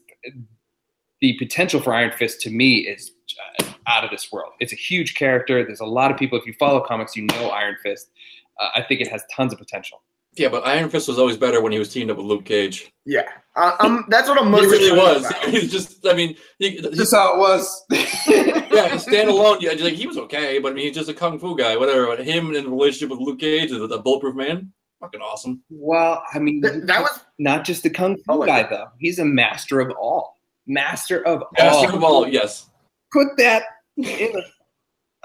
the 1.22 1.38
potential 1.40 1.82
for 1.82 1.94
Iron 1.94 2.12
Fist 2.12 2.42
to 2.42 2.52
me 2.52 2.80
is 2.80 3.12
uh, 3.60 3.66
out 3.88 4.04
of 4.04 4.12
this 4.12 4.32
world. 4.32 4.54
It's 4.60 4.74
a 4.74 4.76
huge 4.76 5.16
character. 5.16 5.66
There's 5.66 5.80
a 5.80 5.86
lot 5.86 6.12
of 6.12 6.18
people. 6.18 6.38
If 6.38 6.46
you 6.46 6.54
follow 6.60 6.82
comics, 6.82 7.16
you 7.16 7.24
know 7.24 7.50
Iron 7.50 7.78
Fist. 7.82 8.12
Uh, 8.60 8.70
I 8.76 8.84
think 8.84 9.02
it 9.02 9.08
has 9.08 9.24
tons 9.36 9.54
of 9.54 9.60
potential. 9.60 10.02
Yeah, 10.38 10.50
but 10.50 10.66
Iron 10.66 10.90
Fist 10.90 11.08
was 11.08 11.18
always 11.20 11.38
better 11.38 11.62
when 11.62 11.72
he 11.72 11.80
was 11.80 11.92
teamed 11.92 12.12
up 12.12 12.18
with 12.18 12.26
Luke 12.26 12.46
Cage. 12.46 12.92
Yeah, 13.06 13.24
I, 13.56 13.76
I'm, 13.80 14.06
that's 14.10 14.28
what 14.30 14.40
I'm 14.40 14.52
most. 14.52 14.66
he 14.66 14.70
really 14.70 14.98
was. 14.98 15.26
about. 15.26 15.44
He's 15.50 15.72
just, 15.72 16.06
I 16.06 16.14
mean, 16.14 16.36
he, 16.60 16.72
he, 16.72 16.82
That's 16.82 17.12
how 17.14 17.34
it 17.36 17.40
was. 17.40 17.84
yeah, 17.92 18.92
standalone. 18.98 19.62
Yeah, 19.62 19.72
like 19.72 19.94
he 19.94 20.06
was 20.08 20.18
okay, 20.18 20.60
but 20.60 20.72
I 20.72 20.76
mean, 20.76 20.86
he's 20.86 20.96
just 20.96 21.10
a 21.10 21.14
kung 21.14 21.40
fu 21.40 21.58
guy. 21.58 21.76
Whatever. 21.78 22.08
But 22.08 22.26
him 22.26 22.54
in 22.54 22.70
relationship 22.70 23.10
with 23.10 23.20
Luke 23.20 23.40
Cage, 23.40 23.72
the, 23.72 23.88
the 23.88 23.98
bulletproof 24.00 24.36
man, 24.36 24.72
fucking 25.00 25.22
awesome. 25.22 25.64
well, 25.70 26.24
I 26.34 26.40
mean, 26.40 26.62
Th- 26.62 26.84
that 26.84 27.02
was 27.02 27.20
not 27.40 27.64
just 27.66 27.86
a 27.86 27.90
kung 27.90 28.16
fu 28.18 28.24
Oh, 28.30 28.46
guy 28.46 28.62
that. 28.64 28.70
though. 28.70 28.88
He's 29.00 29.20
a 29.20 29.26
master 29.26 29.80
of 29.80 29.92
all. 29.98 30.36
Master 30.68 31.26
of 31.26 31.44
Master 31.58 31.90
all. 31.92 31.96
of 31.96 32.04
all, 32.04 32.28
yes. 32.28 32.70
Put 33.14 33.30
that 33.38 33.64
in 33.96 34.36
a 34.36 34.42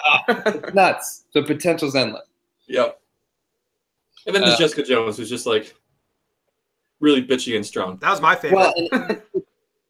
ah, 0.06 0.24
It's 0.28 0.72
nuts. 0.74 1.24
The 1.34 1.42
potential's 1.42 1.96
endless. 1.96 2.28
Yep. 2.68 2.98
And 4.26 4.34
then 4.34 4.42
there's 4.42 4.54
Uh, 4.54 4.58
Jessica 4.58 4.82
Jones, 4.84 5.16
who's 5.16 5.28
just 5.30 5.46
like 5.46 5.74
really 7.00 7.22
bitchy 7.22 7.56
and 7.56 7.64
strong. 7.66 7.96
That 7.98 8.10
was 8.10 8.20
my 8.20 8.34
favorite. 8.36 8.58
Well, 8.92 9.18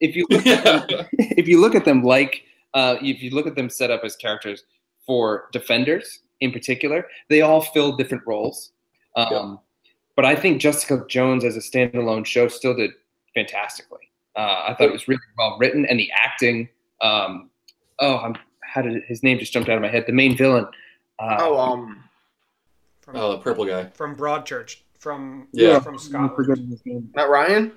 if 0.01 0.16
you 0.16 0.26
look 0.30 0.47
at 0.47 0.64
them, 0.64 0.85
yeah. 0.89 1.26
if 1.37 1.47
you 1.47 1.61
look 1.61 1.74
at 1.74 1.85
them 1.85 2.03
like 2.03 2.45
uh, 2.74 2.97
if 3.03 3.22
you 3.22 3.30
look 3.30 3.47
at 3.47 3.55
them 3.55 3.68
set 3.68 3.91
up 3.91 4.03
as 4.05 4.16
characters 4.16 4.64
for 5.07 5.49
defenders 5.53 6.20
in 6.41 6.53
particular, 6.53 7.07
they 7.28 7.43
all 7.43 7.61
fill 7.61 7.97
different 7.97 8.24
roles. 8.26 8.72
Um, 9.16 9.61
But 10.16 10.24
I 10.24 10.35
think 10.35 10.61
Jessica 10.61 11.05
Jones 11.09 11.45
as 11.45 11.57
a 11.57 11.61
standalone 11.61 12.24
show 12.26 12.49
still 12.49 12.74
did 12.74 12.91
fantastically. 13.35 14.11
Uh, 14.37 14.64
I 14.68 14.74
thought 14.74 14.89
it 14.89 14.93
was 14.93 15.09
really 15.09 15.20
well 15.39 15.57
written, 15.59 15.85
and 15.87 15.99
the 15.99 16.11
acting. 16.14 16.68
Um, 17.01 17.51
oh, 17.99 18.16
I'm, 18.18 18.35
how 18.62 18.83
did 18.83 19.03
his 19.05 19.22
name 19.22 19.39
just 19.39 19.53
jumped 19.53 19.68
out 19.68 19.76
of 19.76 19.83
my 19.83 19.89
head? 19.89 20.05
The 20.07 20.12
main 20.12 20.37
villain. 20.37 20.66
Uh, 21.18 21.37
Oh, 21.41 21.59
um, 21.59 22.05
from, 23.03 23.16
Oh, 23.16 23.32
the 23.32 23.38
purple 23.38 23.64
guy. 23.66 23.86
from 23.94 24.16
Broadchurch, 24.16 24.78
from 24.98 25.48
Yeah. 25.53 25.80
from 25.80 25.94
I'm 25.94 25.98
Scotland. 25.98 26.32
forgetting 26.36 26.68
his 26.68 26.80
name. 26.86 27.11
not 27.14 27.28
Ryan. 27.28 27.72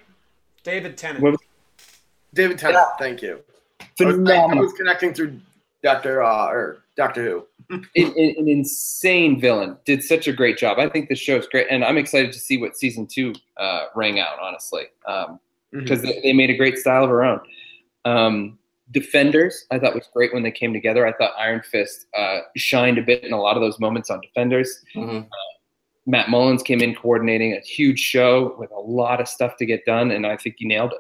David 0.64 0.98
Tennant. 0.98 1.24
What- 1.24 1.36
David 2.34 2.58
Tennant. 2.58 2.86
Thank 3.00 3.22
you. 3.22 3.40
I 4.00 4.06
was, 4.06 4.30
I 4.30 4.54
was 4.56 4.74
connecting 4.74 5.14
through 5.14 5.40
Doctor 5.84 6.22
uh, 6.24 6.48
or 6.48 6.84
Doctor 6.98 7.24
Who. 7.24 7.46
an, 7.70 7.86
an 7.96 8.36
an 8.38 8.48
insane 8.48 9.40
villain. 9.40 9.78
Did 9.86 10.04
such 10.04 10.28
a 10.28 10.34
great 10.34 10.58
job. 10.58 10.78
I 10.80 10.88
think 10.90 11.10
the 11.10 11.16
show's 11.16 11.48
great, 11.48 11.68
and 11.72 11.84
I'm 11.84 11.98
excited 11.98 12.32
to 12.34 12.40
see 12.40 12.58
what 12.58 12.78
season 12.78 13.08
two 13.08 13.34
uh, 13.58 13.86
rang 13.96 14.20
out. 14.20 14.38
Honestly, 14.40 14.84
because 15.72 16.02
they, 16.02 16.20
they 16.22 16.34
made 16.34 16.50
a 16.52 16.58
great 16.58 16.78
style 16.78 17.04
of 17.04 17.10
their 17.10 17.24
own. 17.24 17.40
Um, 18.04 18.60
Defenders, 18.92 19.66
I 19.72 19.80
thought 19.80 19.96
was 19.96 20.08
great 20.14 20.34
when 20.34 20.44
they 20.44 20.52
came 20.52 20.72
together. 20.74 21.08
I 21.08 21.14
thought 21.14 21.32
Iron 21.38 21.62
Fist 21.64 22.06
uh, 22.18 22.40
shined 22.56 22.98
a 22.98 23.02
bit 23.02 23.24
in 23.24 23.34
a 23.34 23.42
lot 23.42 23.58
of 23.58 23.62
those 23.62 23.80
moments 23.80 24.10
on 24.10 24.22
Defenders. 24.22 24.84
hmm 24.94 25.22
Matt 26.08 26.30
Mullins 26.30 26.62
came 26.62 26.82
in 26.82 26.94
coordinating 26.94 27.54
a 27.54 27.60
huge 27.62 28.00
show 28.00 28.56
with 28.60 28.70
a 28.70 28.80
lot 28.80 29.20
of 29.20 29.28
stuff 29.28 29.58
to 29.58 29.66
get 29.66 29.84
done, 29.86 30.12
and 30.12 30.28
I 30.28 30.38
think 30.38 30.58
he 30.60 30.68
nailed 30.68 30.94
it. 30.94 31.00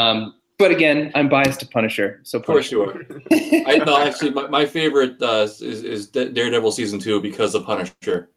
Um, 0.00 0.36
but 0.58 0.70
again, 0.70 1.12
I'm 1.14 1.28
biased 1.28 1.60
to 1.60 1.66
Punisher, 1.66 2.20
so 2.22 2.38
Of 2.38 2.46
course 2.46 2.70
Punisher. 2.70 3.06
you 3.10 3.20
are. 3.66 3.66
I 3.70 3.84
no, 3.84 3.98
actually, 3.98 4.30
my, 4.30 4.46
my 4.46 4.64
favorite 4.64 5.20
uh, 5.20 5.42
is, 5.46 5.60
is 5.60 6.06
Daredevil 6.08 6.72
season 6.72 6.98
two 6.98 7.20
because 7.20 7.54
of 7.54 7.64
Punisher, 7.66 8.30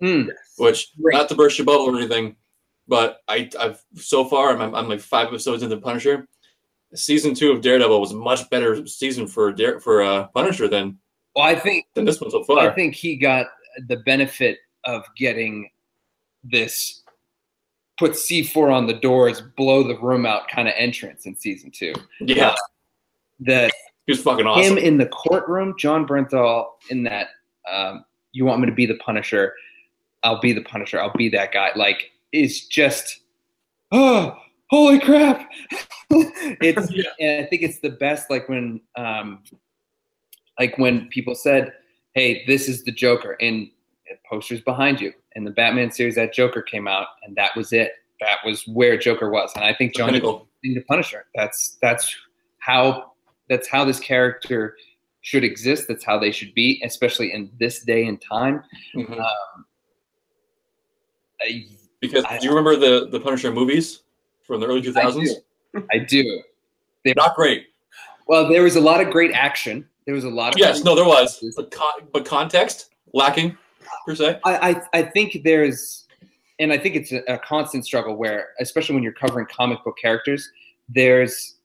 Mm, 0.00 0.28
which 0.58 0.92
Great. 1.02 1.14
not 1.16 1.28
to 1.30 1.34
burst 1.34 1.58
your 1.58 1.64
bubble 1.64 1.86
or 1.86 1.96
anything, 1.96 2.36
but 2.86 3.22
I 3.26 3.50
I've 3.58 3.82
so 3.96 4.24
far 4.24 4.56
I'm, 4.56 4.72
I'm 4.74 4.88
like 4.88 5.00
five 5.00 5.28
episodes 5.28 5.64
into 5.64 5.76
Punisher. 5.78 6.28
Season 6.94 7.34
two 7.34 7.52
of 7.52 7.60
Daredevil 7.62 8.00
was 8.00 8.12
a 8.12 8.16
much 8.16 8.48
better 8.50 8.86
season 8.86 9.26
for 9.26 9.52
Dare, 9.52 9.80
for 9.80 10.02
uh, 10.02 10.26
Punisher 10.28 10.68
than 10.68 10.98
well, 11.34 11.46
I 11.46 11.54
think 11.54 11.86
than 11.94 12.04
this 12.04 12.20
one 12.20 12.30
so 12.30 12.44
far. 12.44 12.58
I 12.58 12.74
think 12.74 12.94
he 12.94 13.16
got 13.16 13.46
the 13.88 13.96
benefit 13.96 14.58
of 14.84 15.04
getting 15.16 15.70
this 16.44 17.02
put 17.98 18.12
C4 18.12 18.72
on 18.72 18.86
the 18.86 18.94
doors, 18.94 19.40
blow 19.40 19.82
the 19.82 19.98
room 19.98 20.26
out 20.26 20.48
kind 20.48 20.68
of 20.68 20.74
entrance 20.76 21.26
in 21.26 21.36
season 21.36 21.70
two. 21.70 21.94
Yeah, 22.20 22.54
that 23.40 23.72
he 24.06 24.12
was 24.12 24.22
fucking 24.22 24.46
awesome. 24.46 24.76
him 24.76 24.84
in 24.84 24.98
the 24.98 25.06
courtroom, 25.06 25.74
Jon 25.78 26.06
Bernthal 26.06 26.66
in 26.90 27.04
that 27.04 27.28
um, 27.70 28.04
you 28.32 28.44
want 28.44 28.60
me 28.60 28.66
to 28.66 28.72
be 28.72 28.86
the 28.86 28.96
Punisher, 28.96 29.54
I'll 30.22 30.40
be 30.40 30.52
the 30.52 30.62
Punisher, 30.62 31.00
I'll 31.00 31.12
be 31.12 31.28
that 31.30 31.52
guy. 31.52 31.70
Like 31.76 32.10
is 32.32 32.66
just 32.66 33.20
oh 33.92 34.36
holy 34.72 34.98
crap. 34.98 35.48
it's 36.10 36.90
Yeah. 36.90 37.04
and 37.20 37.44
I 37.44 37.48
think 37.48 37.62
it's 37.62 37.78
the 37.80 37.90
best 37.90 38.30
like 38.30 38.48
when 38.48 38.80
um 38.96 39.42
like 40.58 40.76
when 40.78 41.08
people 41.08 41.34
said, 41.34 41.72
Hey, 42.14 42.44
this 42.46 42.68
is 42.68 42.82
the 42.84 42.92
Joker 42.92 43.36
and 43.40 43.70
posters 44.28 44.60
behind 44.62 45.00
you. 45.00 45.12
In 45.36 45.44
the 45.44 45.50
Batman 45.50 45.90
series 45.90 46.14
that 46.16 46.34
Joker 46.34 46.60
came 46.62 46.86
out 46.88 47.06
and 47.24 47.34
that 47.36 47.56
was 47.56 47.72
it. 47.72 47.92
That 48.20 48.38
was 48.44 48.66
where 48.68 48.98
Joker 48.98 49.30
was. 49.30 49.50
And 49.54 49.64
I 49.64 49.72
think 49.74 49.94
John 49.94 50.08
Pinnacle. 50.10 50.48
the 50.62 50.80
Punisher. 50.82 51.24
That's 51.34 51.78
that's 51.82 52.14
how 52.58 53.12
that's 53.48 53.68
how 53.68 53.84
this 53.84 53.98
character 54.00 54.76
should 55.22 55.44
exist. 55.44 55.86
That's 55.88 56.04
how 56.04 56.18
they 56.18 56.32
should 56.32 56.52
be, 56.54 56.80
especially 56.84 57.32
in 57.32 57.50
this 57.58 57.82
day 57.82 58.06
and 58.06 58.20
time. 58.20 58.62
Mhm. 58.94 59.18
I, 61.40 61.66
Because 62.00 62.24
I- 62.24 62.38
do 62.38 62.44
you 62.46 62.50
remember 62.50 62.76
the 62.76 63.08
the 63.10 63.20
Punisher 63.20 63.50
movies 63.52 64.02
from 64.46 64.60
the 64.60 64.66
early 64.66 64.82
two 64.82 64.92
thousands? 64.92 65.30
I 65.92 65.98
do. 65.98 66.42
Not 67.04 67.34
great. 67.34 67.66
Well, 68.26 68.48
there 68.48 68.62
was 68.62 68.76
a 68.76 68.80
lot 68.80 69.00
of 69.00 69.10
great 69.10 69.32
action. 69.32 69.86
There 70.06 70.14
was 70.14 70.24
a 70.24 70.28
lot 70.30 70.54
of 70.54 70.58
Yes, 70.58 70.84
no, 70.84 70.94
there 70.94 71.04
was, 71.04 71.42
but 71.56 71.70
con- 71.70 72.08
but 72.12 72.24
context 72.24 72.90
lacking 73.12 73.56
per 74.06 74.14
se. 74.14 74.40
I, 74.44 74.70
I 74.70 74.82
I 74.98 75.02
think 75.02 75.38
there's, 75.44 76.06
and 76.58 76.72
I 76.72 76.78
think 76.78 76.96
it's 76.96 77.12
a, 77.12 77.22
a 77.28 77.38
constant 77.38 77.84
struggle 77.86 78.16
where, 78.16 78.48
especially 78.60 78.94
when 78.94 79.02
you're 79.02 79.12
covering 79.12 79.46
comic 79.46 79.82
book 79.84 79.96
characters, 80.00 80.50
there's 80.88 81.56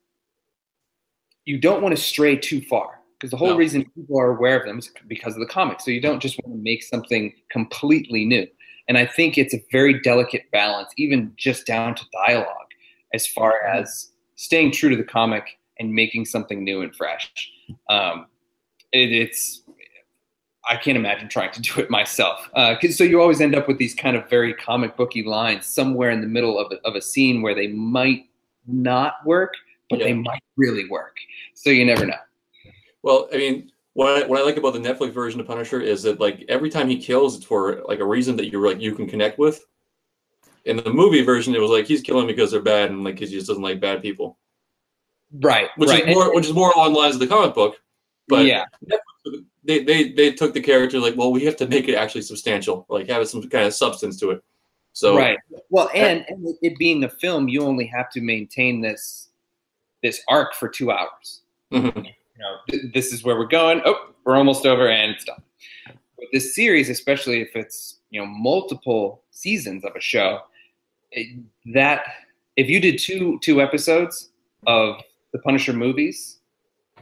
you 1.45 1.59
don't 1.59 1.81
want 1.81 1.95
to 1.95 2.01
stray 2.01 2.35
too 2.35 2.61
far 2.61 2.99
because 3.13 3.31
the 3.31 3.37
whole 3.37 3.49
No. 3.49 3.57
reason 3.57 3.85
people 3.95 4.19
are 4.19 4.35
aware 4.35 4.59
of 4.59 4.65
them 4.65 4.79
is 4.79 4.91
because 5.07 5.33
of 5.33 5.39
the 5.39 5.47
comics. 5.47 5.85
So 5.85 5.91
you 5.91 6.01
don't 6.01 6.19
just 6.19 6.39
want 6.43 6.57
to 6.57 6.63
make 6.63 6.83
something 6.83 7.33
completely 7.49 8.25
new. 8.25 8.45
And 8.87 8.97
I 8.97 9.05
think 9.05 9.37
it's 9.37 9.53
a 9.53 9.63
very 9.71 9.99
delicate 10.01 10.51
balance, 10.51 10.89
even 10.97 11.33
just 11.37 11.65
down 11.65 11.95
to 11.95 12.05
dialogue, 12.25 12.66
as 13.13 13.27
far 13.27 13.63
as 13.63 14.11
staying 14.35 14.71
true 14.71 14.89
to 14.89 14.95
the 14.95 15.03
comic 15.03 15.57
and 15.79 15.93
making 15.93 16.25
something 16.25 16.63
new 16.63 16.81
and 16.81 16.95
fresh. 16.95 17.31
Um, 17.89 18.27
it, 18.91 19.11
it's 19.11 19.61
I 20.69 20.75
can't 20.75 20.97
imagine 20.97 21.29
trying 21.29 21.51
to 21.53 21.61
do 21.61 21.79
it 21.79 21.89
myself. 21.89 22.49
Uh, 22.53 22.75
'cause- 22.79 22.97
so 22.97 23.03
you 23.03 23.21
always 23.21 23.39
end 23.41 23.55
up 23.55 23.67
with 23.67 23.77
these 23.77 23.95
kind 23.95 24.17
of 24.17 24.29
very 24.29 24.53
comic 24.53 24.97
booky 24.97 25.23
lines 25.23 25.65
somewhere 25.65 26.09
in 26.11 26.19
the 26.21 26.27
middle 26.27 26.59
of 26.59 26.71
a, 26.71 26.75
of 26.87 26.95
a 26.95 27.01
scene 27.01 27.41
where 27.41 27.55
they 27.55 27.67
might 27.67 28.25
not 28.67 29.13
work, 29.25 29.53
but 29.89 29.99
they 29.99 30.13
might 30.13 30.41
really 30.57 30.87
work. 30.89 31.15
So 31.53 31.69
you 31.69 31.85
never 31.85 32.05
know. 32.05 32.17
Well, 33.03 33.29
I 33.33 33.37
mean, 33.37 33.71
what 33.93 34.23
I, 34.23 34.27
what 34.27 34.39
I 34.39 34.43
like 34.43 34.57
about 34.57 34.73
the 34.73 34.79
Netflix 34.79 35.13
version 35.13 35.39
of 35.39 35.47
Punisher 35.47 35.79
is 35.79 36.03
that 36.03 36.19
like 36.19 36.43
every 36.49 36.69
time 36.69 36.89
he 36.89 36.97
kills, 37.01 37.37
it's 37.37 37.45
for 37.45 37.81
like 37.87 37.99
a 37.99 38.05
reason 38.05 38.35
that 38.35 38.49
you're 38.51 38.67
like 38.67 38.81
you 38.81 38.93
can 38.93 39.07
connect 39.07 39.39
with. 39.39 39.63
In 40.67 40.77
the 40.77 40.91
movie 40.91 41.21
version, 41.23 41.55
it 41.55 41.61
was 41.61 41.71
like 41.71 41.87
he's 41.87 42.01
killing 42.01 42.27
because 42.27 42.51
they're 42.51 42.61
bad 42.61 42.91
and 42.91 43.03
like 43.03 43.19
he 43.19 43.25
just 43.25 43.47
doesn't 43.47 43.63
like 43.63 43.79
bad 43.79 44.01
people, 44.01 44.37
Right. 45.31 45.69
which 45.77 45.89
right. 45.89 46.07
is 46.07 46.15
more 46.15 46.35
which 46.35 46.45
is 46.45 46.53
more 46.53 46.71
along 46.71 46.93
the 46.93 46.99
lines 46.99 47.15
of 47.15 47.21
the 47.21 47.27
comic 47.27 47.55
book. 47.55 47.77
But 48.27 48.45
yeah. 48.45 48.65
they, 49.63 49.83
they 49.83 50.11
they 50.11 50.31
took 50.33 50.53
the 50.53 50.61
character 50.61 50.99
like, 50.99 51.15
well, 51.15 51.31
we 51.31 51.45
have 51.45 51.55
to 51.57 51.67
make 51.67 51.87
it 51.87 51.95
actually 51.95 52.21
substantial, 52.21 52.85
like 52.89 53.07
have 53.09 53.27
some 53.27 53.41
kind 53.49 53.65
of 53.65 53.73
substance 53.73 54.19
to 54.19 54.31
it. 54.31 54.43
So 54.93 55.15
right. 55.15 55.37
Well, 55.69 55.89
and, 55.93 56.25
and 56.27 56.55
it- 56.61 56.77
being 56.77 57.03
a 57.03 57.09
film, 57.09 57.47
you 57.47 57.61
only 57.63 57.85
have 57.87 58.09
to 58.11 58.21
maintain 58.21 58.81
this 58.81 59.29
this 60.03 60.21
arc 60.27 60.53
for 60.53 60.67
two 60.69 60.91
hours. 60.91 61.41
Mhm. 61.71 61.95
you 62.05 62.11
know, 62.39 62.57
th- 62.69 62.93
this 62.93 63.13
is 63.13 63.23
where 63.23 63.37
we're 63.37 63.45
going. 63.45 63.81
Oh, 63.85 64.09
we're 64.25 64.35
almost 64.35 64.65
over 64.65 64.89
and 64.89 65.11
it's 65.11 65.23
done. 65.23 65.41
With 66.17 66.29
this 66.33 66.55
series, 66.55 66.89
especially 66.89 67.41
if 67.41 67.55
it's 67.55 67.99
you 68.09 68.19
know 68.19 68.25
multiple 68.27 69.23
seasons 69.31 69.85
of 69.85 69.95
a 69.95 70.01
show, 70.01 70.41
that 71.73 72.03
if 72.55 72.69
you 72.69 72.79
did 72.79 72.99
two 72.99 73.39
two 73.41 73.61
episodes 73.61 74.29
of 74.65 75.01
the 75.33 75.39
Punisher 75.39 75.73
movies 75.73 76.39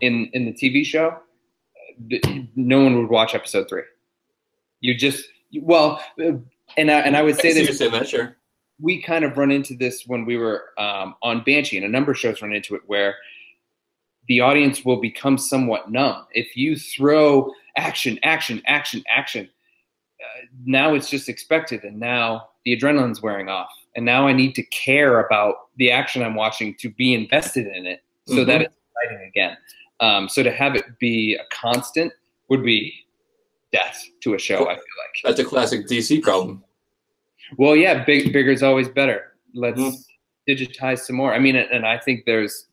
in 0.02 0.30
in 0.34 0.46
the 0.46 0.54
TV 0.54 0.86
show, 0.86 1.18
no 2.56 2.84
one 2.84 2.98
would 2.98 3.10
watch 3.10 3.34
episode 3.36 3.68
three. 3.70 3.84
You 4.82 4.96
just 4.96 5.26
well, 5.62 6.04
uh, 6.20 6.34
and 6.78 6.92
I, 6.92 7.00
and 7.00 7.16
I 7.16 7.22
would 7.22 7.36
I 7.36 7.38
say 7.38 7.60
you 7.60 7.68
this 7.68 7.80
that, 7.80 8.08
sure. 8.08 8.38
we 8.80 9.02
kind 9.02 9.24
of 9.24 9.38
run 9.38 9.52
into 9.52 9.76
this 9.76 10.04
when 10.06 10.26
we 10.26 10.38
were 10.38 10.66
um, 10.78 11.16
on 11.22 11.44
Banshee, 11.44 11.78
and 11.78 11.86
a 11.86 11.90
number 11.90 12.12
of 12.12 12.18
shows 12.18 12.42
run 12.42 12.54
into 12.54 12.76
it 12.76 12.82
where 12.88 13.16
the 14.28 14.42
audience 14.42 14.84
will 14.84 15.00
become 15.00 15.38
somewhat 15.38 15.92
numb. 15.92 16.26
If 16.32 16.58
you 16.58 16.76
throw 16.76 17.52
action, 17.78 18.20
action, 18.24 18.62
action, 18.66 19.04
action, 19.08 19.48
uh, 20.20 20.46
now 20.66 20.96
it's 20.96 21.10
just 21.10 21.30
expected, 21.30 21.84
and 21.84 22.00
now 22.00 22.50
the 22.66 22.76
adrenaline's 22.76 23.22
wearing 23.22 23.50
off, 23.50 23.70
and 23.96 24.06
now 24.06 24.28
I 24.28 24.34
need 24.34 24.54
to 24.56 24.64
care 24.64 25.26
about 25.26 25.56
the 25.78 25.92
action 25.92 26.22
I'm 26.24 26.36
watching 26.36 26.76
to 26.80 26.90
be 26.90 27.14
invested 27.14 27.68
in 27.68 27.86
it, 27.86 28.04
so 28.28 28.44
that 28.46 28.62
it's 28.62 28.76
exciting 29.04 29.28
again. 29.28 29.58
Um, 30.00 30.28
so 30.30 30.44
to 30.44 30.52
have 30.52 30.76
it 30.76 30.86
be 31.00 31.36
a 31.36 31.44
constant 31.56 32.12
would 32.50 32.64
be 32.64 32.94
death 33.72 34.04
to 34.22 34.34
a 34.34 34.40
show. 34.40 34.64
I 34.70 34.76
feel 34.76 34.76
like. 34.76 35.16
That's 35.24 35.40
a 35.40 35.46
classic 35.46 35.88
DC 35.88 36.22
problem. 36.22 36.64
Well, 37.58 37.76
yeah, 37.76 38.04
big 38.04 38.34
bigger 38.34 38.52
is 38.52 38.64
always 38.64 38.90
better. 38.90 39.34
Let's 39.54 39.80
Mhm. 39.80 39.94
digitize 40.50 41.00
some 41.00 41.16
more. 41.16 41.34
I 41.34 41.40
mean, 41.40 41.56
and 41.56 41.86
I 41.86 41.98
think 41.98 42.26
there's 42.26 42.68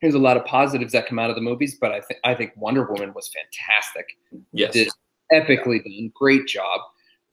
there's 0.00 0.14
a 0.14 0.18
lot 0.18 0.36
of 0.36 0.44
positives 0.44 0.92
that 0.92 1.08
come 1.08 1.18
out 1.18 1.28
of 1.28 1.34
the 1.34 1.42
movies, 1.42 1.76
but 1.80 1.90
I 1.90 2.00
think 2.00 2.20
I 2.24 2.34
think 2.34 2.52
Wonder 2.56 2.84
Woman 2.84 3.12
was 3.14 3.28
fantastic, 3.34 4.06
Yes. 4.52 4.72
Did- 4.72 4.88
epically 5.32 5.82
done, 5.82 6.12
great 6.14 6.46
job. 6.46 6.80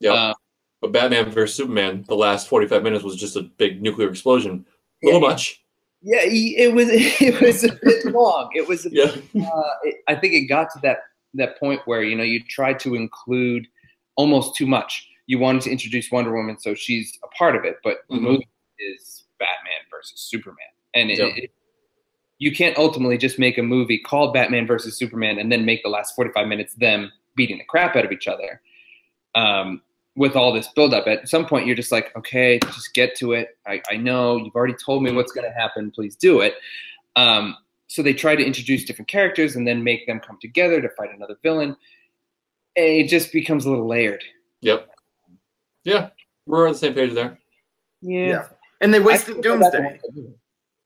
Yeah. 0.00 0.12
Uh, 0.12 0.34
but 0.80 0.92
Batman 0.92 1.30
versus 1.30 1.56
Superman, 1.56 2.04
the 2.08 2.14
last 2.16 2.48
45 2.48 2.82
minutes 2.82 3.04
was 3.04 3.16
just 3.16 3.36
a 3.36 3.42
big 3.42 3.82
nuclear 3.82 4.08
explosion. 4.08 4.64
A 5.02 5.06
little 5.06 5.20
Yeah. 5.22 5.28
much. 5.28 5.62
Yeah, 6.02 6.20
it 6.22 6.74
was 6.74 6.88
it 6.92 7.40
was 7.40 7.64
a 7.64 7.72
bit 7.82 8.04
long. 8.06 8.50
It 8.54 8.68
was, 8.68 8.86
a, 8.86 8.90
Yeah. 8.92 9.04
uh, 9.04 9.62
it, 9.84 9.96
I 10.08 10.14
think 10.14 10.34
it 10.34 10.42
got 10.42 10.70
to 10.72 10.78
that 10.82 10.98
that 11.34 11.58
point 11.58 11.80
where 11.86 12.02
you 12.02 12.16
know 12.16 12.22
you 12.24 12.42
tried 12.44 12.78
to 12.80 12.94
include 12.94 13.66
almost 14.16 14.54
too 14.56 14.66
much. 14.66 15.08
You 15.26 15.38
wanted 15.38 15.62
to 15.62 15.70
introduce 15.70 16.10
Wonder 16.10 16.32
Woman, 16.34 16.58
so 16.58 16.74
she's 16.74 17.18
a 17.24 17.28
part 17.28 17.56
of 17.56 17.64
it, 17.64 17.76
but 17.82 17.98
the 18.08 18.16
Mhm. 18.16 18.20
movie 18.22 18.48
is 18.78 19.24
Batman 19.38 19.80
versus 19.90 20.20
Superman, 20.20 20.68
and 20.94 21.10
it, 21.10 21.18
Yeah. 21.18 21.26
it, 21.44 21.50
you 22.38 22.52
can't 22.52 22.76
ultimately 22.78 23.18
just 23.18 23.38
make 23.38 23.58
a 23.58 23.62
movie 23.62 23.98
called 23.98 24.32
Batman 24.32 24.66
versus 24.66 24.96
Superman 24.96 25.38
and 25.38 25.50
then 25.50 25.64
make 25.64 25.82
the 25.82 25.88
last 25.88 26.14
forty 26.14 26.30
five 26.32 26.46
minutes 26.46 26.74
them 26.74 27.10
beating 27.34 27.58
the 27.58 27.64
crap 27.64 27.96
out 27.96 28.04
of 28.04 28.12
each 28.12 28.28
other. 28.28 28.60
Um, 29.34 29.82
with 30.16 30.34
all 30.34 30.52
this 30.52 30.68
buildup, 30.74 31.06
at 31.06 31.28
some 31.28 31.46
point 31.46 31.66
you're 31.66 31.76
just 31.76 31.92
like, 31.92 32.14
okay, 32.16 32.58
just 32.66 32.94
get 32.94 33.14
to 33.16 33.32
it. 33.32 33.56
I, 33.66 33.82
I 33.90 33.96
know 33.96 34.36
you've 34.36 34.54
already 34.54 34.74
told 34.74 35.02
me 35.02 35.12
what's 35.12 35.32
going 35.32 35.46
to 35.46 35.52
happen. 35.52 35.90
Please 35.90 36.16
do 36.16 36.40
it. 36.40 36.54
Um, 37.16 37.56
so 37.86 38.02
they 38.02 38.14
try 38.14 38.34
to 38.34 38.44
introduce 38.44 38.84
different 38.84 39.08
characters 39.08 39.56
and 39.56 39.66
then 39.66 39.84
make 39.84 40.06
them 40.06 40.18
come 40.20 40.38
together 40.40 40.80
to 40.80 40.88
fight 40.90 41.10
another 41.14 41.36
villain. 41.42 41.76
And 42.76 42.86
it 42.86 43.08
just 43.08 43.32
becomes 43.32 43.66
a 43.66 43.70
little 43.70 43.86
layered. 43.86 44.24
Yep. 44.62 44.88
Yeah, 45.84 46.08
we're 46.46 46.66
on 46.66 46.72
the 46.72 46.78
same 46.78 46.94
page 46.94 47.12
there. 47.14 47.38
Yeah. 48.02 48.26
Yeah. 48.26 48.46
And 48.80 48.92
they 48.92 49.00
wasted 49.00 49.42
feel 49.42 49.58
bad 49.58 49.72
Doomsday. 49.72 50.00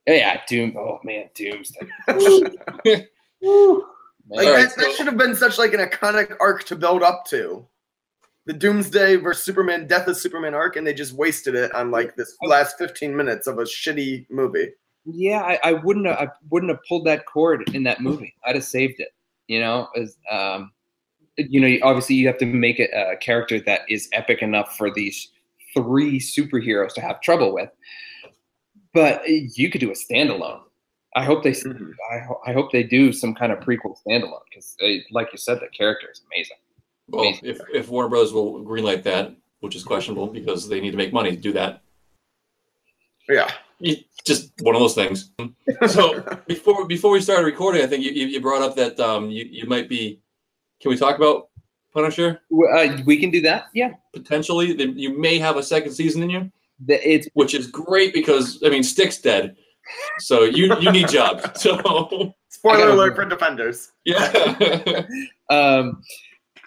Yeah, 0.06 0.14
yeah, 0.14 0.40
Doom. 0.46 0.76
Oh 0.76 1.00
man, 1.04 1.30
Doomsday. 1.34 1.88
Like 4.32 4.46
All 4.46 4.52
right, 4.52 4.68
that, 4.68 4.76
that 4.76 4.84
so- 4.84 4.92
should 4.92 5.06
have 5.06 5.16
been 5.16 5.34
such 5.34 5.58
like 5.58 5.74
an 5.74 5.80
iconic 5.80 6.36
arc 6.40 6.62
to 6.64 6.76
build 6.76 7.02
up 7.02 7.24
to. 7.30 7.66
The 8.46 8.52
Doomsday 8.54 9.16
versus 9.16 9.44
Superman, 9.44 9.86
Death 9.86 10.08
of 10.08 10.16
Superman 10.16 10.54
arc, 10.54 10.76
and 10.76 10.86
they 10.86 10.94
just 10.94 11.12
wasted 11.12 11.54
it 11.54 11.72
on 11.74 11.90
like 11.90 12.16
this 12.16 12.36
last 12.42 12.78
15 12.78 13.14
minutes 13.14 13.46
of 13.46 13.58
a 13.58 13.64
shitty 13.64 14.26
movie. 14.30 14.70
Yeah, 15.04 15.40
I, 15.42 15.58
I 15.62 15.72
wouldn't 15.74 16.06
have, 16.06 16.16
I 16.18 16.28
wouldn't 16.50 16.70
have 16.70 16.80
pulled 16.88 17.06
that 17.06 17.26
cord 17.26 17.68
in 17.74 17.82
that 17.84 18.00
movie. 18.00 18.34
I'd 18.44 18.54
have 18.54 18.64
saved 18.64 18.98
it. 18.98 19.08
You 19.46 19.60
know, 19.60 19.88
as 19.96 20.16
um, 20.30 20.72
you 21.36 21.60
know, 21.60 21.76
obviously 21.86 22.16
you 22.16 22.26
have 22.28 22.38
to 22.38 22.46
make 22.46 22.78
it 22.78 22.90
a 22.94 23.16
character 23.16 23.60
that 23.60 23.82
is 23.88 24.08
epic 24.12 24.42
enough 24.42 24.76
for 24.76 24.90
these 24.92 25.28
three 25.74 26.18
superheroes 26.20 26.92
to 26.94 27.00
have 27.00 27.20
trouble 27.20 27.52
with. 27.52 27.70
But 28.92 29.22
you 29.28 29.70
could 29.70 29.80
do 29.80 29.90
a 29.90 29.94
standalone. 29.94 30.60
I 31.16 31.24
hope 31.24 31.42
they, 31.42 31.52
Mhm. 31.52 31.92
I, 32.12 32.50
I 32.50 32.52
hope 32.52 32.70
they 32.72 32.82
do 32.84 33.12
some 33.12 33.34
kind 33.34 33.52
of 33.52 33.58
prequel 33.60 33.96
standalone 34.06 34.40
because, 34.48 34.76
like 35.10 35.28
you 35.32 35.38
said, 35.38 35.58
the 35.60 35.68
character 35.68 36.08
is 36.12 36.22
amazing. 36.32 36.56
Well, 37.10 37.24
Amazing. 37.24 37.48
if, 37.48 37.60
if 37.74 37.88
Warner 37.88 38.08
Brothers 38.08 38.32
will 38.32 38.62
greenlight 38.64 39.02
that, 39.04 39.34
which 39.60 39.74
is 39.76 39.82
questionable 39.84 40.26
because 40.28 40.68
they 40.68 40.80
need 40.80 40.92
to 40.92 40.96
make 40.96 41.12
money 41.12 41.30
to 41.30 41.36
do 41.36 41.52
that, 41.52 41.82
Yeah. 43.28 43.50
you, 43.78 43.96
just 44.24 44.52
one 44.60 44.74
of 44.74 44.80
those 44.80 44.94
things. 44.94 45.30
So 45.88 46.22
before 46.46 46.86
before 46.86 47.10
we 47.10 47.20
started 47.20 47.44
recording, 47.44 47.82
I 47.82 47.86
think 47.86 48.04
you, 48.04 48.10
you 48.12 48.26
you 48.26 48.40
brought 48.40 48.62
up 48.62 48.76
that 48.76 48.98
um 49.00 49.30
you, 49.30 49.44
you 49.50 49.66
might 49.66 49.88
be. 49.88 50.20
Can 50.80 50.90
we 50.90 50.96
talk 50.96 51.16
about 51.16 51.48
Punisher 51.92 52.40
Uh, 52.50 52.96
we 53.04 53.16
can 53.18 53.30
do 53.30 53.40
that. 53.42 53.66
Yeah, 53.74 53.92
potentially? 54.14 54.66
You 54.98 55.18
may 55.18 55.38
have 55.38 55.56
a 55.56 55.62
second 55.62 55.92
season 55.92 56.22
in 56.22 56.30
you, 56.30 56.52
The- 56.86 57.00
it's 57.14 57.28
which 57.34 57.54
is 57.54 57.66
great 57.66 58.12
because 58.14 58.62
I 58.64 58.68
mean 58.70 58.82
Stick's 58.82 59.18
dead, 59.18 59.56
so 60.18 60.44
you 60.44 60.74
you 60.80 60.90
need 60.92 61.08
jobs. 61.08 61.42
So 61.62 61.76
Spoiler 62.48 62.78
gotta- 62.78 62.92
alert 62.94 63.14
for 63.16 63.24
Defenders. 63.24 63.92
yeah, 64.04 65.06
um, 65.50 66.02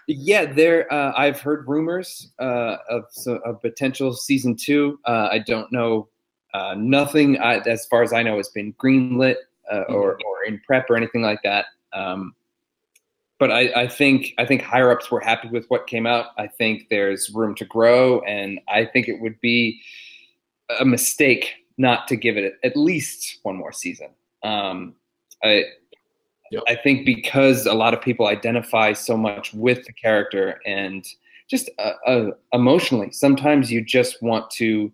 yeah, 0.07 0.45
there. 0.45 0.91
Uh, 0.91 1.13
I've 1.15 1.39
heard 1.39 1.67
rumors 1.67 2.31
uh, 2.39 2.77
of 2.89 3.05
of 3.27 3.61
potential 3.61 4.13
season 4.13 4.55
two. 4.55 4.99
Uh, 5.05 5.29
I 5.31 5.39
don't 5.39 5.71
know. 5.71 6.09
Uh, 6.53 6.75
nothing, 6.77 7.39
I, 7.39 7.57
as 7.59 7.85
far 7.87 8.03
as 8.03 8.13
I 8.13 8.21
know, 8.21 8.37
has 8.37 8.49
been 8.49 8.73
greenlit 8.73 9.35
uh, 9.71 9.83
or 9.89 10.19
or 10.25 10.43
in 10.45 10.61
prep 10.65 10.89
or 10.89 10.95
anything 10.95 11.21
like 11.21 11.41
that. 11.43 11.65
Um, 11.93 12.35
but 13.39 13.51
I, 13.51 13.83
I 13.83 13.87
think 13.87 14.33
I 14.37 14.45
think 14.45 14.61
higher 14.61 14.91
ups 14.91 15.09
were 15.11 15.19
happy 15.19 15.49
with 15.49 15.65
what 15.67 15.87
came 15.87 16.05
out. 16.05 16.27
I 16.37 16.47
think 16.47 16.87
there's 16.89 17.29
room 17.29 17.55
to 17.55 17.65
grow, 17.65 18.21
and 18.21 18.59
I 18.67 18.85
think 18.85 19.07
it 19.07 19.19
would 19.21 19.39
be 19.41 19.81
a 20.79 20.85
mistake 20.85 21.53
not 21.77 22.07
to 22.07 22.15
give 22.15 22.37
it 22.37 22.53
at 22.63 22.77
least 22.77 23.39
one 23.43 23.57
more 23.57 23.71
season. 23.71 24.09
Um, 24.43 24.95
I 25.43 25.65
Yep. 26.53 26.63
I 26.67 26.75
think 26.75 27.03
because 27.03 27.65
a 27.65 27.73
lot 27.73 27.95
of 27.95 28.01
people 28.01 28.27
identify 28.27 28.93
so 28.93 29.17
much 29.17 29.55
with 29.55 29.85
the 29.85 29.91
character 29.91 30.61
and 30.67 31.03
just 31.49 31.67
uh, 31.79 31.93
uh, 32.05 32.31
emotionally, 32.53 33.11
sometimes 33.11 33.71
you 33.71 33.83
just 33.83 34.21
want 34.21 34.51
to 34.51 34.91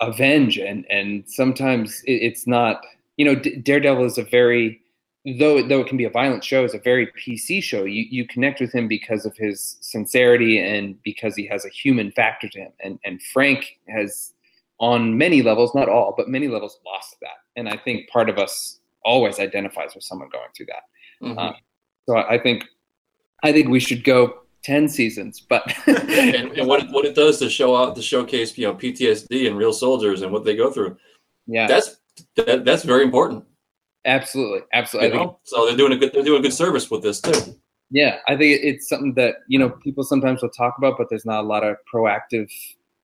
avenge, 0.00 0.58
and 0.58 0.84
and 0.90 1.22
sometimes 1.28 2.02
it, 2.02 2.14
it's 2.14 2.48
not. 2.48 2.84
You 3.16 3.26
know, 3.26 3.34
D- 3.36 3.58
Daredevil 3.58 4.06
is 4.06 4.18
a 4.18 4.24
very 4.24 4.80
though 5.38 5.62
though 5.62 5.80
it 5.82 5.86
can 5.86 5.96
be 5.96 6.04
a 6.04 6.10
violent 6.10 6.42
show, 6.42 6.64
is 6.64 6.74
a 6.74 6.80
very 6.80 7.06
PC 7.12 7.62
show. 7.62 7.84
You 7.84 8.06
you 8.10 8.26
connect 8.26 8.60
with 8.60 8.72
him 8.74 8.88
because 8.88 9.24
of 9.24 9.36
his 9.36 9.76
sincerity 9.82 10.58
and 10.58 11.00
because 11.04 11.36
he 11.36 11.46
has 11.46 11.64
a 11.64 11.68
human 11.68 12.10
factor 12.10 12.48
to 12.48 12.58
him. 12.58 12.72
And 12.82 12.98
and 13.04 13.22
Frank 13.22 13.78
has 13.88 14.32
on 14.80 15.16
many 15.16 15.42
levels, 15.42 15.76
not 15.76 15.88
all, 15.88 16.12
but 16.16 16.28
many 16.28 16.48
levels 16.48 16.80
lost 16.84 17.14
that. 17.20 17.38
And 17.54 17.68
I 17.68 17.76
think 17.76 18.08
part 18.08 18.28
of 18.28 18.36
us 18.36 18.79
always 19.04 19.38
identifies 19.38 19.94
with 19.94 20.04
someone 20.04 20.28
going 20.30 20.48
through 20.56 20.66
that. 20.66 20.82
Mhm. 21.22 21.38
Uh, 21.38 21.52
So 22.08 22.16
I 22.16 22.38
think 22.38 22.64
I 23.42 23.52
think 23.52 23.68
we 23.68 23.80
should 23.80 24.04
go 24.04 24.40
ten 24.62 24.88
seasons, 24.88 25.40
but 25.40 25.62
and, 25.86 26.52
and 26.58 26.68
what 26.68 26.82
it, 26.82 26.90
what 26.90 27.04
it 27.04 27.14
does 27.14 27.38
to 27.38 27.48
show 27.48 27.74
out 27.76 27.94
to 27.96 28.02
showcase 28.02 28.56
you 28.58 28.66
know 28.66 28.74
PTSD 28.74 29.46
and 29.48 29.56
real 29.56 29.72
soldiers 29.72 30.22
and 30.22 30.32
what 30.32 30.44
they 30.44 30.56
go 30.56 30.70
through. 30.70 30.96
yeah, 31.46 31.66
That's 31.66 31.96
that, 32.36 32.64
that's 32.64 32.84
very 32.84 33.04
important. 33.04 33.44
absolutely, 34.04 34.60
absolutely. 34.72 35.08
You 35.08 35.14
think 35.18 35.30
know? 35.30 35.38
So 35.44 35.66
they're 35.66 35.76
doing 35.76 35.92
a 35.92 35.96
good 35.96 36.12
they're 36.12 36.24
doing 36.24 36.40
a 36.40 36.42
good 36.42 36.52
service 36.54 36.90
with 36.90 37.02
this 37.02 37.20
too. 37.20 37.54
Yeah, 37.90 38.18
I 38.28 38.36
think 38.36 38.60
it's 38.62 38.88
something 38.88 39.14
that 39.14 39.36
you 39.48 39.58
know 39.58 39.70
people 39.70 40.04
sometimes 40.04 40.42
will 40.42 40.50
talk 40.50 40.74
about, 40.78 40.94
but 40.98 41.08
there's 41.10 41.24
not 41.26 41.44
a 41.44 41.46
lot 41.46 41.64
of 41.64 41.76
proactive, 41.92 42.48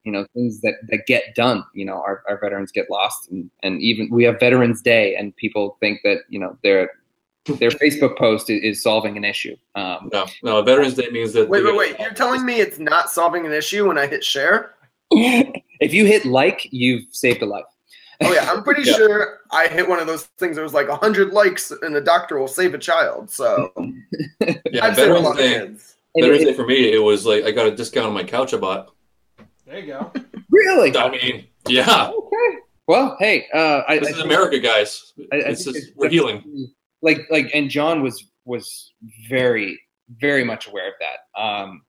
you 0.07 0.13
know, 0.13 0.25
things 0.33 0.61
that 0.61 0.75
that 0.89 1.05
get 1.05 1.35
done. 1.35 1.65
You 1.73 1.83
know, 1.85 1.95
our, 2.07 2.23
our 2.29 2.39
veterans 2.39 2.71
get 2.71 2.89
lost, 2.89 3.29
and 3.29 3.51
and 3.61 3.81
even 3.81 4.07
we 4.09 4.23
have 4.23 4.39
Veterans 4.39 4.81
Day, 4.81 5.15
and 5.17 5.35
people 5.35 5.75
think 5.81 5.99
that 6.05 6.19
you 6.29 6.39
know 6.39 6.57
their 6.63 6.89
their 7.59 7.71
Facebook 7.71 8.17
post 8.17 8.49
is, 8.49 8.61
is 8.63 8.81
solving 8.83 9.17
an 9.17 9.25
issue. 9.25 9.55
Um, 9.75 10.09
No, 10.13 10.25
no. 10.43 10.61
Veterans 10.61 10.93
Day 10.93 11.09
means 11.11 11.33
that. 11.33 11.49
Wait, 11.49 11.63
wait, 11.65 11.75
wait. 11.75 11.99
You're 11.99 12.13
telling 12.13 12.45
me 12.45 12.61
it's 12.61 12.79
not 12.79 13.09
solving 13.09 13.45
an 13.45 13.51
issue 13.51 13.85
when 13.87 13.97
I 13.97 14.07
hit 14.07 14.23
share? 14.23 14.75
if 15.11 15.93
you 15.93 16.05
hit 16.05 16.23
like, 16.25 16.67
you've 16.71 17.03
saved 17.11 17.41
a 17.41 17.45
life. 17.45 17.65
Oh 18.23 18.33
yeah, 18.33 18.49
I'm 18.51 18.63
pretty 18.63 18.83
Yeah. 18.89 18.93
sure 18.95 19.39
I 19.51 19.67
hit 19.67 19.87
one 19.89 19.99
of 19.99 20.07
those 20.07 20.23
things. 20.39 20.55
There 20.55 20.63
was 20.63 20.73
like 20.73 20.87
hundred 20.89 21.33
likes, 21.33 21.71
and 21.81 21.95
a 21.95 22.01
doctor 22.01 22.39
will 22.39 22.47
save 22.47 22.73
a 22.73 22.77
child. 22.77 23.29
So 23.29 23.71
Yeah, 24.71 24.85
I've 24.85 24.95
saved 24.95 25.11
a 25.11 25.13
Veterans 25.13 25.23
lot 25.23 25.31
of 25.31 25.37
Day. 25.37 25.53
kids. 25.59 25.95
And 26.15 26.23
Veterans 26.23 26.41
it- 26.43 26.45
Day 26.45 26.53
for 26.53 26.65
me, 26.65 26.93
it 26.93 27.03
was 27.03 27.25
like 27.25 27.43
I 27.43 27.51
got 27.51 27.67
a 27.67 27.75
discount 27.75 28.07
on 28.07 28.13
my 28.13 28.23
couch 28.23 28.53
I 28.53 28.57
bought. 28.57 28.93
There 29.67 29.79
you 29.79 29.87
go. 29.87 30.11
really? 30.49 30.95
I 30.95 31.09
mean, 31.09 31.45
yeah, 31.67 32.09
Okay. 32.09 32.57
Well, 32.87 33.17
hey, 33.19 33.47
uh, 33.53 33.81
I, 33.87 33.99
this 33.99 34.07
I 34.07 34.11
is 34.11 34.19
America, 34.21 34.59
guys. 34.59 35.11
I, 35.33 35.35
I 35.35 35.39
It's 35.49 35.65
think 35.65 35.77
we're 35.95 36.07
healing. 36.09 36.71
like 37.01 37.27
like 37.29 37.51
and 37.53 37.69
jon 37.69 38.01
was 38.01 38.25
was 38.45 38.93
very 39.29 39.77
very 40.19 40.43
much 40.45 40.67
aware 40.67 40.87
of 40.87 40.93
that 41.01 41.39
um 41.41 41.81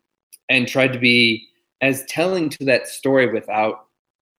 and 0.48 0.66
tried 0.66 0.92
to 0.92 0.98
be 0.98 1.46
as 1.80 2.04
telling 2.06 2.48
to 2.48 2.64
that 2.64 2.88
story 2.88 3.32
without 3.32 3.86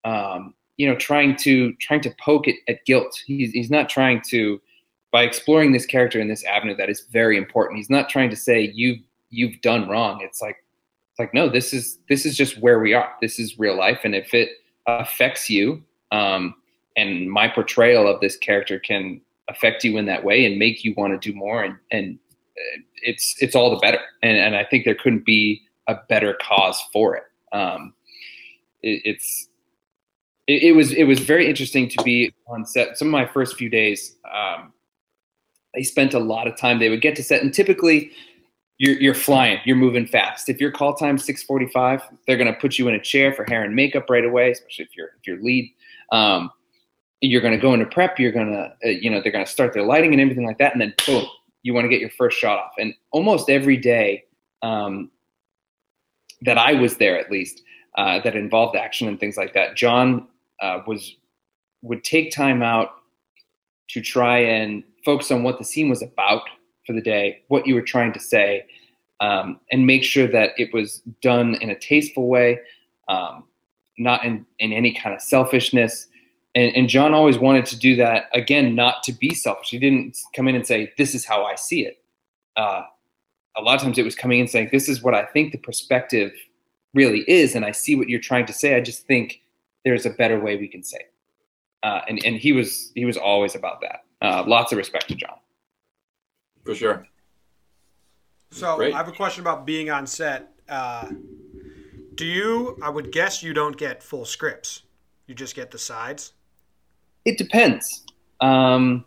um 0.03 0.53
you 0.75 0.85
know 0.87 0.95
trying 0.97 1.35
to 1.37 1.71
trying 1.75 2.01
to 2.01 2.11
poke 2.21 2.45
it 2.47 2.57
at 2.67 2.83
guilt 2.85 3.17
he's 3.25 3.51
he's 3.51 3.71
not 3.71 3.87
trying 3.87 4.21
to 4.29 4.59
by 5.13 5.23
exploring 5.23 5.71
this 5.71 5.85
character 5.85 6.19
in 6.19 6.27
this 6.27 6.43
avenue 6.43 6.75
that 6.75 6.89
is 6.89 7.05
very 7.11 7.37
important 7.37 7.77
he's 7.77 7.89
not 7.89 8.09
trying 8.09 8.29
to 8.29 8.35
say 8.35 8.69
you 8.75 8.97
you've 9.29 9.59
done 9.61 9.87
wrong 9.87 10.19
it's 10.21 10.41
like 10.41 10.57
it's 10.57 10.68
like 11.20 11.34
no 11.34 11.49
this 11.49 11.74
is 11.74 11.99
this 12.07 12.26
is 12.26 12.36
just 12.36 12.57
where 12.59 12.80
we 12.80 12.93
are. 12.93 13.11
This 13.22 13.39
is 13.39 13.59
real 13.59 13.78
life. 13.78 13.99
And 14.03 14.15
if 14.15 14.34
it 14.34 14.49
affects 14.88 15.49
you 15.49 15.84
um 16.11 16.55
and 16.95 17.30
my 17.30 17.47
portrayal 17.47 18.07
of 18.07 18.20
this 18.22 18.38
character 18.38 18.80
can 18.80 19.22
affect 19.47 19.84
you 19.84 19.97
in 19.97 20.05
that 20.05 20.24
way 20.24 20.45
and 20.45 20.57
make 20.57 20.84
you 20.84 20.93
want 20.97 21.20
to 21.20 21.32
do 21.32 21.38
more 21.38 21.63
and 21.63 21.76
and 21.91 22.17
uh, 22.57 22.82
it's 23.01 23.36
it's 23.39 23.55
all 23.55 23.70
the 23.70 23.78
better. 23.78 23.99
And 24.24 24.38
and 24.38 24.55
I 24.55 24.63
think 24.63 24.86
there 24.86 24.95
couldn't 24.95 25.26
be 25.26 25.61
a 25.88 25.95
better 26.07 26.38
cause 26.41 26.82
for 26.93 27.17
it. 27.17 27.24
Um 27.51 27.93
it, 28.82 29.01
it's 29.03 29.49
it, 30.47 30.63
it 30.63 30.72
was 30.72 30.93
it 30.93 31.03
was 31.03 31.20
very 31.20 31.47
interesting 31.47 31.89
to 31.89 32.03
be 32.03 32.34
on 32.47 32.65
set. 32.65 32.97
Some 32.97 33.09
of 33.09 33.11
my 33.11 33.28
first 33.28 33.57
few 33.57 33.70
days 33.70 34.15
um 34.34 34.74
they 35.76 35.84
spent 35.84 36.13
a 36.15 36.20
lot 36.20 36.47
of 36.47 36.57
time. 36.57 36.80
They 36.80 36.89
would 36.89 37.01
get 37.01 37.15
to 37.17 37.24
set 37.24 37.43
and 37.43 37.53
typically 37.53 38.11
you're, 38.80 38.95
you're 38.95 39.13
flying. 39.13 39.59
You're 39.65 39.75
moving 39.75 40.07
fast. 40.07 40.47
If 40.49 40.59
your 40.59 40.71
call 40.71 40.95
time's 40.95 41.23
645 41.25 42.01
they're 42.25 42.38
going 42.38 42.51
to 42.51 42.59
put 42.59 42.80
you 42.80 42.88
in 42.88 42.95
a 42.95 42.99
chair 42.99 43.34
for 43.34 43.45
hair 43.45 43.63
and 43.63 43.75
makeup 43.75 44.09
right 44.09 44.25
away 44.25 44.51
especially 44.51 44.86
if 44.86 44.97
you're 44.97 45.09
if 45.19 45.27
you're 45.27 45.41
lead. 45.41 45.71
Um, 46.11 46.49
you're 47.21 47.41
going 47.41 47.53
to 47.53 47.61
go 47.61 47.73
into 47.73 47.86
prep 47.86 48.17
you're 48.17 48.32
going 48.32 48.51
to 48.51 48.73
uh, 48.86 48.89
you 48.89 49.09
know 49.09 49.21
they're 49.21 49.32
going 49.32 49.45
to 49.45 49.51
start 49.51 49.73
their 49.73 49.84
lighting 49.84 50.13
and 50.13 50.21
everything 50.21 50.45
like 50.45 50.57
that 50.57 50.71
and 50.71 50.82
then 50.82 50.93
boom 51.05 51.27
you 51.61 51.73
want 51.73 51.84
to 51.84 51.89
get 51.89 51.99
your 51.99 52.09
first 52.11 52.38
shot 52.39 52.57
off. 52.57 52.71
And 52.80 52.93
almost 53.11 53.49
every 53.49 53.75
day 53.77 54.23
um, 54.61 55.11
that 56.41 56.57
i 56.57 56.73
was 56.73 56.95
there 56.95 57.19
at 57.19 57.30
least 57.30 57.63
uh, 57.95 58.19
that 58.21 58.36
involved 58.36 58.77
action 58.77 59.07
and 59.09 59.19
things 59.19 59.36
like 59.36 59.53
that 59.53 59.75
jon 59.75 60.27
uh, 60.61 60.80
was 60.88 61.17
would 61.82 62.03
take 62.03 62.32
time 62.32 62.61
out 62.61 62.91
to 63.89 64.01
try 64.01 64.38
and 64.38 64.84
focus 65.03 65.32
on 65.32 65.43
what 65.43 65.57
the 65.57 65.65
scene 65.65 65.89
was 65.89 66.01
about 66.01 66.43
for 66.89 66.93
the 66.93 67.01
day, 67.01 67.43
what 67.49 67.67
you 67.67 67.75
were 67.75 67.83
trying 67.83 68.11
to 68.11 68.19
say, 68.19 68.65
um, 69.19 69.59
and 69.71 69.85
make 69.85 70.03
sure 70.03 70.25
that 70.25 70.53
it 70.57 70.73
was 70.73 71.03
done 71.21 71.53
in 71.61 71.69
a 71.69 71.77
tasteful 71.77 72.27
way, 72.27 72.59
um, 73.07 73.43
not 73.99 74.25
in, 74.25 74.43
in 74.57 74.73
any 74.73 74.91
kind 74.91 75.13
of 75.13 75.21
selfishness. 75.21 76.07
And, 76.55 76.75
and 76.75 76.89
Jon 76.89 77.13
always 77.13 77.37
wanted 77.37 77.67
to 77.67 77.77
do 77.77 77.95
that 77.97 78.23
again, 78.33 78.73
not 78.73 79.03
to 79.03 79.13
be 79.13 79.35
selfish. 79.35 79.69
He 79.69 79.77
didn't 79.77 80.17
come 80.35 80.47
in 80.47 80.55
and 80.55 80.65
say, 80.65 80.91
"This 80.97 81.13
is 81.13 81.25
how 81.25 81.43
I 81.43 81.53
see 81.53 81.85
it." 81.85 82.01
Uh, 82.57 82.81
a 83.55 83.61
lot 83.61 83.75
of 83.75 83.81
times, 83.83 83.99
it 83.99 84.03
was 84.03 84.15
coming 84.15 84.39
in 84.39 84.47
saying, 84.47 84.69
"This 84.71 84.89
is 84.89 85.03
what 85.03 85.13
I 85.13 85.25
think 85.25 85.51
the 85.51 85.59
perspective 85.59 86.31
really 86.95 87.23
is, 87.27 87.53
and 87.53 87.65
I 87.65 87.71
see 87.71 87.95
what 87.95 88.09
you're 88.09 88.19
trying 88.19 88.47
to 88.47 88.53
say. 88.53 88.75
I 88.75 88.81
just 88.81 89.05
think 89.05 89.43
there's 89.85 90.07
a 90.07 90.09
better 90.09 90.39
way 90.39 90.57
we 90.57 90.67
can 90.67 90.81
say 90.81 90.97
it." 90.97 91.13
Uh, 91.83 92.01
and 92.09 92.19
and 92.25 92.37
he 92.37 92.51
was 92.51 92.91
he 92.95 93.05
was 93.05 93.15
always 93.15 93.53
about 93.53 93.79
that. 93.81 94.05
Uh, 94.23 94.43
lots 94.47 94.71
of 94.71 94.79
respect 94.79 95.07
to 95.09 95.13
Jon. 95.13 95.37
For 96.70 96.76
sure. 96.76 97.07
So 98.51 98.76
Great. 98.76 98.93
I 98.93 98.97
have 98.97 99.07
a 99.07 99.11
question 99.11 99.41
about 99.41 99.65
being 99.65 99.89
on 99.89 100.05
set. 100.05 100.51
Uh, 100.67 101.09
do 102.13 102.24
you? 102.28 102.78
I 102.84 102.91
would 102.91 103.11
guess 103.11 103.41
you 103.41 103.55
don't 103.55 103.76
get 103.76 104.03
full 104.03 104.24
scripts. 104.24 104.84
You 105.26 105.34
just 105.34 105.55
get 105.55 105.72
the 105.72 105.80
sides. 105.80 106.34
It 107.26 107.39
depends. 107.39 108.05
Um, 108.39 109.03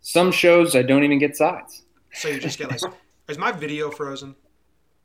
some 0.00 0.30
shows 0.30 0.76
I 0.76 0.82
don't 0.82 1.02
even 1.02 1.18
get 1.18 1.36
sides. 1.36 1.82
So 2.12 2.28
you 2.28 2.38
just 2.38 2.56
get 2.56 2.70
like. 2.70 2.80
is 3.28 3.36
my 3.36 3.50
video 3.50 3.90
frozen? 3.90 4.36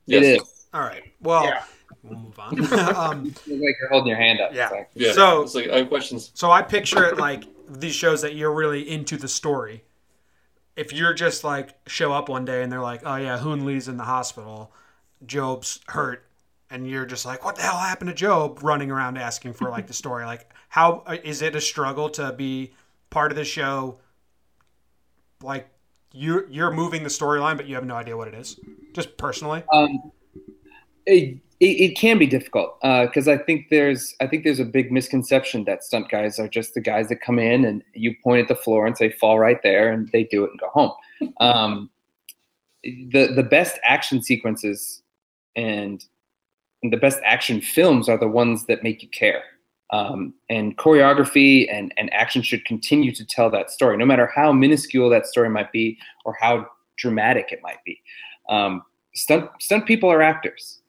Yes. 0.05 0.23
It 0.23 0.27
is. 0.39 0.67
All 0.75 0.82
right. 0.82 1.01
Well, 1.19 1.45
Yeah. 1.45 1.63
we'll 2.03 2.19
move 2.19 2.38
on. 2.38 2.59
um, 2.95 3.25
It's 3.25 3.47
like 3.47 3.75
you're 3.79 3.89
holding 3.89 4.09
your 4.09 4.17
hand 4.17 4.39
up. 4.39 4.53
Yeah. 4.53 4.65
It's 4.65 4.71
like, 4.71 4.89
Yeah. 4.93 5.13
So- 5.13 5.41
it's 5.41 5.55
like 5.55 5.69
I 5.69 5.77
have 5.79 5.89
questions. 5.89 6.29
so 6.36 6.51
I 6.51 6.61
picture 6.61 7.05
it 7.05 7.17
like 7.17 7.45
these 7.67 7.95
shows 7.95 8.21
that 8.21 8.36
you're 8.36 8.53
really 8.53 8.88
into 8.88 9.17
the 9.17 9.27
story. 9.27 9.84
If 10.82 10.91
you're 10.91 11.13
just 11.13 11.43
like 11.43 11.75
show 11.88 12.11
up 12.11 12.27
one 12.27 12.43
day 12.43 12.63
and 12.63 12.71
they're 12.71 12.82
like, 12.82 13.01
"Oh 13.05 13.15
yeah, 13.15 13.38
Hoon 13.38 13.65
Lee's 13.65 13.88
in 13.88 13.97
the 13.97 14.03
hospital, 14.03 14.73
Job's 15.23 15.79
hurt," 15.88 16.25
and 16.71 16.89
you're 16.89 17.05
just 17.05 17.23
like, 17.23 17.45
"What 17.45 17.55
the 17.55 17.61
hell 17.61 17.77
happened 17.77 18.09
to 18.09 18.15
Job?" 18.15 18.63
Running 18.63 18.89
around 18.89 19.17
asking 19.17 19.53
for 19.53 19.69
like 19.69 19.86
the 19.86 19.93
story. 19.93 20.25
Like, 20.25 20.51
how 20.69 21.03
is 21.23 21.43
it 21.43 21.55
a 21.55 21.61
struggle 21.61 22.09
to 22.11 22.34
be 22.34 22.73
part 23.11 23.32
of 23.32 23.36
the 23.38 23.45
show? 23.45 23.99
Like, 25.43 25.69
you 26.13 26.47
you're 26.49 26.71
moving 26.71 27.03
the 27.03 27.09
storyline, 27.09 27.57
but 27.57 27.67
you 27.67 27.75
have 27.75 27.86
no 27.86 27.95
idea 27.95 28.17
what 28.17 28.27
it 28.27 28.34
is. 28.34 28.59
Just 28.93 29.17
personally. 29.17 29.63
um, 29.71 30.11
it, 31.62 31.91
it 31.91 31.95
can 31.95 32.18
be 32.18 32.26
difficult 32.26 32.76
because 32.82 33.28
I 33.28 33.38
think 33.38 33.70
there's 33.70 34.16
I 34.20 34.26
think 34.28 34.43
there's 34.43 34.59
a 34.59 34.66
big 34.66 34.91
misconception 34.91 35.64
that 35.66 35.84
stunt 35.84 36.09
guys 36.09 36.39
are 36.39 36.47
just 36.47 36.74
the 36.74 36.82
guys 36.82 37.07
that 37.09 37.22
come 37.22 37.38
in 37.38 37.64
and 37.64 37.84
you 37.93 38.16
point 38.24 38.41
at 38.41 38.47
the 38.47 38.62
floor 38.62 38.88
and 38.88 38.97
say 38.97 39.12
fall 39.12 39.39
right 39.39 39.62
there 39.62 39.91
and 39.91 40.09
they 40.09 40.24
do 40.24 40.43
it 40.43 40.49
and 40.51 40.59
go 40.59 40.68
home. 40.68 40.91
Um, 41.39 41.91
the 42.84 43.32
the 43.36 43.43
best 43.43 43.78
action 43.84 44.24
sequences 44.24 45.03
and, 45.55 46.03
and 46.82 46.91
the 46.91 46.97
best 46.97 47.20
action 47.24 47.62
films 47.62 48.09
are 48.09 48.18
the 48.18 48.28
ones 48.28 48.66
that 48.66 48.82
make 48.82 49.03
you 49.03 49.09
care. 49.09 49.43
Um, 49.91 50.34
and 50.49 50.76
choreography 50.78 51.72
and, 51.72 51.93
and 51.97 52.12
action 52.12 52.41
should 52.41 52.66
continue 52.66 53.12
to 53.14 53.24
tell 53.24 53.51
that 53.51 53.70
story, 53.70 53.97
no 53.97 54.05
matter 54.05 54.32
how 54.34 54.51
minuscule 54.51 55.12
that 55.12 55.28
story 55.28 55.49
might 55.49 55.72
be 55.72 55.99
or 56.26 56.36
how 56.39 56.66
dramatic 56.97 57.51
it 57.51 57.59
might 57.62 57.84
be. 57.86 58.01
Um, 58.49 58.82
stunt 59.14 59.51
stunt 59.59 59.86
people 59.86 60.12
are 60.12 60.24
actors. 60.24 60.80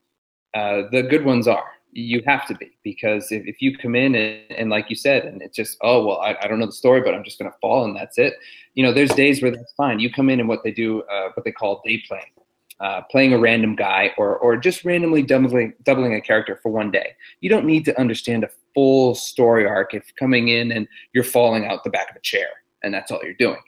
Uh, 0.54 0.82
the 0.90 1.02
good 1.02 1.24
ones 1.24 1.48
are. 1.48 1.64
You 1.94 2.22
have 2.26 2.46
to 2.46 2.54
be 2.54 2.70
because 2.82 3.30
if, 3.30 3.46
if 3.46 3.60
you 3.60 3.76
come 3.76 3.94
in 3.94 4.14
and, 4.14 4.40
and 4.50 4.70
like 4.70 4.88
you 4.88 4.96
said, 4.96 5.26
and 5.26 5.42
it's 5.42 5.54
just 5.54 5.76
oh 5.82 6.06
well, 6.06 6.20
I, 6.20 6.36
I 6.40 6.48
don't 6.48 6.58
know 6.58 6.66
the 6.66 6.72
story, 6.72 7.02
but 7.02 7.14
I'm 7.14 7.22
just 7.22 7.38
going 7.38 7.50
to 7.50 7.58
fall 7.58 7.84
and 7.84 7.94
that's 7.94 8.16
it. 8.16 8.34
You 8.74 8.82
know, 8.82 8.94
there's 8.94 9.10
days 9.10 9.42
where 9.42 9.50
that's 9.50 9.74
fine. 9.76 9.98
You 9.98 10.10
come 10.10 10.30
in 10.30 10.40
and 10.40 10.48
what 10.48 10.64
they 10.64 10.72
do, 10.72 11.02
uh, 11.02 11.28
what 11.34 11.44
they 11.44 11.52
call 11.52 11.82
day 11.84 12.02
playing, 12.08 12.32
uh, 12.80 13.02
playing 13.10 13.34
a 13.34 13.38
random 13.38 13.76
guy 13.76 14.12
or 14.16 14.38
or 14.38 14.56
just 14.56 14.86
randomly 14.86 15.22
doubling 15.22 15.74
doubling 15.82 16.14
a 16.14 16.20
character 16.22 16.58
for 16.62 16.70
one 16.70 16.90
day. 16.90 17.12
You 17.40 17.50
don't 17.50 17.66
need 17.66 17.84
to 17.84 18.00
understand 18.00 18.44
a 18.44 18.50
full 18.74 19.14
story 19.14 19.66
arc 19.66 19.92
if 19.92 20.14
coming 20.18 20.48
in 20.48 20.72
and 20.72 20.88
you're 21.12 21.24
falling 21.24 21.66
out 21.66 21.84
the 21.84 21.90
back 21.90 22.08
of 22.08 22.16
a 22.16 22.20
chair 22.20 22.48
and 22.82 22.92
that's 22.92 23.10
all 23.10 23.20
you're 23.22 23.34
doing. 23.34 23.60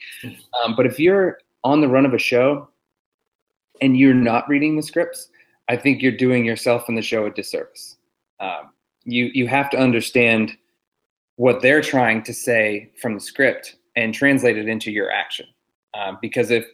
Um, 0.63 0.75
but 0.77 0.87
if 0.87 0.99
you're 0.99 1.39
on 1.63 1.81
the 1.81 1.89
run 1.89 2.07
of 2.07 2.15
a 2.15 2.19
show 2.19 2.69
and 3.81 3.97
you're 3.97 4.15
not 4.15 4.49
reading 4.49 4.77
the 4.77 4.83
scripts, 4.83 5.29
I 5.69 5.77
think 5.77 6.03
you're 6.03 6.13
doing 6.13 6.45
yourself 6.45 6.89
and 6.89 6.97
the 6.97 7.03
show 7.03 7.27
a 7.27 7.31
disservice. 7.31 7.97
Um, 8.41 8.71
you 9.05 9.31
you 9.35 9.47
have 9.49 9.71
to 9.71 9.79
understand 9.79 10.57
what 11.37 11.63
they're 11.63 11.83
trying 11.83 12.23
to 12.25 12.35
say 12.35 12.91
from 13.01 13.15
the 13.15 13.21
script 13.21 13.77
and 13.97 14.15
translate 14.15 14.57
it 14.57 14.69
into 14.69 14.91
your 14.91 15.11
action. 15.11 15.47
Um, 15.95 16.19
because 16.21 16.51
if 16.51 16.67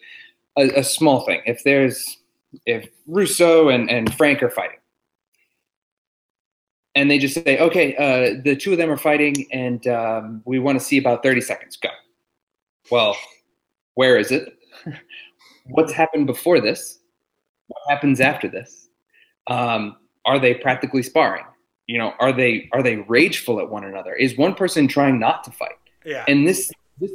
a, 0.56 0.80
a 0.80 0.84
small 0.84 1.24
thing, 1.24 1.42
if 1.46 1.62
there's 1.64 2.18
if 2.66 2.88
Russo 3.06 3.68
and, 3.68 3.90
and 3.90 4.12
Frank 4.14 4.42
are 4.42 4.50
fighting, 4.50 4.78
and 6.94 7.10
they 7.10 7.18
just 7.18 7.34
say, 7.34 7.58
okay, 7.58 7.94
uh, 7.96 8.40
the 8.42 8.56
two 8.56 8.72
of 8.72 8.78
them 8.78 8.90
are 8.90 8.96
fighting, 8.96 9.46
and 9.52 9.86
um, 9.86 10.42
we 10.44 10.58
want 10.58 10.78
to 10.78 10.84
see 10.84 10.98
about 10.98 11.22
30 11.22 11.40
seconds. 11.40 11.76
Go. 11.76 11.90
Well, 12.90 13.16
where 13.94 14.18
is 14.18 14.32
it? 14.32 14.56
What's 15.66 15.92
happened 15.92 16.26
before 16.26 16.60
this? 16.60 16.99
What 17.70 17.94
happens 17.94 18.20
after 18.20 18.48
this? 18.48 18.88
Um, 19.46 19.96
are 20.24 20.38
they 20.38 20.54
practically 20.54 21.02
sparring? 21.02 21.44
You 21.86 21.98
know, 21.98 22.14
are 22.20 22.32
they 22.32 22.68
are 22.72 22.82
they 22.82 22.96
rageful 22.96 23.60
at 23.60 23.70
one 23.70 23.84
another? 23.84 24.14
Is 24.14 24.36
one 24.36 24.54
person 24.54 24.88
trying 24.88 25.18
not 25.18 25.44
to 25.44 25.50
fight? 25.50 25.78
Yeah. 26.04 26.24
And 26.28 26.46
this 26.46 26.70
this 27.00 27.12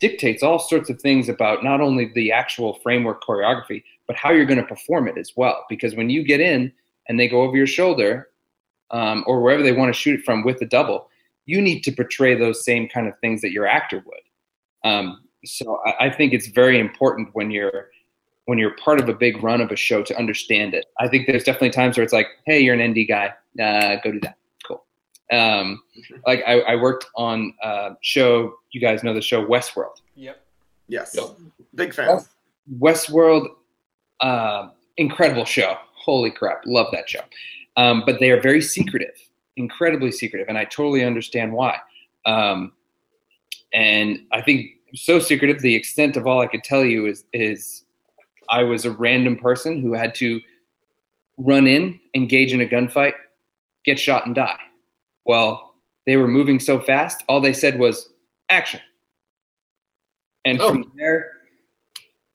dictates 0.00 0.42
all 0.42 0.58
sorts 0.58 0.90
of 0.90 1.00
things 1.00 1.28
about 1.28 1.64
not 1.64 1.80
only 1.80 2.10
the 2.14 2.32
actual 2.32 2.78
framework 2.82 3.22
choreography, 3.22 3.82
but 4.06 4.16
how 4.16 4.30
you're 4.30 4.46
going 4.46 4.60
to 4.60 4.66
perform 4.66 5.08
it 5.08 5.18
as 5.18 5.32
well. 5.36 5.64
Because 5.68 5.94
when 5.94 6.08
you 6.08 6.22
get 6.22 6.40
in 6.40 6.72
and 7.08 7.18
they 7.18 7.28
go 7.28 7.42
over 7.42 7.56
your 7.56 7.66
shoulder, 7.66 8.28
um, 8.90 9.24
or 9.26 9.40
wherever 9.42 9.62
they 9.62 9.72
want 9.72 9.92
to 9.92 9.98
shoot 9.98 10.20
it 10.20 10.24
from 10.24 10.44
with 10.44 10.58
the 10.58 10.66
double, 10.66 11.08
you 11.46 11.60
need 11.60 11.82
to 11.82 11.92
portray 11.92 12.34
those 12.34 12.64
same 12.64 12.88
kind 12.88 13.08
of 13.08 13.18
things 13.18 13.40
that 13.40 13.50
your 13.50 13.66
actor 13.66 14.02
would. 14.06 14.90
Um, 14.90 15.22
so 15.44 15.80
I, 15.84 16.06
I 16.06 16.10
think 16.10 16.32
it's 16.32 16.48
very 16.48 16.78
important 16.78 17.30
when 17.32 17.50
you're 17.50 17.90
when 18.48 18.56
you're 18.56 18.74
part 18.76 18.98
of 18.98 19.10
a 19.10 19.12
big 19.12 19.42
run 19.42 19.60
of 19.60 19.70
a 19.70 19.76
show 19.76 20.02
to 20.02 20.16
understand 20.16 20.72
it. 20.72 20.86
I 20.98 21.06
think 21.06 21.26
there's 21.26 21.44
definitely 21.44 21.68
times 21.68 21.98
where 21.98 22.02
it's 22.02 22.14
like, 22.14 22.28
hey, 22.46 22.58
you're 22.60 22.74
an 22.74 22.92
ND 22.92 23.06
guy, 23.06 23.34
uh, 23.62 23.96
go 24.02 24.10
do 24.10 24.20
that. 24.20 24.38
Cool. 24.66 24.82
Um, 25.30 25.82
like 26.26 26.42
I, 26.46 26.60
I 26.60 26.76
worked 26.76 27.04
on 27.14 27.52
a 27.62 27.90
show. 28.00 28.54
You 28.70 28.80
guys 28.80 29.04
know 29.04 29.12
the 29.12 29.20
show 29.20 29.44
Westworld. 29.44 29.96
Yep. 30.14 30.40
Yes. 30.88 31.14
Yep. 31.14 31.36
Big 31.74 31.92
fan. 31.92 32.20
Westworld, 32.78 33.48
uh, 34.20 34.70
incredible 34.96 35.44
show. 35.44 35.76
Holy 35.92 36.30
crap, 36.30 36.62
love 36.64 36.86
that 36.92 37.06
show. 37.06 37.20
Um, 37.76 38.02
but 38.06 38.18
they 38.18 38.30
are 38.30 38.40
very 38.40 38.62
secretive, 38.62 39.14
incredibly 39.58 40.10
secretive, 40.10 40.48
and 40.48 40.56
I 40.56 40.64
totally 40.64 41.04
understand 41.04 41.52
why. 41.52 41.80
Um, 42.24 42.72
and 43.74 44.20
I 44.32 44.40
think 44.40 44.70
so 44.94 45.18
secretive. 45.18 45.60
The 45.60 45.74
extent 45.74 46.16
of 46.16 46.26
all 46.26 46.40
I 46.40 46.46
could 46.46 46.64
tell 46.64 46.82
you 46.82 47.04
is 47.04 47.24
is 47.34 47.84
I 48.48 48.62
was 48.62 48.84
a 48.84 48.90
random 48.90 49.36
person 49.36 49.80
who 49.80 49.92
had 49.92 50.14
to 50.16 50.40
run 51.36 51.66
in, 51.66 52.00
engage 52.14 52.52
in 52.52 52.60
a 52.60 52.66
gunfight, 52.66 53.12
get 53.84 53.98
shot, 53.98 54.26
and 54.26 54.34
die. 54.34 54.58
Well, 55.24 55.74
they 56.06 56.16
were 56.16 56.28
moving 56.28 56.58
so 56.58 56.80
fast. 56.80 57.22
All 57.28 57.40
they 57.40 57.52
said 57.52 57.78
was 57.78 58.10
action, 58.48 58.80
and 60.44 60.60
Oh. 60.60 60.70
from 60.70 60.92
there. 60.96 61.32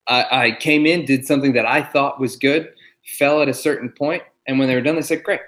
I, 0.08 0.48
I 0.48 0.52
came 0.52 0.86
in, 0.86 1.06
did 1.06 1.26
something 1.26 1.54
that 1.54 1.66
I 1.66 1.82
thought 1.82 2.20
was 2.20 2.36
good, 2.36 2.74
fell 3.18 3.42
at 3.42 3.48
a 3.48 3.54
certain 3.54 3.90
point, 3.90 4.22
and 4.48 4.60
when 4.60 4.68
they 4.68 4.76
were 4.76 4.82
done, 4.82 4.96
they 4.96 5.02
said, 5.02 5.24
"Great." 5.24 5.40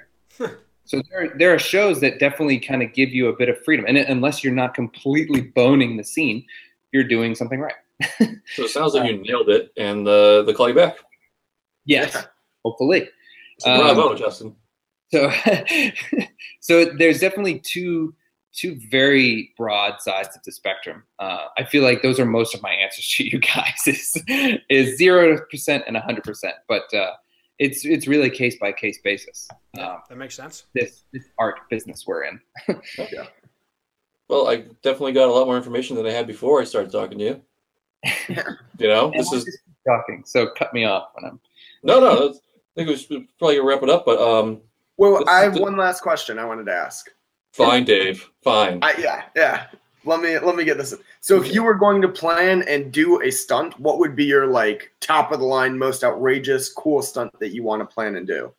so 0.86 1.02
there, 1.12 1.34
there 1.38 1.54
are 1.54 1.60
shows 1.60 2.00
that 2.00 2.20
definitely 2.20 2.60
kind 2.60 2.82
of 2.82 2.94
give 2.94 3.10
you 3.10 3.28
a 3.28 3.36
bit 3.36 3.50
of 3.50 3.62
freedom, 3.66 3.86
and 3.88 3.98
unless 3.98 4.44
you're 4.44 4.54
not 4.54 4.74
completely 4.74 5.42
boning 5.42 5.98
the 5.98 6.04
scene, 6.06 6.46
you're 6.96 7.04
doing 7.18 7.36
something 7.36 7.60
right. 7.60 7.76
So 8.56 8.64
it 8.64 8.70
sounds 8.70 8.94
like 8.94 9.10
you 9.12 9.18
nailed 9.18 9.50
it, 9.50 9.72
and 9.78 10.08
uh, 10.08 10.44
they 10.44 10.54
call 10.54 10.70
you 10.70 10.76
back. 10.76 10.98
Yes, 11.86 12.16
hopefully. 12.64 13.10
So 13.60 13.72
Um, 13.72 13.80
bravo, 13.82 14.16
Justin. 14.16 14.56
So, 15.14 15.32
so 16.62 16.86
there's 16.98 17.20
definitely 17.20 17.60
two 17.60 18.16
two 18.54 18.80
very 18.90 19.52
broad 19.58 20.00
sides 20.00 20.30
of 20.36 20.42
the 20.44 20.52
spectrum. 20.52 21.04
Uh, 21.20 21.46
I 21.58 21.64
feel 21.66 21.84
like 21.84 22.02
those 22.02 22.20
are 22.22 22.26
most 22.26 22.56
of 22.56 22.62
my 22.62 22.72
answers 22.72 23.08
to 23.18 23.24
you 23.30 23.40
guys 23.56 23.82
is 23.88 24.18
is 24.70 24.98
zero 24.98 25.40
percent 25.52 25.84
and 25.88 25.98
hundred 25.98 26.24
percent, 26.24 26.56
but 26.68 26.92
uh, 26.94 27.12
it's 27.60 27.84
it's 27.86 28.08
really 28.08 28.30
case 28.30 28.56
by 28.60 28.72
case 28.72 29.00
basis. 29.04 29.48
Um, 29.80 29.98
That 30.10 30.18
makes 30.18 30.36
sense. 30.36 30.66
this 30.74 31.04
this 31.14 31.26
art 31.38 31.60
business 31.70 32.06
we're 32.08 32.24
in. 32.26 32.40
Well, 34.28 34.48
I 34.48 34.58
definitely 34.82 35.14
got 35.14 35.30
a 35.30 35.32
lot 35.32 35.46
more 35.46 35.58
information 35.58 35.96
than 35.96 36.06
I 36.08 36.12
had 36.12 36.26
before 36.28 36.60
I 36.62 36.64
started 36.64 36.92
talking 36.92 37.18
to 37.20 37.24
you. 37.24 37.42
you 38.80 38.88
know, 38.88 39.12
this 39.16 39.32
is 39.32 39.60
talking, 39.88 40.24
so 40.26 40.48
cut 40.58 40.74
me 40.74 40.86
off 40.86 41.10
when 41.14 41.26
I'm. 41.26 41.40
no, 41.84 42.00
no. 42.00 42.28
That's, 42.28 42.40
I 42.40 42.74
think 42.76 42.90
we 42.90 42.96
should 42.98 43.28
probably 43.40 43.60
wrap 43.62 43.84
it 43.84 43.90
up, 43.90 44.06
but 44.06 44.20
um, 44.20 44.62
Well, 44.98 45.20
This 45.20 45.28
I 45.30 45.42
have 45.42 45.54
the- 45.56 45.62
one 45.62 45.78
last 45.78 46.02
question 46.02 46.38
I 46.40 46.46
wanted 46.46 46.66
to 46.66 46.74
ask. 46.74 47.08
fine, 47.54 47.86
Dave, 47.86 48.28
fine. 48.44 48.80
I, 48.82 48.96
yeah, 49.00 49.24
yeah. 49.36 49.68
let 50.06 50.22
me 50.22 50.38
let 50.40 50.56
me 50.56 50.66
get 50.66 50.78
this. 50.78 50.94
So 51.22 51.42
if 51.42 51.54
you 51.54 51.64
were 51.64 51.74
going 51.76 52.02
to 52.02 52.10
plan 52.10 52.64
and 52.68 52.92
do 52.92 53.22
a 53.22 53.32
stunt, 53.32 53.80
what 53.80 53.98
would 54.00 54.16
be 54.16 54.26
your 54.26 54.46
like 54.48 54.92
top 55.00 55.32
of 55.32 55.40
the 55.40 55.46
line, 55.46 55.78
most 55.78 56.04
outrageous, 56.04 56.72
cool 56.74 57.02
stunt 57.02 57.32
that 57.40 57.54
you 57.54 57.64
want 57.64 57.82
to 57.82 57.86
plan 57.86 58.16
and 58.18 58.28
do? 58.28 58.52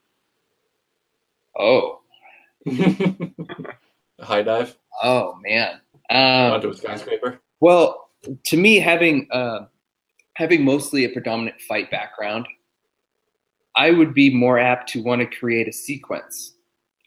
Oh, 1.59 2.01
High 4.21 4.43
dive 4.43 4.77
oh 5.03 5.37
man. 5.43 5.81
Um, 6.11 6.53
onto 6.53 6.71
a 6.71 6.75
skyscraper. 6.75 7.41
Well, 7.61 8.11
to 8.45 8.57
me, 8.57 8.79
having 8.79 9.29
uh, 9.33 9.67
having 10.35 10.65
mostly 10.65 11.05
a 11.05 11.09
predominant 11.09 11.61
fight 11.61 11.91
background, 11.91 12.47
I 13.77 13.91
would 13.91 14.15
be 14.15 14.33
more 14.33 14.59
apt 14.59 14.89
to 14.91 15.03
want 15.03 15.21
to 15.21 15.39
create 15.39 15.69
a 15.69 15.73
sequence 15.73 16.55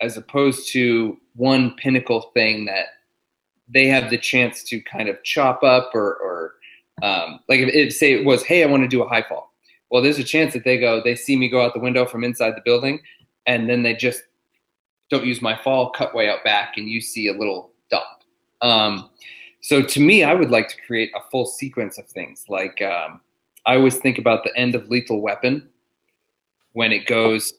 as 0.01 0.17
opposed 0.17 0.71
to 0.71 1.17
one 1.35 1.75
pinnacle 1.75 2.31
thing 2.33 2.65
that 2.65 2.87
they 3.67 3.87
have 3.87 4.09
the 4.09 4.17
chance 4.17 4.63
to 4.63 4.81
kind 4.81 5.09
of 5.09 5.21
chop 5.23 5.61
up 5.63 5.91
or, 5.93 6.15
or 6.15 6.53
um, 7.03 7.39
like 7.49 7.59
if 7.59 7.69
it 7.69 7.93
say 7.93 8.13
it 8.13 8.25
was, 8.25 8.43
hey, 8.43 8.63
I 8.63 8.67
want 8.67 8.83
to 8.83 8.87
do 8.87 9.03
a 9.03 9.07
high 9.07 9.23
fall. 9.27 9.53
Well, 9.91 10.01
there's 10.01 10.19
a 10.19 10.23
chance 10.23 10.53
that 10.53 10.63
they 10.63 10.79
go, 10.79 11.01
they 11.03 11.15
see 11.15 11.35
me 11.35 11.49
go 11.49 11.63
out 11.63 11.73
the 11.73 11.79
window 11.79 12.05
from 12.05 12.23
inside 12.23 12.55
the 12.55 12.61
building, 12.63 12.99
and 13.45 13.69
then 13.69 13.83
they 13.83 13.93
just 13.93 14.21
don't 15.09 15.25
use 15.25 15.41
my 15.41 15.59
fall, 15.63 15.91
cut 15.91 16.13
way 16.13 16.29
out 16.29 16.43
back, 16.43 16.77
and 16.77 16.89
you 16.89 17.01
see 17.01 17.27
a 17.27 17.33
little 17.33 17.71
dump. 17.89 18.05
Um, 18.61 19.09
so 19.61 19.81
to 19.81 19.99
me, 19.99 20.23
I 20.23 20.33
would 20.33 20.51
like 20.51 20.69
to 20.69 20.75
create 20.85 21.11
a 21.15 21.29
full 21.29 21.45
sequence 21.45 21.97
of 21.97 22.07
things. 22.07 22.45
Like 22.47 22.81
um, 22.81 23.21
I 23.65 23.75
always 23.75 23.97
think 23.97 24.17
about 24.17 24.43
the 24.43 24.55
end 24.55 24.75
of 24.75 24.89
Lethal 24.89 25.21
Weapon 25.21 25.67
when 26.73 26.91
it 26.91 27.05
goes 27.07 27.53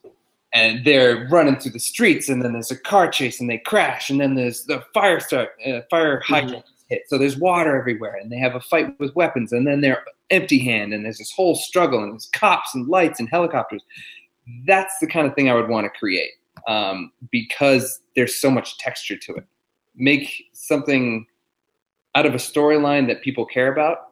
and 0.53 0.84
they're 0.84 1.28
running 1.30 1.57
through 1.57 1.70
the 1.72 1.78
streets, 1.78 2.28
and 2.28 2.42
then 2.42 2.53
there's 2.53 2.70
a 2.70 2.76
car 2.76 3.09
chase, 3.09 3.40
and 3.40 3.48
they 3.48 3.59
crash, 3.59 4.11
and 4.11 4.20
then 4.20 4.34
there's 4.34 4.64
the 4.64 4.82
fire 4.92 5.20
start, 5.20 5.51
uh, 5.64 5.80
fire 5.88 6.20
hydrant 6.20 6.64
hit. 6.88 7.03
So 7.07 7.18
there's 7.18 7.36
water 7.36 7.78
everywhere, 7.78 8.16
and 8.16 8.32
they 8.32 8.38
have 8.38 8.57
a 8.57 8.61
fight 8.61 8.98
with 8.98 9.14
weapons, 9.14 9.53
and 9.53 9.66
then 9.66 9.80
they're 9.80 10.05
empty 10.30 10.59
hand, 10.59 10.92
and 10.92 11.05
there's 11.05 11.18
this 11.18 11.30
whole 11.30 11.55
struggle, 11.55 12.03
and 12.03 12.12
there's 12.12 12.28
cops 12.32 12.74
and 12.74 12.88
lights 12.88 13.20
and 13.20 13.28
helicopters. 13.28 13.82
That's 14.66 14.98
the 15.01 15.07
kind 15.07 15.28
of 15.28 15.34
thing 15.34 15.48
I 15.48 15.55
would 15.55 15.68
want 15.68 15.84
to 15.84 15.98
create 15.98 16.32
um, 16.67 17.13
because 17.31 18.01
there's 18.17 18.37
so 18.37 18.51
much 18.51 18.79
texture 18.79 19.17
to 19.17 19.35
it. 19.35 19.45
Make 19.95 20.49
something 20.53 21.27
out 22.15 22.27
of 22.27 22.35
a 22.35 22.39
storyline 22.39 23.07
that 23.07 23.23
people 23.23 23.47
care 23.47 23.73
about 23.73 24.09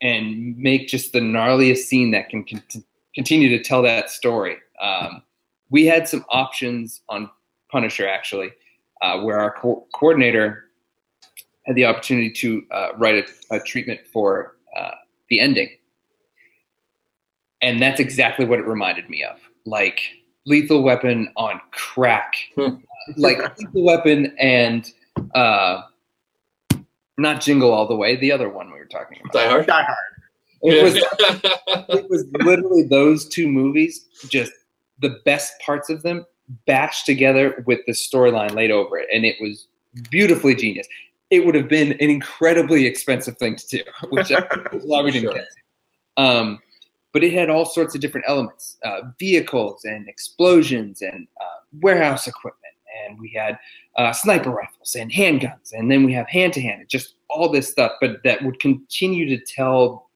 and 0.00 0.56
make 0.58 0.88
just 0.88 1.12
the 1.12 1.20
gnarliest 1.20 1.78
scene 1.78 2.10
that 2.10 2.28
can 2.28 2.44
con- 2.44 2.84
continue 3.14 3.48
to 3.56 3.62
tell 3.62 3.82
that 3.82 4.10
story. 4.10 4.56
Um, 4.80 5.22
we 5.70 5.86
had 5.86 6.08
some 6.08 6.24
options 6.28 7.02
on 7.08 7.30
Punisher 7.70 8.06
actually, 8.06 8.52
uh, 9.00 9.20
where 9.20 9.38
our 9.38 9.54
co- 9.58 9.86
coordinator 9.94 10.64
had 11.64 11.76
the 11.76 11.84
opportunity 11.84 12.30
to 12.30 12.62
uh, 12.70 12.88
write 12.96 13.14
a, 13.50 13.56
a, 13.56 13.60
treatment 13.60 14.00
for 14.12 14.56
uh, 14.76 14.90
the 15.30 15.38
ending. 15.38 15.70
And 17.60 17.80
that's 17.80 18.00
exactly 18.00 18.44
what 18.44 18.58
it 18.58 18.66
reminded 18.66 19.08
me 19.08 19.22
of. 19.22 19.38
Like 19.64 20.00
Lethal 20.46 20.82
Weapon 20.82 21.28
on 21.36 21.60
crack. 21.70 22.34
Hmm. 22.56 22.76
like 23.16 23.38
Lethal 23.58 23.84
Weapon 23.84 24.34
and 24.38 24.90
uh, 25.34 25.82
not 27.18 27.40
Jingle 27.40 27.72
All 27.72 27.86
the 27.86 27.96
Way, 27.96 28.16
the 28.16 28.32
other 28.32 28.48
one 28.48 28.66
we 28.72 28.78
were 28.78 28.86
talking 28.86 29.18
about. 29.20 29.32
Die 29.32 29.48
Hard. 29.48 29.66
Die 29.66 29.82
Hard. 29.82 29.96
It 30.62 30.82
was 30.82 30.94
it 31.88 32.08
was 32.10 32.24
literally 32.44 32.84
those 32.84 33.28
two 33.28 33.48
movies, 33.48 34.06
just 34.28 34.52
the 35.00 35.18
best 35.24 35.52
parts 35.64 35.90
of 35.90 36.02
them 36.02 36.24
bashed 36.66 37.06
together 37.06 37.64
with 37.66 37.80
the 37.86 37.92
storyline 37.92 38.54
laid 38.54 38.70
over 38.70 38.96
it, 38.98 39.08
and 39.12 39.24
it 39.24 39.36
was 39.40 39.66
beautifully 40.10 40.54
genius. 40.54 40.86
It 41.30 41.44
would 41.46 41.54
have 41.54 41.68
been 41.68 41.92
an 41.92 42.10
incredibly 42.10 42.86
expensive 42.86 43.36
thing 43.38 43.56
to 43.56 43.66
do, 43.78 43.82
which 44.10 44.30
I, 44.30 44.40
why 44.84 45.02
we 45.02 45.10
didn't 45.10 45.30
Sure. 45.32 45.34
get. 45.34 45.48
Um, 46.16 46.60
but 47.12 47.22
it 47.22 47.32
had 47.32 47.50
all 47.50 47.64
sorts 47.64 47.94
of 47.94 48.00
different 48.00 48.26
elements, 48.28 48.78
uh, 48.84 49.00
vehicles 49.18 49.84
and 49.84 50.08
explosions 50.08 51.02
and 51.02 51.26
uh, 51.40 51.60
warehouse 51.80 52.26
equipment, 52.26 52.74
and 53.04 53.18
we 53.18 53.30
had 53.30 53.58
uh, 53.96 54.12
sniper 54.12 54.50
rifles 54.50 54.94
and 54.94 55.10
handguns, 55.10 55.72
and 55.72 55.90
then 55.90 56.04
we 56.04 56.12
have 56.12 56.28
hand 56.28 56.52
to 56.54 56.60
hand, 56.60 56.84
just 56.88 57.14
all 57.28 57.48
this 57.48 57.70
stuff, 57.70 57.92
but 58.00 58.22
that 58.24 58.42
would 58.42 58.58
continue 58.60 59.28
to 59.28 59.44
tell. 59.44 60.08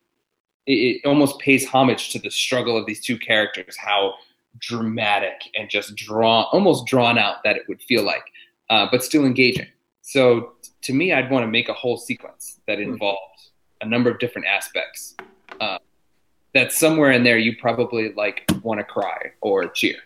It, 0.67 0.73
it 1.03 1.07
almost 1.07 1.39
pays 1.39 1.67
homage 1.67 2.11
to 2.11 2.19
the 2.19 2.31
struggle 2.31 2.77
of 2.77 2.87
these 2.87 3.05
two 3.05 3.19
characters, 3.19 3.77
how 3.77 4.15
dramatic 4.59 5.51
and 5.55 5.69
just 5.69 5.95
drawn, 5.97 6.47
almost 6.53 6.87
drawn 6.87 7.19
out 7.19 7.37
that 7.45 7.57
it 7.57 7.63
would 7.69 7.83
feel 7.83 8.03
like, 8.03 8.25
uh, 8.71 8.87
but 8.91 9.05
still 9.05 9.25
engaging. 9.25 9.67
So 10.03 10.53
to 10.83 10.93
me, 10.93 11.13
I'd 11.13 11.31
want 11.31 11.43
to 11.43 11.49
make 11.49 11.69
a 11.69 11.73
whole 11.73 11.97
sequence 11.97 12.61
that 12.67 12.81
involved 12.81 13.21
a 13.81 13.87
number 13.87 14.11
of 14.11 14.19
different 14.19 14.47
aspects. 14.47 15.17
Uh, 15.61 15.79
that 16.57 16.73
somewhere 16.73 17.13
in 17.13 17.23
there 17.25 17.39
you 17.39 17.57
probably 17.57 18.13
like 18.15 18.45
want 18.63 18.79
to 18.81 18.85
cry 18.85 19.33
or 19.41 19.67
cheer. 19.69 19.97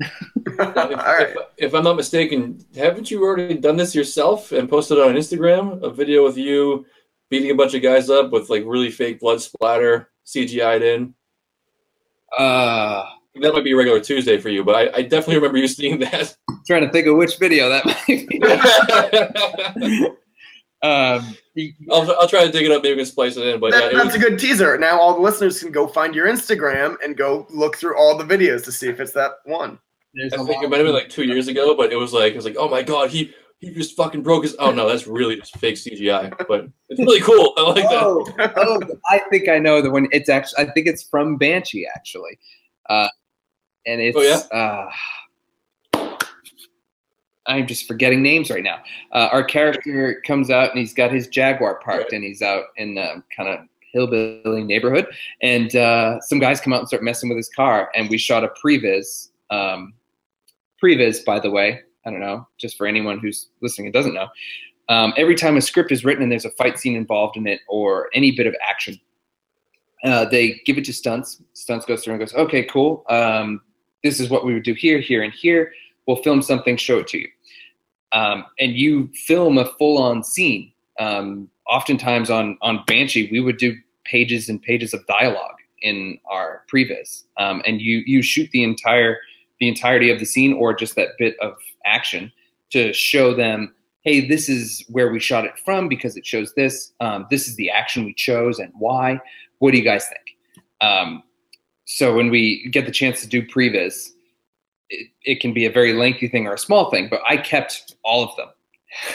if, 0.00 0.60
All 0.60 0.66
right. 0.66 1.28
if, 1.30 1.36
if 1.58 1.74
I'm 1.74 1.84
not 1.84 1.96
mistaken, 1.96 2.64
haven't 2.76 3.10
you 3.10 3.22
already 3.24 3.54
done 3.54 3.76
this 3.76 3.94
yourself 3.94 4.52
and 4.52 4.68
posted 4.68 4.98
on 4.98 5.14
Instagram 5.14 5.82
a 5.82 5.90
video 5.90 6.24
with 6.24 6.36
you 6.36 6.86
beating 7.30 7.50
a 7.50 7.54
bunch 7.54 7.74
of 7.74 7.82
guys 7.82 8.08
up 8.10 8.30
with 8.30 8.48
like 8.50 8.62
really 8.66 8.90
fake 8.90 9.20
blood 9.20 9.40
splatter 9.40 10.10
CGI'd 10.26 10.82
in? 10.82 11.14
Uh, 12.36 13.04
That 13.40 13.52
might 13.54 13.64
be 13.64 13.72
a 13.72 13.76
regular 13.76 14.00
Tuesday 14.00 14.38
for 14.38 14.48
you, 14.50 14.64
but 14.64 14.74
I, 14.74 14.98
I 14.98 15.02
definitely 15.02 15.36
remember 15.36 15.58
you 15.58 15.68
seeing 15.68 15.98
that. 16.00 16.36
trying 16.66 16.82
to 16.82 16.90
think 16.90 17.06
of 17.06 17.16
which 17.16 17.38
video 17.38 17.68
that 17.68 17.84
might 17.86 18.28
be. 18.28 20.08
um, 20.82 21.36
I'll, 21.90 22.10
I'll 22.20 22.28
try 22.28 22.44
to 22.46 22.52
dig 22.52 22.64
it 22.66 22.70
up. 22.70 22.82
Maybe 22.82 22.94
we 22.94 23.00
can 23.02 23.06
splice 23.06 23.36
it 23.36 23.46
in. 23.46 23.60
But 23.60 23.72
That- 23.72 23.80
yeah, 23.84 23.88
it 23.90 23.94
that's 23.94 24.06
was, 24.06 24.14
a 24.16 24.18
good 24.18 24.38
teaser. 24.38 24.78
Now 24.78 25.00
all 25.00 25.14
the 25.14 25.20
listeners 25.20 25.60
can 25.60 25.72
go 25.72 25.86
find 25.86 26.14
your 26.14 26.26
Instagram 26.28 26.96
and 27.04 27.16
go 27.16 27.46
look 27.50 27.76
through 27.76 27.96
all 27.98 28.16
the 28.16 28.24
videos 28.24 28.64
to 28.64 28.72
see 28.72 28.88
if 28.88 29.00
it's 29.00 29.12
that 29.12 29.32
one. 29.44 29.78
there's 30.14 30.32
I 30.32 30.42
a 30.42 30.44
think 30.44 30.62
it 30.62 30.70
might 30.70 30.78
have 30.78 30.86
been 30.86 30.94
like 30.94 31.08
two 31.08 31.24
years 31.24 31.48
ago, 31.48 31.74
but 31.74 31.92
it 31.92 31.96
was 31.96 32.12
like 32.12 32.32
it 32.32 32.36
was 32.36 32.44
like, 32.44 32.56
oh 32.58 32.68
my 32.68 32.82
god, 32.82 33.10
he 33.10 33.34
he 33.60 33.70
just 33.74 33.96
fucking 33.96 34.22
broke 34.22 34.44
his. 34.44 34.54
Oh 34.60 34.70
no, 34.70 34.88
that's 34.88 35.06
really 35.08 35.36
just 35.36 35.56
fake 35.58 35.74
CGI, 35.74 36.32
but 36.48 36.68
it's 36.88 37.00
really 37.00 37.20
cool. 37.20 37.54
I 37.56 37.62
like 37.62 37.82
that. 37.82 38.02
oh, 38.02 38.24
oh, 38.56 38.80
I 39.10 39.18
think 39.30 39.48
I 39.48 39.58
know 39.58 39.82
the 39.82 39.90
one. 39.90 40.06
It's 40.12 40.28
actually, 40.28 40.64
I 40.64 40.70
think 40.70 40.86
it's 40.86 41.02
from 41.02 41.36
Banshee 41.38 41.86
actually, 41.92 42.38
uh, 42.88 43.08
and 43.84 44.00
it's. 44.00 44.16
Oh, 44.16 44.22
yeah? 44.22 44.56
Uh, 44.56 44.88
I'm 47.48 47.66
just 47.66 47.88
forgetting 47.88 48.22
names 48.22 48.50
right 48.50 48.62
now. 48.62 48.78
Uh, 49.12 49.28
our 49.32 49.42
character 49.42 50.22
comes 50.26 50.50
out 50.50 50.70
and 50.70 50.78
he's 50.78 50.94
got 50.94 51.10
his 51.10 51.26
Jaguar 51.28 51.80
parked, 51.80 52.04
Right. 52.04 52.12
and 52.12 52.24
he's 52.24 52.42
out 52.42 52.64
in 52.76 52.94
the 52.94 53.22
kind 53.34 53.48
of 53.48 53.60
hillbilly 53.92 54.62
neighborhood, 54.62 55.06
and 55.40 55.74
uh, 55.74 56.20
some 56.20 56.38
guys 56.38 56.60
come 56.60 56.72
out 56.74 56.80
and 56.80 56.88
start 56.88 57.02
messing 57.02 57.28
with 57.30 57.38
his 57.38 57.48
car, 57.48 57.90
and 57.96 58.08
we 58.10 58.18
shot 58.18 58.44
a 58.44 58.48
previs. 58.62 59.30
Um, 59.50 59.94
previs, 60.82 61.24
by 61.24 61.40
the 61.40 61.50
way, 61.50 61.80
I 62.04 62.10
don't 62.10 62.20
know, 62.20 62.46
just 62.58 62.76
for 62.76 62.86
anyone 62.86 63.18
who's 63.18 63.48
listening 63.62 63.86
and 63.86 63.94
doesn't 63.94 64.14
know. 64.14 64.28
Um, 64.90 65.12
every 65.16 65.34
time 65.34 65.56
a 65.56 65.60
script 65.60 65.90
is 65.90 66.04
written 66.04 66.22
and 66.22 66.30
there's 66.32 66.44
a 66.44 66.50
fight 66.52 66.78
scene 66.78 66.96
involved 66.96 67.36
in 67.36 67.46
it 67.46 67.60
or 67.68 68.08
any 68.14 68.30
bit 68.30 68.46
of 68.46 68.54
action, 68.66 68.98
uh, 70.04 70.24
they 70.26 70.60
give 70.64 70.78
it 70.78 70.84
to 70.84 70.92
Stunts. 70.92 71.42
Stunts 71.54 71.84
goes 71.84 72.04
through 72.04 72.14
and 72.14 72.20
goes, 72.20 72.34
okay, 72.34 72.62
cool. 72.64 73.04
Um, 73.10 73.60
this 74.04 74.20
is 74.20 74.30
what 74.30 74.46
we 74.46 74.54
would 74.54 74.62
do 74.62 74.74
here, 74.74 74.98
here, 75.00 75.22
and 75.22 75.32
here. 75.32 75.72
We'll 76.06 76.22
film 76.22 76.40
something, 76.40 76.76
show 76.76 76.98
it 76.98 77.08
to 77.08 77.18
you. 77.18 77.28
Um, 78.12 78.44
and 78.58 78.72
you 78.72 79.08
film 79.26 79.58
a 79.58 79.64
full 79.64 79.98
on 79.98 80.24
scene. 80.24 80.72
Um, 80.98 81.48
oftentimes 81.68 82.30
on, 82.30 82.58
on 82.62 82.82
Banshee, 82.86 83.28
we 83.30 83.40
would 83.40 83.58
do 83.58 83.76
pages 84.04 84.48
and 84.48 84.60
pages 84.60 84.94
of 84.94 85.06
dialogue 85.06 85.56
in 85.82 86.18
our 86.30 86.64
previs. 86.72 87.24
Um, 87.36 87.62
and 87.66 87.80
you, 87.80 88.02
you 88.06 88.22
shoot 88.22 88.50
the 88.50 88.64
entire 88.64 89.18
the 89.60 89.68
entirety 89.68 90.10
of 90.12 90.20
the 90.20 90.24
scene 90.24 90.52
or 90.52 90.72
just 90.72 90.94
that 90.94 91.08
bit 91.18 91.36
of 91.40 91.52
action 91.84 92.32
to 92.70 92.92
show 92.92 93.34
them 93.34 93.74
hey, 94.02 94.26
this 94.26 94.48
is 94.48 94.84
where 94.88 95.10
we 95.12 95.20
shot 95.20 95.44
it 95.44 95.58
from 95.58 95.86
because 95.86 96.16
it 96.16 96.24
shows 96.24 96.54
this. 96.54 96.92
Um, 97.00 97.26
this 97.30 97.46
is 97.46 97.56
the 97.56 97.68
action 97.68 98.04
we 98.06 98.14
chose 98.14 98.58
and 98.58 98.72
why. 98.78 99.20
What 99.58 99.72
do 99.72 99.78
you 99.78 99.84
guys 99.84 100.06
think? 100.06 100.36
Um, 100.80 101.22
so 101.84 102.14
when 102.14 102.30
we 102.30 102.68
get 102.70 102.86
the 102.86 102.92
chance 102.92 103.20
to 103.20 103.26
do 103.26 103.42
previs, 103.46 104.12
it, 104.90 105.08
it 105.24 105.40
can 105.40 105.52
be 105.52 105.66
a 105.66 105.70
very 105.70 105.92
lengthy 105.92 106.28
thing 106.28 106.46
or 106.46 106.54
a 106.54 106.58
small 106.58 106.90
thing, 106.90 107.08
but 107.10 107.20
I 107.28 107.36
kept 107.36 107.94
all 108.04 108.24
of 108.24 108.36
them. 108.36 108.48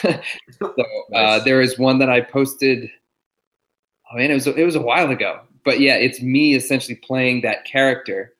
so 0.58 0.66
uh, 0.68 0.82
Nice. 1.10 1.44
there 1.44 1.60
is 1.60 1.78
one 1.78 1.98
that 1.98 2.08
I 2.08 2.20
posted. 2.20 2.90
Oh 4.12 4.16
man, 4.16 4.30
it 4.30 4.34
was 4.34 4.46
it 4.46 4.64
was 4.64 4.76
a 4.76 4.82
while 4.82 5.10
ago, 5.10 5.40
but 5.64 5.80
yeah, 5.80 5.96
it's 5.96 6.20
me 6.20 6.54
essentially 6.54 6.94
playing 6.96 7.40
that 7.42 7.64
character 7.64 8.34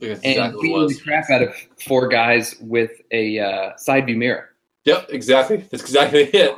and 0.00 0.18
exactly 0.24 0.60
beating 0.62 0.88
the 0.88 1.00
crap 1.04 1.30
out 1.30 1.42
of 1.42 1.54
four 1.78 2.08
guys 2.08 2.56
with 2.60 2.90
a 3.10 3.38
uh, 3.38 3.76
side 3.76 4.06
view 4.06 4.16
mirror. 4.16 4.50
Yep, 4.84 5.08
exactly. 5.10 5.58
That's 5.58 5.82
exactly 5.82 6.22
it. 6.22 6.56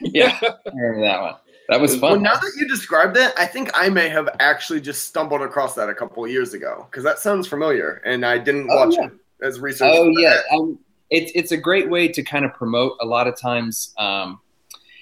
Yeah, 0.00 0.38
I 0.42 0.70
remember 0.74 1.00
that 1.02 1.20
one. 1.20 1.34
That 1.68 1.80
was 1.80 1.92
fun. 1.96 2.12
Well, 2.12 2.20
now 2.20 2.34
that 2.34 2.52
you 2.58 2.68
described 2.68 3.16
it, 3.16 3.32
I 3.38 3.46
think 3.46 3.70
I 3.74 3.88
may 3.88 4.08
have 4.10 4.28
actually 4.40 4.80
just 4.80 5.04
stumbled 5.04 5.40
across 5.40 5.74
that 5.76 5.88
a 5.88 5.94
couple 5.94 6.24
of 6.24 6.30
years 6.30 6.52
ago 6.52 6.86
because 6.90 7.04
that 7.04 7.18
sounds 7.18 7.46
familiar, 7.46 8.02
and 8.04 8.24
I 8.24 8.38
didn't 8.38 8.68
Oh, 8.70 8.86
watch 8.86 8.94
yeah. 8.98 9.06
it 9.06 9.12
as 9.42 9.60
research. 9.60 9.90
Oh 9.92 10.08
yeah, 10.18 10.40
um, 10.52 10.78
it's 11.10 11.32
it's 11.34 11.52
a 11.52 11.56
great 11.56 11.88
way 11.88 12.08
to 12.08 12.22
kind 12.22 12.44
of 12.44 12.52
promote. 12.52 12.96
A 13.00 13.06
lot 13.06 13.26
of 13.26 13.40
times, 13.40 13.94
um, 13.98 14.40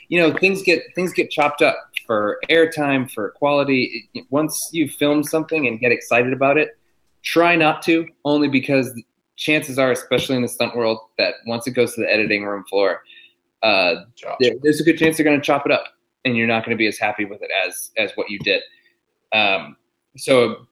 you 0.09 0.21
know 0.21 0.33
things 0.39 0.63
get 0.63 0.83
things 0.95 1.13
get 1.13 1.31
chopped 1.31 1.63
up 1.63 1.77
for 2.07 2.39
airtime 2.49 3.11
for 3.11 3.31
quality. 3.31 4.09
Once 4.31 4.71
you 4.73 4.89
film 4.89 5.23
something 5.25 5.67
and 5.67 5.81
get 5.81 5.91
excited 5.91 6.33
about 6.33 6.59
it, 6.59 6.79
try 7.23 7.57
not 7.57 7.83
to. 7.83 8.07
Only 8.25 8.49
because 8.49 8.93
chances 9.37 9.79
are, 9.81 9.91
especially 9.91 10.37
in 10.37 10.43
the 10.43 10.49
stunt 10.49 10.77
world, 10.77 10.99
that 11.19 11.35
once 11.47 11.67
it 11.67 11.73
goes 11.73 11.95
to 11.95 12.03
the 12.03 12.13
editing 12.13 12.45
room 12.45 12.65
floor, 12.69 13.03
uh, 13.65 14.05
there, 14.39 14.53
there's 14.63 14.81
a 14.81 14.85
good 14.85 14.99
chance 14.99 15.17
they're 15.17 15.25
going 15.25 15.41
to 15.41 15.45
chop 15.45 15.67
it 15.67 15.73
up, 15.73 15.85
and 16.25 16.37
you're 16.37 16.47
not 16.47 16.64
going 16.64 16.77
to 16.77 16.79
be 16.79 16.87
as 16.87 16.99
happy 16.99 17.25
with 17.25 17.43
it 17.43 17.51
as 17.66 17.91
as 17.97 18.12
what 18.14 18.31
you 18.31 18.39
did. 18.41 18.62
Um, 19.33 19.77
so, 20.16 20.66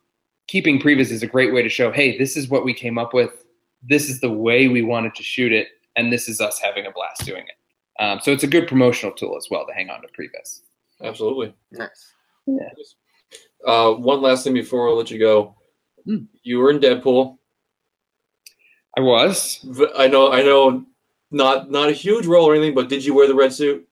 keeping 0.46 0.80
previs 0.80 1.10
is 1.10 1.22
a 1.22 1.26
great 1.26 1.52
way 1.52 1.62
to 1.62 1.68
show, 1.68 1.90
hey, 1.90 2.18
this 2.18 2.36
is 2.36 2.48
what 2.48 2.64
we 2.64 2.74
came 2.74 2.98
up 2.98 3.14
with. 3.14 3.44
This 3.82 4.08
is 4.08 4.20
the 4.20 4.30
way 4.30 4.68
we 4.68 4.82
wanted 4.82 5.14
to 5.14 5.22
shoot 5.22 5.52
it, 5.52 5.68
and 5.96 6.12
this 6.12 6.28
is 6.28 6.40
us 6.40 6.58
having 6.58 6.86
a 6.86 6.90
blast 6.90 7.24
doing 7.24 7.44
it. 7.44 8.02
Um, 8.02 8.20
so 8.22 8.32
it's 8.32 8.44
a 8.44 8.48
good 8.48 8.66
promotional 8.66 9.14
tool 9.14 9.36
as 9.36 9.48
well 9.50 9.66
to 9.66 9.72
hang 9.72 9.90
on 9.90 10.02
to 10.02 10.08
previs. 10.08 10.60
Absolutely. 11.02 11.54
Nice. 11.72 12.14
Uh, 13.66 13.92
one 13.92 14.22
last 14.22 14.44
thing 14.44 14.54
before 14.54 14.88
I 14.88 14.92
let 14.92 15.10
you 15.10 15.18
go. 15.18 15.54
Hmm. 16.04 16.24
You 16.42 16.58
were 16.58 16.70
in 16.70 16.78
Deadpool. 16.78 17.36
I 18.96 19.00
was. 19.00 19.64
I 19.96 20.08
know. 20.08 20.32
I 20.32 20.42
know. 20.42 20.84
Not 21.30 21.70
not 21.70 21.88
a 21.88 21.92
huge 21.92 22.26
role 22.26 22.46
or 22.46 22.54
anything, 22.54 22.74
but 22.74 22.88
did 22.88 23.04
you 23.04 23.14
wear 23.14 23.28
the 23.28 23.34
red 23.34 23.52
suit? 23.52 23.86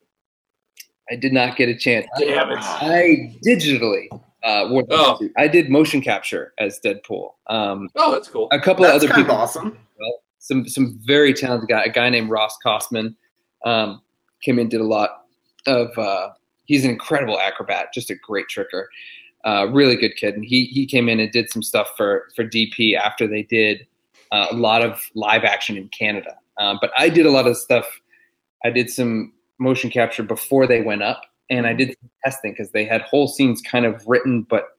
I 1.10 1.16
did 1.16 1.32
not 1.32 1.56
get 1.56 1.68
a 1.68 1.76
chance. 1.76 2.06
Damn 2.18 2.50
it! 2.50 2.58
I 2.60 3.36
digitally 3.44 4.06
uh, 4.42 4.68
wore 4.70 4.82
the 4.82 4.88
Oh. 4.94 5.16
suit. 5.18 5.32
I 5.36 5.48
did 5.48 5.68
motion 5.70 6.00
capture 6.00 6.52
as 6.58 6.78
Deadpool. 6.84 7.30
Um, 7.48 7.88
Oh, 7.96 8.12
that's 8.12 8.28
cool. 8.28 8.48
a 8.52 8.60
couple 8.60 8.84
That's 8.84 9.02
of 9.04 9.10
other 9.10 9.12
kind 9.12 9.22
of 9.22 9.26
people. 9.26 9.36
awesome. 9.36 9.78
some 10.38 10.68
some 10.68 10.98
very 11.02 11.32
talented 11.34 11.68
guy, 11.68 11.82
a 11.84 11.90
guy 11.90 12.08
named 12.10 12.30
Ross 12.30 12.56
Kosman, 12.64 13.14
um, 13.64 14.00
came 14.42 14.58
in 14.58 14.68
did 14.68 14.80
a 14.80 14.84
lot 14.84 15.24
of. 15.66 15.96
Uh, 15.98 16.30
he's 16.64 16.84
an 16.84 16.90
incredible 16.90 17.38
acrobat, 17.40 17.92
just 17.92 18.10
a 18.10 18.14
great 18.14 18.46
tricker, 18.54 18.84
uh, 19.44 19.66
really 19.70 19.96
good 19.96 20.14
kid. 20.16 20.34
And 20.34 20.44
he 20.44 20.66
he 20.66 20.86
came 20.86 21.08
in 21.08 21.18
and 21.20 21.30
did 21.32 21.50
some 21.50 21.62
stuff 21.62 21.90
for 21.96 22.28
for 22.36 22.44
DP 22.44 22.94
after 22.96 23.26
they 23.26 23.42
did 23.42 23.86
uh, 24.30 24.46
a 24.50 24.54
lot 24.54 24.82
of 24.82 25.02
live 25.14 25.44
action 25.44 25.76
in 25.76 25.88
Canada. 25.88 26.36
Um, 26.58 26.78
but 26.80 26.90
I 26.96 27.08
did 27.08 27.26
a 27.26 27.30
lot 27.30 27.46
of 27.46 27.56
stuff. 27.56 27.86
I 28.64 28.70
did 28.70 28.90
some 28.90 29.32
motion 29.58 29.90
capture 29.90 30.22
before 30.22 30.66
they 30.66 30.82
went 30.82 31.02
up, 31.02 31.22
and 31.50 31.66
I 31.66 31.72
did 31.72 31.96
some 32.00 32.10
testing 32.24 32.52
because 32.52 32.70
they 32.72 32.84
had 32.84 33.02
whole 33.02 33.28
scenes 33.28 33.60
kind 33.60 33.86
of 33.86 34.06
written, 34.06 34.42
but 34.42 34.76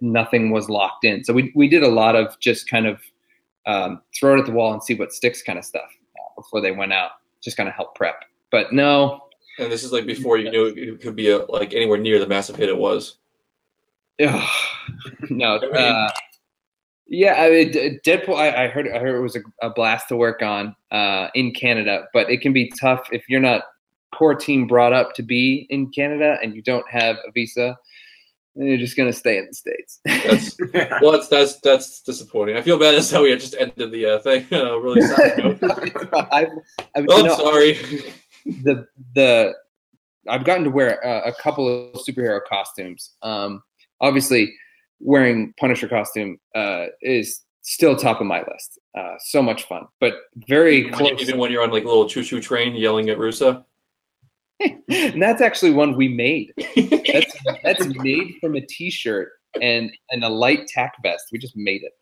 nothing 0.00 0.50
was 0.50 0.68
locked 0.68 1.04
in. 1.04 1.24
So 1.24 1.32
we 1.32 1.52
we 1.54 1.68
did 1.68 1.82
a 1.82 1.88
lot 1.88 2.16
of 2.16 2.38
just 2.40 2.68
kind 2.68 2.86
of 2.86 3.00
um, 3.66 4.02
throw 4.14 4.36
it 4.36 4.40
at 4.40 4.46
the 4.46 4.52
wall 4.52 4.72
and 4.72 4.82
see 4.82 4.94
what 4.94 5.12
sticks 5.12 5.42
kind 5.42 5.58
of 5.58 5.64
stuff 5.64 5.90
uh, 6.16 6.40
before 6.40 6.60
they 6.60 6.72
went 6.72 6.92
out. 6.92 7.12
Just 7.42 7.56
kind 7.56 7.68
of 7.68 7.74
help 7.74 7.94
prep. 7.94 8.24
But 8.50 8.72
no, 8.72 9.28
And 9.58 9.70
this 9.70 9.82
is 9.82 9.92
like 9.92 10.06
before 10.06 10.38
you 10.38 10.50
knew 10.50 10.66
it 10.66 11.00
could 11.00 11.16
be 11.16 11.30
a, 11.30 11.38
like 11.38 11.74
anywhere 11.74 11.98
near 11.98 12.18
the 12.18 12.26
massive 12.26 12.56
hit 12.56 12.68
it 12.68 12.76
was. 12.76 13.16
Yeah, 14.18 14.46
no. 15.30 15.56
Uh, 15.56 16.10
yeah, 17.06 17.34
I 17.34 17.50
mean, 17.50 17.72
Deadpool. 18.04 18.36
I, 18.36 18.64
I 18.64 18.68
heard. 18.68 18.88
I 18.88 18.98
heard 18.98 19.16
it 19.16 19.20
was 19.20 19.36
a, 19.36 19.40
a 19.62 19.70
blast 19.70 20.08
to 20.08 20.16
work 20.16 20.42
on 20.42 20.76
uh, 20.90 21.28
in 21.34 21.52
Canada, 21.52 22.06
but 22.12 22.30
it 22.30 22.40
can 22.40 22.52
be 22.52 22.72
tough 22.80 23.08
if 23.12 23.24
you're 23.28 23.40
not 23.40 23.64
core 24.14 24.34
team 24.34 24.66
brought 24.66 24.92
up 24.92 25.14
to 25.14 25.22
be 25.22 25.66
in 25.70 25.90
Canada 25.90 26.38
and 26.42 26.54
you 26.54 26.62
don't 26.62 26.88
have 26.90 27.16
a 27.26 27.32
visa. 27.32 27.76
Then 28.54 28.66
you're 28.66 28.76
just 28.78 28.96
gonna 28.96 29.12
stay 29.14 29.38
in 29.38 29.46
the 29.46 29.54
states. 29.54 30.00
That's 30.04 30.56
well, 31.00 31.12
that's 31.12 31.28
that's 31.28 31.58
that's 31.60 32.02
disappointing. 32.02 32.56
I 32.56 32.62
feel 32.62 32.78
bad. 32.78 32.94
That's 32.94 33.10
how 33.10 33.22
we 33.22 33.34
just 33.36 33.56
ended 33.58 33.90
the 33.92 34.06
uh, 34.06 34.18
thing. 34.18 34.46
Uh, 34.52 34.76
really 34.78 35.00
sad. 35.00 35.58
I've, 36.30 36.48
I've, 36.94 37.06
Oh, 37.08 37.36
sorry. 37.36 37.72
the 38.44 38.86
the 39.14 39.54
I've 40.28 40.44
gotten 40.44 40.64
to 40.64 40.70
wear 40.70 41.00
a, 41.00 41.30
a 41.30 41.32
couple 41.34 41.66
of 41.66 41.94
superhero 42.04 42.40
costumes. 42.46 43.12
Um, 43.22 43.62
obviously, 44.02 44.52
wearing 45.00 45.54
Punisher 45.58 45.88
costume 45.88 46.38
uh, 46.54 46.86
is 47.00 47.40
still 47.62 47.96
top 47.96 48.20
of 48.20 48.26
my 48.26 48.40
list. 48.40 48.78
Uh, 48.96 49.14
so 49.20 49.40
much 49.42 49.64
fun, 49.64 49.86
but 49.98 50.14
very 50.46 50.80
Even 50.80 50.90
when, 50.92 50.98
close. 51.16 51.22
even 51.22 51.38
when 51.38 51.50
you're 51.50 51.62
on 51.62 51.70
like 51.70 51.84
a 51.84 51.88
little 51.88 52.08
choo 52.08 52.22
choo 52.22 52.40
train 52.40 52.74
yelling 52.74 53.08
at 53.08 53.18
Russo. 53.18 53.64
and 54.88 55.22
that's 55.22 55.40
actually 55.40 55.70
one 55.70 55.96
we 55.96 56.08
made. 56.08 56.52
That's 56.56 57.36
that's 57.62 57.86
made 57.96 58.34
from 58.40 58.56
a 58.56 58.60
T-shirt 58.60 59.30
and 59.60 59.90
and 60.10 60.24
a 60.24 60.28
light 60.28 60.66
tack 60.68 60.94
vest. 61.02 61.26
We 61.32 61.38
just 61.38 61.56
made 61.56 61.82
it, 61.82 61.92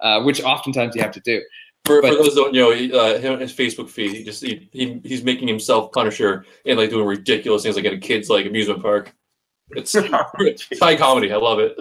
uh, 0.00 0.22
which 0.22 0.42
oftentimes 0.42 0.94
you 0.94 1.02
have 1.02 1.12
to 1.12 1.20
do. 1.20 1.42
For, 1.84 2.02
But- 2.02 2.10
for 2.10 2.22
those 2.22 2.34
don't 2.34 2.54
know, 2.54 2.70
uh, 2.70 3.38
his 3.38 3.52
Facebook 3.52 3.88
feed, 3.88 4.12
he 4.12 4.24
just 4.24 4.42
he, 4.42 4.68
he 4.72 5.00
he's 5.04 5.24
making 5.24 5.48
himself 5.48 5.92
Punisher 5.92 6.44
and 6.66 6.78
like 6.78 6.90
doing 6.90 7.06
ridiculous 7.06 7.62
things 7.62 7.76
like 7.76 7.84
at 7.84 7.92
a 7.92 7.98
kid's 7.98 8.28
like 8.28 8.46
amusement 8.46 8.82
park. 8.82 9.14
It's, 9.70 9.94
high 10.80 10.96
comedy. 10.96 11.32
I 11.32 11.36
love 11.36 11.58
it. 11.58 11.78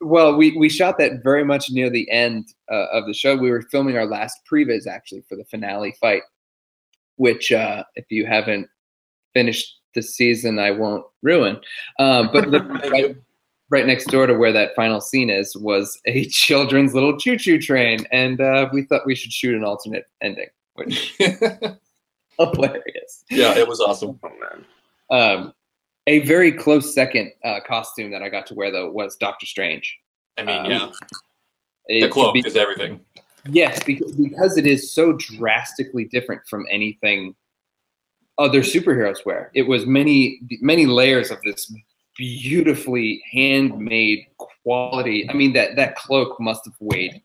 Well, 0.00 0.36
we, 0.36 0.56
we 0.56 0.68
shot 0.68 0.98
that 0.98 1.22
very 1.22 1.44
much 1.44 1.70
near 1.70 1.88
the 1.88 2.08
end 2.10 2.46
uh, 2.70 2.86
of 2.92 3.06
the 3.06 3.14
show. 3.14 3.36
We 3.36 3.50
were 3.50 3.62
filming 3.62 3.96
our 3.96 4.06
last 4.06 4.40
previs 4.50 4.86
actually 4.86 5.22
for 5.28 5.36
the 5.36 5.44
finale 5.46 5.96
fight, 6.00 6.22
which 7.16 7.50
uh, 7.50 7.82
if 7.94 8.04
you 8.10 8.26
haven't 8.26 8.68
finished 9.36 9.78
the 9.94 10.00
season, 10.02 10.58
I 10.58 10.70
won't 10.70 11.04
ruin. 11.22 11.60
Um, 11.98 12.30
but 12.32 12.50
right, 12.90 13.14
right 13.68 13.86
next 13.86 14.06
door 14.06 14.26
to 14.26 14.32
where 14.34 14.52
that 14.52 14.74
final 14.74 14.98
scene 15.02 15.28
is 15.28 15.54
was 15.56 16.00
a 16.06 16.24
children's 16.30 16.94
little 16.94 17.18
choo 17.18 17.36
choo 17.36 17.60
train, 17.60 17.98
and 18.12 18.40
uh, 18.40 18.70
we 18.72 18.82
thought 18.84 19.04
we 19.04 19.14
should 19.14 19.32
shoot 19.32 19.54
an 19.54 19.62
alternate 19.62 20.04
ending, 20.22 20.48
which 20.74 21.14
hilarious. 22.38 23.24
yeah, 23.30 23.54
it 23.58 23.68
was 23.68 23.80
awesome. 23.80 24.18
Oh 24.22 24.30
man. 24.40 24.64
Um, 25.10 25.52
a 26.06 26.20
very 26.20 26.50
close 26.52 26.94
second 26.94 27.32
uh, 27.44 27.60
costume 27.66 28.10
that 28.12 28.22
I 28.22 28.30
got 28.30 28.46
to 28.46 28.54
wear 28.54 28.70
though 28.72 28.90
was 28.90 29.16
Doctor 29.16 29.44
Strange. 29.44 29.98
I 30.38 30.42
mean, 30.44 30.72
Um, 30.72 30.92
yeah, 31.88 32.00
the 32.00 32.08
cloak 32.08 32.32
be- 32.34 32.40
is 32.46 32.56
everything. 32.56 33.00
Yes, 33.48 33.82
because, 33.84 34.12
because 34.12 34.56
it 34.56 34.66
is 34.66 34.92
so 34.92 35.12
drastically 35.12 36.04
different 36.06 36.42
from 36.50 36.66
anything 36.70 37.34
other 38.38 38.60
superheroes 38.60 39.24
wear. 39.24 39.50
It 39.54 39.62
was 39.62 39.86
many 39.86 40.40
many 40.60 40.86
layers 40.86 41.30
of 41.30 41.38
this 41.42 41.72
beautifully 42.16 43.22
handmade 43.30 44.26
quality. 44.38 45.28
I 45.28 45.34
mean 45.34 45.52
that 45.54 45.76
that 45.76 45.96
cloak 45.96 46.38
must 46.40 46.64
have 46.64 46.74
weighed 46.80 47.22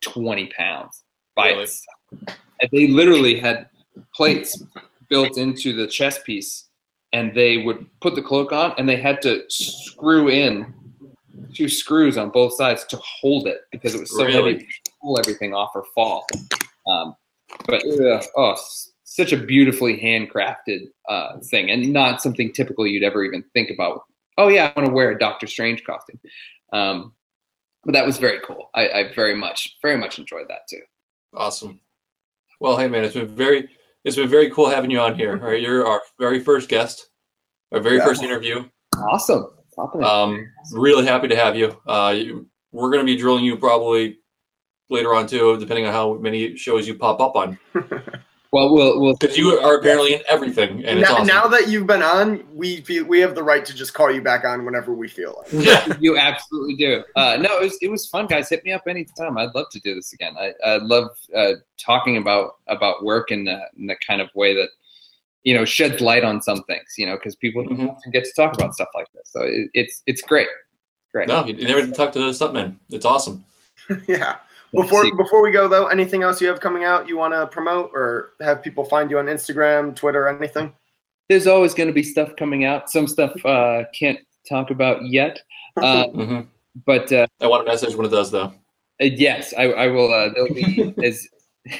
twenty 0.00 0.46
pounds 0.56 1.04
by 1.36 1.48
Really? 1.48 1.62
itself. 1.64 2.38
And 2.60 2.70
they 2.72 2.86
literally 2.86 3.38
had 3.38 3.68
plates 4.14 4.62
built 5.08 5.36
into 5.36 5.72
the 5.72 5.86
chest 5.86 6.24
piece, 6.24 6.68
and 7.12 7.34
they 7.34 7.58
would 7.58 7.86
put 8.00 8.14
the 8.14 8.22
cloak 8.22 8.52
on, 8.52 8.74
and 8.78 8.88
they 8.88 8.96
had 8.96 9.20
to 9.22 9.42
screw 9.48 10.28
in 10.28 10.72
two 11.52 11.68
screws 11.68 12.16
on 12.16 12.30
both 12.30 12.54
sides 12.54 12.84
to 12.84 12.96
hold 12.98 13.46
it 13.46 13.62
because 13.70 13.94
it 13.94 14.00
was 14.00 14.10
so 14.10 14.24
Really? 14.24 14.52
heavy 14.52 14.68
pull 15.00 15.18
everything 15.18 15.52
off 15.54 15.70
or 15.74 15.84
fall. 15.94 16.26
Um, 16.86 17.14
but 17.66 17.84
uh, 17.86 18.22
oh, 18.36 18.56
such 19.14 19.32
a 19.32 19.36
beautifully 19.36 19.96
handcrafted 19.96 20.86
uh, 21.08 21.38
thing, 21.44 21.70
and 21.70 21.92
not 21.92 22.20
something 22.20 22.52
typical 22.52 22.84
you'd 22.84 23.04
ever 23.04 23.22
even 23.22 23.44
think 23.52 23.70
about. 23.70 24.02
Oh 24.38 24.48
yeah, 24.48 24.72
I 24.74 24.80
want 24.80 24.88
to 24.88 24.92
wear 24.92 25.12
a 25.12 25.18
Doctor 25.18 25.46
Strange 25.46 25.84
costume. 25.84 26.18
Um, 26.72 27.12
but 27.84 27.92
that 27.92 28.04
was 28.04 28.18
very 28.18 28.40
cool. 28.44 28.70
I, 28.74 28.88
I 28.88 29.12
very 29.14 29.36
much, 29.36 29.76
very 29.82 29.96
much 29.96 30.18
enjoyed 30.18 30.48
that 30.48 30.66
too. 30.68 30.80
Awesome. 31.32 31.78
Well, 32.58 32.76
hey 32.76 32.88
man, 32.88 33.04
it's 33.04 33.14
been 33.14 33.28
very 33.28 33.68
it's 34.02 34.16
been 34.16 34.28
very 34.28 34.50
cool 34.50 34.68
having 34.68 34.90
you 34.90 34.98
on 34.98 35.14
here. 35.14 35.32
All 35.40 35.50
right, 35.50 35.62
you're 35.62 35.86
our 35.86 36.02
very 36.18 36.40
first 36.40 36.68
guest, 36.68 37.08
our 37.70 37.78
very 37.78 37.98
Yeah. 37.98 38.04
first 38.06 38.24
interview. 38.24 38.64
Awesome. 38.96 39.46
Top 39.76 39.94
of 39.94 40.00
it. 40.00 40.06
Um, 40.06 40.44
really 40.72 41.06
happy 41.06 41.28
to 41.28 41.36
have 41.36 41.54
you. 41.54 41.80
Uh, 41.86 42.14
you, 42.16 42.48
we're 42.72 42.90
going 42.90 43.06
to 43.06 43.12
be 43.12 43.16
drilling 43.16 43.44
you 43.44 43.56
probably 43.56 44.18
later 44.90 45.14
on 45.14 45.28
too, 45.28 45.56
depending 45.60 45.86
on 45.86 45.92
how 45.92 46.14
many 46.14 46.56
shows 46.56 46.88
you 46.88 46.96
pop 46.96 47.20
up 47.20 47.36
on. 47.36 47.58
well, 48.54 48.72
we'll 48.72 49.00
we'll 49.00 49.16
Because 49.16 49.36
you 49.36 49.48
are 49.58 49.78
apparently 49.78 50.14
in 50.14 50.20
everything, 50.28 50.84
and 50.84 51.00
it's 51.00 51.08
now, 51.08 51.14
awesome. 51.16 51.26
now 51.26 51.48
that 51.48 51.66
you've 51.68 51.88
been 51.88 52.04
on, 52.04 52.44
we 52.54 52.82
feel 52.82 53.04
we 53.04 53.18
have 53.18 53.34
the 53.34 53.42
right 53.42 53.64
to 53.64 53.74
just 53.74 53.94
call 53.94 54.12
you 54.12 54.22
back 54.22 54.44
on 54.44 54.64
whenever 54.64 54.94
we 54.94 55.08
feel 55.08 55.42
like. 55.52 55.52
yeah, 55.66 55.92
you 55.98 56.16
absolutely 56.16 56.76
do. 56.76 57.02
Uh, 57.16 57.36
no, 57.40 57.58
it 57.58 57.64
was 57.64 57.76
it 57.82 57.90
was 57.90 58.06
fun, 58.06 58.28
guys. 58.28 58.48
Hit 58.48 58.64
me 58.64 58.70
up 58.70 58.82
anytime. 58.88 59.36
I'd 59.38 59.52
love 59.56 59.66
to 59.72 59.80
do 59.80 59.96
this 59.96 60.12
again. 60.12 60.36
I 60.38 60.52
I 60.64 60.76
love 60.76 61.10
uh, 61.36 61.54
talking 61.78 62.16
about 62.16 62.58
about 62.68 63.02
work 63.04 63.32
in 63.32 63.44
the 63.44 63.60
in 63.76 63.88
the 63.88 63.96
kind 64.06 64.20
of 64.20 64.28
way 64.36 64.54
that 64.54 64.68
you 65.42 65.52
know 65.52 65.64
sheds 65.64 66.00
light 66.00 66.22
on 66.22 66.40
some 66.40 66.62
things. 66.62 66.94
You 66.96 67.06
know, 67.06 67.16
because 67.16 67.34
people 67.34 67.64
don't 67.64 67.76
Mhm. 67.76 67.90
often 67.90 68.12
get 68.12 68.22
to 68.22 68.32
talk 68.36 68.54
about 68.54 68.72
stuff 68.74 68.90
like 68.94 69.08
this. 69.14 69.30
So 69.32 69.40
it, 69.42 69.68
it's 69.74 70.04
it's 70.06 70.22
great. 70.22 70.46
Great. 71.12 71.26
no, 71.26 71.44
you 71.44 71.54
never 71.54 71.88
talked 71.92 72.12
to 72.12 72.20
the 72.20 72.30
stuntman. 72.30 72.76
It's 72.90 73.04
awesome. 73.04 73.44
yeah. 74.06 74.36
Let's 74.74 74.88
Before 74.88 75.04
see. 75.04 75.10
before 75.12 75.42
we 75.42 75.50
go 75.50 75.68
though, 75.68 75.86
anything 75.86 76.22
else 76.22 76.40
you 76.40 76.48
have 76.48 76.60
coming 76.60 76.84
out 76.84 77.08
you 77.08 77.16
want 77.16 77.32
to 77.32 77.46
promote 77.46 77.90
or 77.94 78.32
have 78.40 78.62
people 78.62 78.84
find 78.84 79.10
you 79.10 79.18
on 79.18 79.26
Instagram, 79.26 79.94
Twitter, 79.94 80.28
anything? 80.28 80.72
There's 81.28 81.46
always 81.46 81.74
going 81.74 81.86
to 81.86 81.92
be 81.92 82.02
stuff 82.02 82.34
coming 82.36 82.64
out. 82.64 82.90
Some 82.90 83.06
stuff 83.06 83.32
uh, 83.46 83.84
can't 83.98 84.18
talk 84.48 84.70
about 84.70 85.04
yet. 85.04 85.40
Uh, 85.76 86.06
hmm 86.06 86.40
but 86.86 87.12
uh, 87.12 87.26
I 87.40 87.48
want 87.48 87.66
to 87.66 87.70
message 87.72 87.96
when 87.96 88.06
it 88.06 88.10
does, 88.10 88.30
though. 88.30 88.52
Uh, 89.02 89.06
yes, 89.06 89.52
I, 89.58 89.64
I 89.64 89.86
will. 89.88 90.12
Uh, 90.12 90.28
there'll 90.32 90.54
be 90.54 90.94
as 91.04 91.26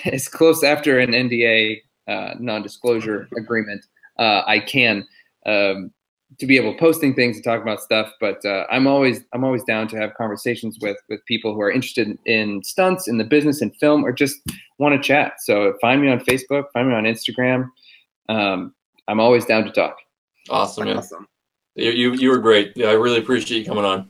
as 0.04 0.26
close 0.28 0.64
after 0.64 0.98
an 0.98 1.10
NDA 1.12 1.78
uh, 2.08 2.34
non-disclosure 2.40 3.28
agreement 3.36 3.84
uh, 4.18 4.42
I 4.46 4.58
can. 4.58 5.06
um, 5.46 5.92
to 6.38 6.46
be 6.46 6.56
able 6.56 6.74
posting 6.74 7.14
things 7.14 7.36
and 7.36 7.44
talk 7.44 7.62
about 7.62 7.80
stuff. 7.80 8.12
But 8.20 8.44
uh, 8.44 8.64
I'm 8.70 8.86
always 8.86 9.20
I'm 9.32 9.44
always 9.44 9.64
down 9.64 9.88
to 9.88 9.96
have 9.96 10.14
conversations 10.14 10.78
with 10.80 10.96
with 11.08 11.24
people 11.26 11.54
who 11.54 11.60
are 11.60 11.70
interested 11.70 12.08
in, 12.08 12.18
in 12.26 12.64
stunts, 12.64 13.08
in 13.08 13.18
the 13.18 13.24
business, 13.24 13.62
in 13.62 13.70
film, 13.72 14.04
or 14.04 14.12
just 14.12 14.40
want 14.78 15.00
to 15.00 15.06
chat. 15.06 15.34
So 15.40 15.74
find 15.80 16.00
me 16.00 16.08
on 16.08 16.20
Facebook, 16.20 16.64
find 16.72 16.88
me 16.88 16.94
on 16.94 17.04
Instagram. 17.04 17.70
Um, 18.28 18.74
I'm 19.08 19.20
always 19.20 19.44
down 19.44 19.64
to 19.64 19.70
talk. 19.70 19.96
Awesome, 20.50 20.84
man. 20.84 20.98
Awesome. 20.98 21.28
You, 21.74 21.90
you 21.90 22.12
you 22.14 22.30
were 22.30 22.38
great. 22.38 22.72
Yeah, 22.76 22.88
I 22.88 22.92
really 22.92 23.18
appreciate 23.18 23.58
you 23.58 23.64
coming 23.64 23.84
on. 23.84 24.08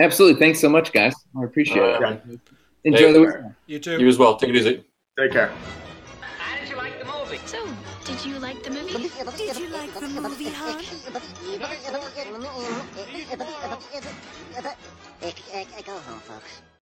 Absolutely. 0.00 0.38
Thanks 0.38 0.60
so 0.60 0.68
much, 0.68 0.92
guys. 0.92 1.14
I 1.38 1.44
appreciate 1.44 1.82
it. 1.82 2.02
Uh, 2.02 2.16
Enjoy 2.84 3.06
hey. 3.06 3.12
the 3.12 3.20
weekend. 3.20 3.54
You 3.66 3.78
too. 3.78 3.98
you 3.98 4.08
as 4.08 4.18
well. 4.18 4.36
Take 4.36 4.50
it 4.50 4.56
easy. 4.56 4.84
Take 5.18 5.32
care. 5.32 5.52
You 10.16 10.22
the 10.22 10.28
movie. 10.28 10.44
Go 15.84 15.92
home, 15.92 16.20
folks. 16.20 16.75